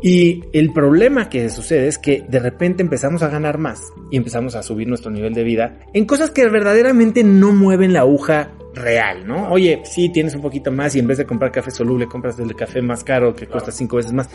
Y 0.00 0.44
el 0.52 0.72
problema 0.72 1.28
que 1.28 1.50
sucede 1.50 1.88
es 1.88 1.98
que 1.98 2.24
de 2.28 2.38
repente 2.38 2.80
empezamos 2.80 3.24
a 3.24 3.28
ganar 3.28 3.58
más 3.58 3.92
y 4.12 4.18
empezamos 4.18 4.54
a 4.54 4.62
subir 4.62 4.86
nuestro 4.86 5.10
nivel 5.10 5.34
de 5.34 5.42
vida 5.42 5.80
en 5.92 6.04
cosas 6.04 6.30
que 6.30 6.48
verdaderamente 6.48 7.24
no 7.24 7.52
mueven 7.52 7.92
la 7.92 8.02
aguja 8.02 8.52
real, 8.72 9.26
¿no? 9.26 9.50
Oye, 9.50 9.82
sí, 9.82 10.10
tienes 10.10 10.36
un 10.36 10.42
poquito 10.42 10.70
más 10.70 10.94
y 10.94 11.00
en 11.00 11.08
vez 11.08 11.18
de 11.18 11.26
comprar 11.26 11.50
café 11.50 11.72
soluble 11.72 12.06
compras 12.06 12.38
el 12.38 12.54
café 12.54 12.82
más 12.82 13.02
caro 13.02 13.34
que 13.34 13.48
cuesta 13.48 13.72
cinco 13.72 13.96
veces 13.96 14.12
más. 14.12 14.30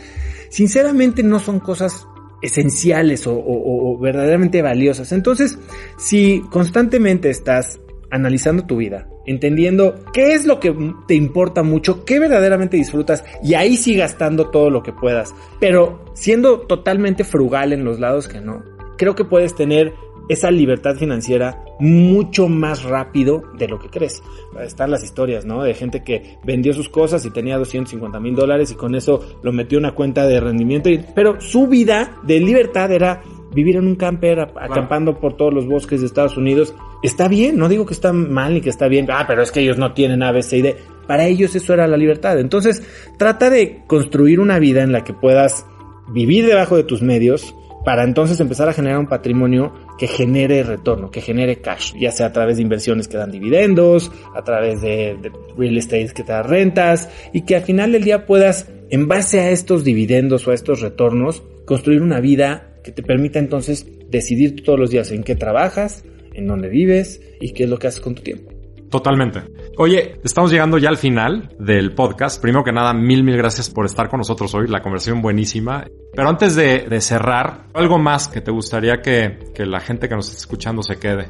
Sinceramente 0.50 1.24
no 1.24 1.40
son 1.40 1.62
cosas 1.62 2.06
esenciales 2.46 3.26
o, 3.28 3.98
verdaderamente 4.00 4.62
valiosas. 4.62 5.12
Entonces, 5.12 5.58
si 5.98 6.42
constantemente 6.50 7.30
estás 7.30 7.80
analizando 8.12 8.66
tu 8.66 8.78
vida 8.78 9.08
entendiendo 9.26 9.96
qué 10.14 10.34
es 10.34 10.46
lo 10.46 10.60
que 10.60 10.76
te 11.08 11.16
importa 11.16 11.64
mucho, 11.64 12.06
qué 12.06 12.20
verdaderamente 12.20 12.78
disfrutas 12.78 13.24
y 13.44 13.56
ahí 13.56 13.76
sí 13.76 13.96
gastando 13.96 14.50
todo 14.50 14.70
lo 14.70 14.84
que 14.84 14.94
puedas, 14.94 15.34
pero 15.60 16.06
siendo 16.14 16.62
totalmente 16.62 17.24
frugal 17.24 17.74
en 17.74 17.84
los 17.84 18.00
lados 18.00 18.28
que 18.28 18.40
no. 18.40 18.64
Creo 18.98 19.16
que 19.16 19.26
puedes 19.26 19.56
tener 19.56 19.94
esa 20.30 20.52
libertad 20.52 20.96
financiera 20.96 21.64
mucho 21.80 22.48
más 22.48 22.84
rápido 22.84 23.44
de 23.58 23.68
lo 23.68 23.80
que 23.80 23.90
crees. 23.90 24.22
Están 24.62 24.92
las 24.92 25.04
historias, 25.04 25.46
¿no? 25.46 25.64
De 25.64 25.74
gente 25.74 26.04
que 26.04 26.38
vendió 26.44 26.74
sus 26.74 26.90
cosas 26.90 27.26
y 27.26 27.32
tenía 27.32 27.58
250 27.58 28.20
mil 28.20 28.36
dólares 28.36 28.72
y 28.72 28.76
con 28.76 28.96
eso 28.96 29.38
lo 29.44 29.52
metió 29.52 29.78
en 29.78 29.86
una 29.86 29.96
cuenta 29.96 30.26
de 30.26 30.40
rendimiento. 30.40 30.90
pero 31.14 31.40
su 31.42 31.68
vida 31.68 32.18
de 32.24 32.40
libertad 32.40 32.92
era 32.92 33.22
vivir 33.54 33.78
en 33.78 33.88
un 33.88 33.96
camper 33.96 34.40
acampando 34.40 35.18
por 35.20 35.38
todos 35.38 35.54
los 35.54 35.66
bosques 35.66 36.02
de 36.02 36.08
Estados 36.08 36.38
Unidos. 36.38 36.76
Está 37.02 37.28
bien, 37.28 37.58
no 37.58 37.70
digo 37.70 37.86
que 37.86 37.94
está 37.94 38.12
mal 38.12 38.54
ni 38.54 38.62
que 38.62 38.70
está 38.70 38.88
bien. 38.88 39.08
Ah, 39.10 39.26
pero 39.28 39.42
es 39.42 39.52
que 39.52 39.62
ellos 39.62 39.78
no 39.78 39.94
tienen 39.94 40.24
A, 40.24 40.32
B, 40.32 40.44
C 40.44 40.58
y 40.58 40.62
D. 40.62 40.76
Para 41.08 41.26
ellos 41.26 41.56
eso 41.56 41.74
era 41.74 41.88
la 41.88 41.98
libertad. 41.98 42.40
Entonces, 42.40 42.84
trata 43.18 43.50
de 43.50 43.84
construir 43.88 44.40
una 44.40 44.60
vida 44.60 44.84
en 44.84 44.92
la 44.92 45.04
que 45.04 45.14
puedas 45.14 45.66
vivir 46.10 46.46
debajo 46.46 46.76
de 46.76 46.84
tus 46.84 47.02
medios, 47.02 47.56
para 47.86 48.04
entonces 48.04 48.40
empezar 48.40 48.68
a 48.68 48.74
generar 48.74 48.98
un 48.98 49.08
patrimonio 49.08 49.72
que 49.98 50.08
genere 50.08 50.64
retorno, 50.64 51.12
que 51.12 51.22
genere 51.22 51.62
cash, 51.62 51.94
ya 51.98 52.12
sea 52.12 52.26
a 52.26 52.34
través 52.34 52.58
de 52.58 52.64
inversiones 52.64 53.08
que 53.08 53.16
dan 53.16 53.32
dividendos, 53.32 54.12
a 54.36 54.44
través 54.44 54.82
de, 54.82 55.16
real 55.56 55.78
estate 55.78 56.12
que 56.14 56.24
te 56.24 56.32
da 56.32 56.42
rentas 56.42 57.10
y 57.32 57.42
que 57.42 57.56
al 57.56 57.62
final 57.62 57.92
del 57.92 58.04
día 58.04 58.26
puedas, 58.26 58.70
en 58.90 59.08
base 59.08 59.40
a 59.40 59.52
estos 59.52 59.84
dividendos 59.84 60.48
o 60.48 60.52
a 60.52 60.56
estos 60.56 60.82
retornos, 60.82 61.44
construir 61.66 62.02
una 62.02 62.20
vida 62.20 62.76
que 62.84 62.92
te 62.92 63.04
permita 63.04 63.38
entonces 63.40 63.88
decidir 64.10 64.64
todos 64.64 64.80
los 64.80 64.90
días 64.90 65.12
en 65.12 65.24
qué 65.24 65.36
trabajas, 65.36 66.04
en 66.34 66.48
dónde 66.48 66.70
vives 66.70 67.22
y 67.40 67.54
qué 67.54 67.64
es 67.64 67.70
lo 67.70 67.78
que 67.78 67.88
haces 67.88 68.02
con 68.02 68.16
tu 68.16 68.24
tiempo. 68.24 68.55
Totalmente. 68.90 69.42
Oye, 69.78 70.20
estamos 70.24 70.52
llegando 70.52 70.78
ya 70.78 70.90
al 70.90 70.98
final 70.98 71.50
del 71.60 71.94
podcast. 71.94 72.42
Primero 72.42 72.64
que 72.64 72.72
nada, 72.72 72.94
mil, 72.94 73.24
mil 73.24 73.38
gracias 73.38 73.70
por 73.70 73.86
estar 73.86 74.10
con 74.10 74.20
nosotros 74.20 74.54
hoy. 74.54 74.68
La 74.68 74.82
conversación 74.82 75.22
buenísima. 75.22 75.86
Pero 76.14 76.30
antes 76.30 76.56
de, 76.56 77.02
cerrar, 77.02 77.66
algo 77.74 77.98
más 77.98 78.28
que 78.28 78.42
te 78.42 78.52
gustaría 78.52 79.02
que, 79.02 79.38
la 79.66 79.80
gente 79.80 80.08
que 80.08 80.16
nos 80.16 80.28
está 80.28 80.38
escuchando 80.38 80.82
se 80.82 80.98
quede. 80.98 81.28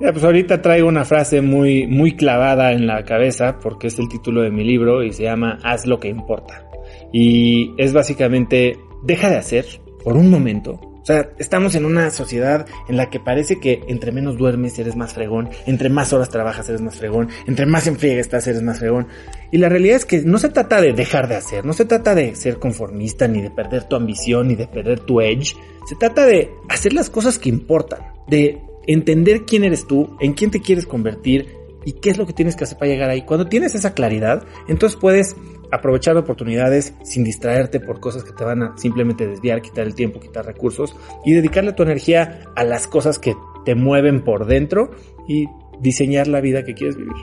Ya, 0.00 0.12
pues 0.12 0.24
ahorita 0.24 0.62
traigo 0.62 0.88
una 0.88 1.04
frase 1.04 1.42
muy, 1.42 1.86
muy 1.86 2.16
clavada 2.16 2.72
en 2.72 2.86
la 2.86 3.04
cabeza 3.04 3.58
porque 3.60 3.88
es 3.88 3.98
el 3.98 4.08
título 4.08 4.42
de 4.42 4.50
mi 4.50 4.64
libro 4.64 5.02
y 5.02 5.12
se 5.12 5.24
llama 5.24 5.58
Haz 5.62 5.86
lo 5.86 6.00
que 6.00 6.08
importa. 6.08 6.66
Y 7.12 7.74
es 7.78 7.92
básicamente, 7.92 8.78
deja 9.02 9.30
de 9.30 9.36
hacer 9.36 9.66
por 10.02 10.16
un 10.16 10.30
momento 10.30 10.89
o 11.02 11.04
sea, 11.04 11.30
estamos 11.38 11.74
en 11.74 11.84
una 11.84 12.10
sociedad 12.10 12.66
en 12.88 12.96
la 12.96 13.08
que 13.08 13.20
parece 13.20 13.58
que 13.58 13.82
entre 13.88 14.12
menos 14.12 14.36
duermes 14.36 14.78
eres 14.78 14.96
más 14.96 15.14
fregón, 15.14 15.48
entre 15.66 15.88
más 15.88 16.12
horas 16.12 16.28
trabajas 16.28 16.68
eres 16.68 16.82
más 16.82 16.96
fregón, 16.96 17.28
entre 17.46 17.66
más 17.66 17.86
en 17.86 17.96
estás 18.02 18.46
eres 18.46 18.62
más 18.62 18.78
fregón. 18.78 19.06
Y 19.50 19.58
la 19.58 19.68
realidad 19.68 19.96
es 19.96 20.04
que 20.04 20.22
no 20.22 20.38
se 20.38 20.50
trata 20.50 20.80
de 20.80 20.92
dejar 20.92 21.28
de 21.28 21.36
hacer, 21.36 21.64
no 21.64 21.72
se 21.72 21.84
trata 21.84 22.14
de 22.14 22.34
ser 22.34 22.58
conformista, 22.58 23.28
ni 23.28 23.40
de 23.40 23.50
perder 23.50 23.84
tu 23.84 23.96
ambición, 23.96 24.48
ni 24.48 24.54
de 24.54 24.66
perder 24.66 25.00
tu 25.00 25.20
edge. 25.20 25.54
Se 25.88 25.96
trata 25.96 26.26
de 26.26 26.50
hacer 26.68 26.92
las 26.92 27.10
cosas 27.10 27.38
que 27.38 27.48
importan, 27.48 28.00
de 28.28 28.60
entender 28.86 29.44
quién 29.44 29.64
eres 29.64 29.86
tú, 29.86 30.16
en 30.20 30.34
quién 30.34 30.50
te 30.50 30.60
quieres 30.60 30.86
convertir 30.86 31.59
y 31.84 31.92
qué 31.92 32.10
es 32.10 32.18
lo 32.18 32.26
que 32.26 32.32
tienes 32.32 32.56
que 32.56 32.64
hacer 32.64 32.78
para 32.78 32.90
llegar 32.90 33.10
ahí. 33.10 33.22
Cuando 33.22 33.46
tienes 33.46 33.74
esa 33.74 33.94
claridad, 33.94 34.44
entonces 34.68 34.98
puedes 34.98 35.36
aprovechar 35.72 36.16
oportunidades 36.16 36.94
sin 37.04 37.24
distraerte 37.24 37.80
por 37.80 38.00
cosas 38.00 38.24
que 38.24 38.32
te 38.32 38.44
van 38.44 38.62
a 38.62 38.76
simplemente 38.76 39.26
desviar, 39.26 39.62
quitar 39.62 39.86
el 39.86 39.94
tiempo, 39.94 40.20
quitar 40.20 40.44
recursos 40.44 40.96
y 41.24 41.32
dedicarle 41.32 41.72
tu 41.72 41.82
energía 41.82 42.44
a 42.56 42.64
las 42.64 42.86
cosas 42.86 43.18
que 43.18 43.36
te 43.64 43.74
mueven 43.74 44.22
por 44.24 44.46
dentro 44.46 44.90
y 45.28 45.46
diseñar 45.80 46.26
la 46.26 46.40
vida 46.40 46.64
que 46.64 46.74
quieres 46.74 46.96
vivir. 46.96 47.14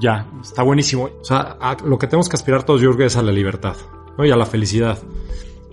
Ya, 0.00 0.30
está 0.40 0.62
buenísimo. 0.62 1.10
O 1.20 1.24
sea, 1.24 1.58
lo 1.84 1.98
que 1.98 2.06
tenemos 2.06 2.28
que 2.28 2.36
aspirar 2.36 2.62
todos, 2.62 2.82
Jorge, 2.82 3.06
es 3.06 3.16
a 3.16 3.22
la 3.22 3.32
libertad 3.32 3.76
y 4.18 4.30
a 4.30 4.36
la 4.36 4.46
felicidad. 4.46 4.98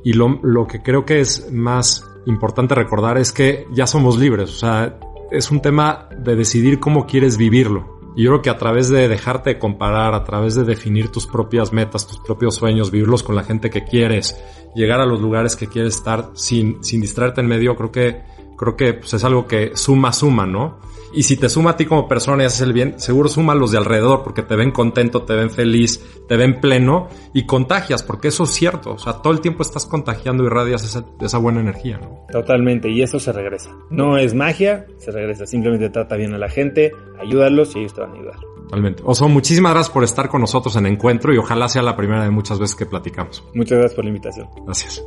Y 0.04 0.14
lo, 0.14 0.40
lo 0.42 0.68
que 0.68 0.82
creo 0.82 1.06
que 1.06 1.20
es 1.20 1.52
más 1.52 2.06
importante 2.26 2.76
recordar 2.76 3.18
es 3.18 3.32
que 3.32 3.68
ya 3.72 3.86
somos 3.86 4.18
libres. 4.18 4.50
O 4.50 4.56
sea, 4.56 4.98
es 5.32 5.52
un 5.52 5.62
tema 5.62 6.10
de 6.18 6.36
decidir 6.36 6.80
cómo 6.80 7.06
quieres 7.06 7.38
vivirlo. 7.38 7.97
Y 8.18 8.24
yo 8.24 8.32
creo 8.32 8.42
que 8.42 8.50
a 8.50 8.58
través 8.58 8.90
de 8.90 9.08
dejarte 9.08 9.60
comparar, 9.60 10.16
a 10.16 10.24
través 10.24 10.56
de 10.56 10.64
definir 10.64 11.10
tus 11.10 11.28
propias 11.28 11.72
metas, 11.72 12.08
tus 12.08 12.18
propios 12.18 12.56
sueños, 12.56 12.90
vivirlos 12.90 13.22
con 13.22 13.36
la 13.36 13.44
gente 13.44 13.70
que 13.70 13.84
quieres, 13.84 14.44
llegar 14.74 15.00
a 15.00 15.06
los 15.06 15.22
lugares 15.22 15.56
que 15.56 15.68
quieres 15.68 15.98
estar 15.98 16.32
sin, 16.34 16.84
sin 16.84 17.00
distraerte 17.00 17.42
en 17.42 17.48
medio, 17.48 17.76
creo 17.76 17.92
que, 17.92 18.24
creo 18.58 18.76
que 18.76 18.96
pues, 18.96 19.14
es 19.14 19.24
algo 19.24 19.46
que 19.46 19.76
suma, 19.76 20.12
suma, 20.14 20.48
¿no? 20.48 20.80
Y 21.14 21.24
si 21.24 21.38
te 21.38 21.50
suma 21.50 21.72
a 21.72 21.78
ti 21.78 21.86
como 21.86 22.08
persona 22.08 22.44
y 22.44 22.46
haces 22.46 22.62
el 22.62 22.74
bien, 22.74 23.00
seguro 23.00 23.30
suma 23.30 23.54
a 23.54 23.56
los 23.56 23.72
de 23.72 23.78
alrededor 23.78 24.24
porque 24.24 24.44
te 24.44 24.56
ven 24.56 24.72
contento, 24.72 25.24
te 25.24 25.36
ven 25.36 25.50
feliz, 25.50 26.04
te 26.28 26.38
ven 26.38 26.60
pleno 26.60 27.08
y 27.34 27.46
contagias, 27.46 28.04
porque 28.04 28.30
eso 28.30 28.44
es 28.44 28.52
cierto. 28.52 28.94
O 28.94 28.98
sea, 28.98 29.14
todo 29.14 29.34
el 29.34 29.42
tiempo 29.42 29.64
estás 29.64 29.86
contagiando 29.86 30.44
y 30.44 30.48
irradias 30.48 30.84
esa, 30.84 31.06
esa 31.22 31.38
buena 31.38 31.62
energía, 31.62 31.98
¿no? 31.98 32.26
Totalmente, 32.32 32.90
y 32.90 33.02
eso 33.02 33.20
se 33.20 33.32
regresa. 33.32 33.72
No 33.90 34.18
es 34.18 34.34
magia, 34.34 34.86
se 34.98 35.12
regresa. 35.12 35.46
Simplemente 35.46 35.90
trata 35.90 36.16
bien 36.16 36.34
a 36.34 36.38
la 36.38 36.50
gente, 36.50 36.92
ayúdalos 37.20 37.76
y 37.76 37.80
ellos 37.80 37.94
te 37.94 38.02
van 38.02 38.12
a 38.12 38.14
ayudar. 38.16 38.40
Totalmente. 38.64 39.02
Oso, 39.06 39.30
muchísimas 39.30 39.72
gracias 39.74 39.94
por 39.94 40.04
estar 40.04 40.28
con 40.28 40.42
nosotros 40.42 40.76
en 40.76 40.88
Encuentro 40.88 41.34
y 41.34 41.38
ojalá 41.38 41.70
sea 41.70 41.82
la 41.82 41.96
primera 41.96 42.24
de 42.24 42.32
muchas 42.32 42.60
veces 42.60 42.76
que 42.76 42.86
platicamos. 42.86 43.44
Muchas 43.54 43.78
gracias 43.78 43.96
por 43.96 44.04
la 44.04 44.10
invitación. 44.10 44.50
Gracias. 44.66 45.02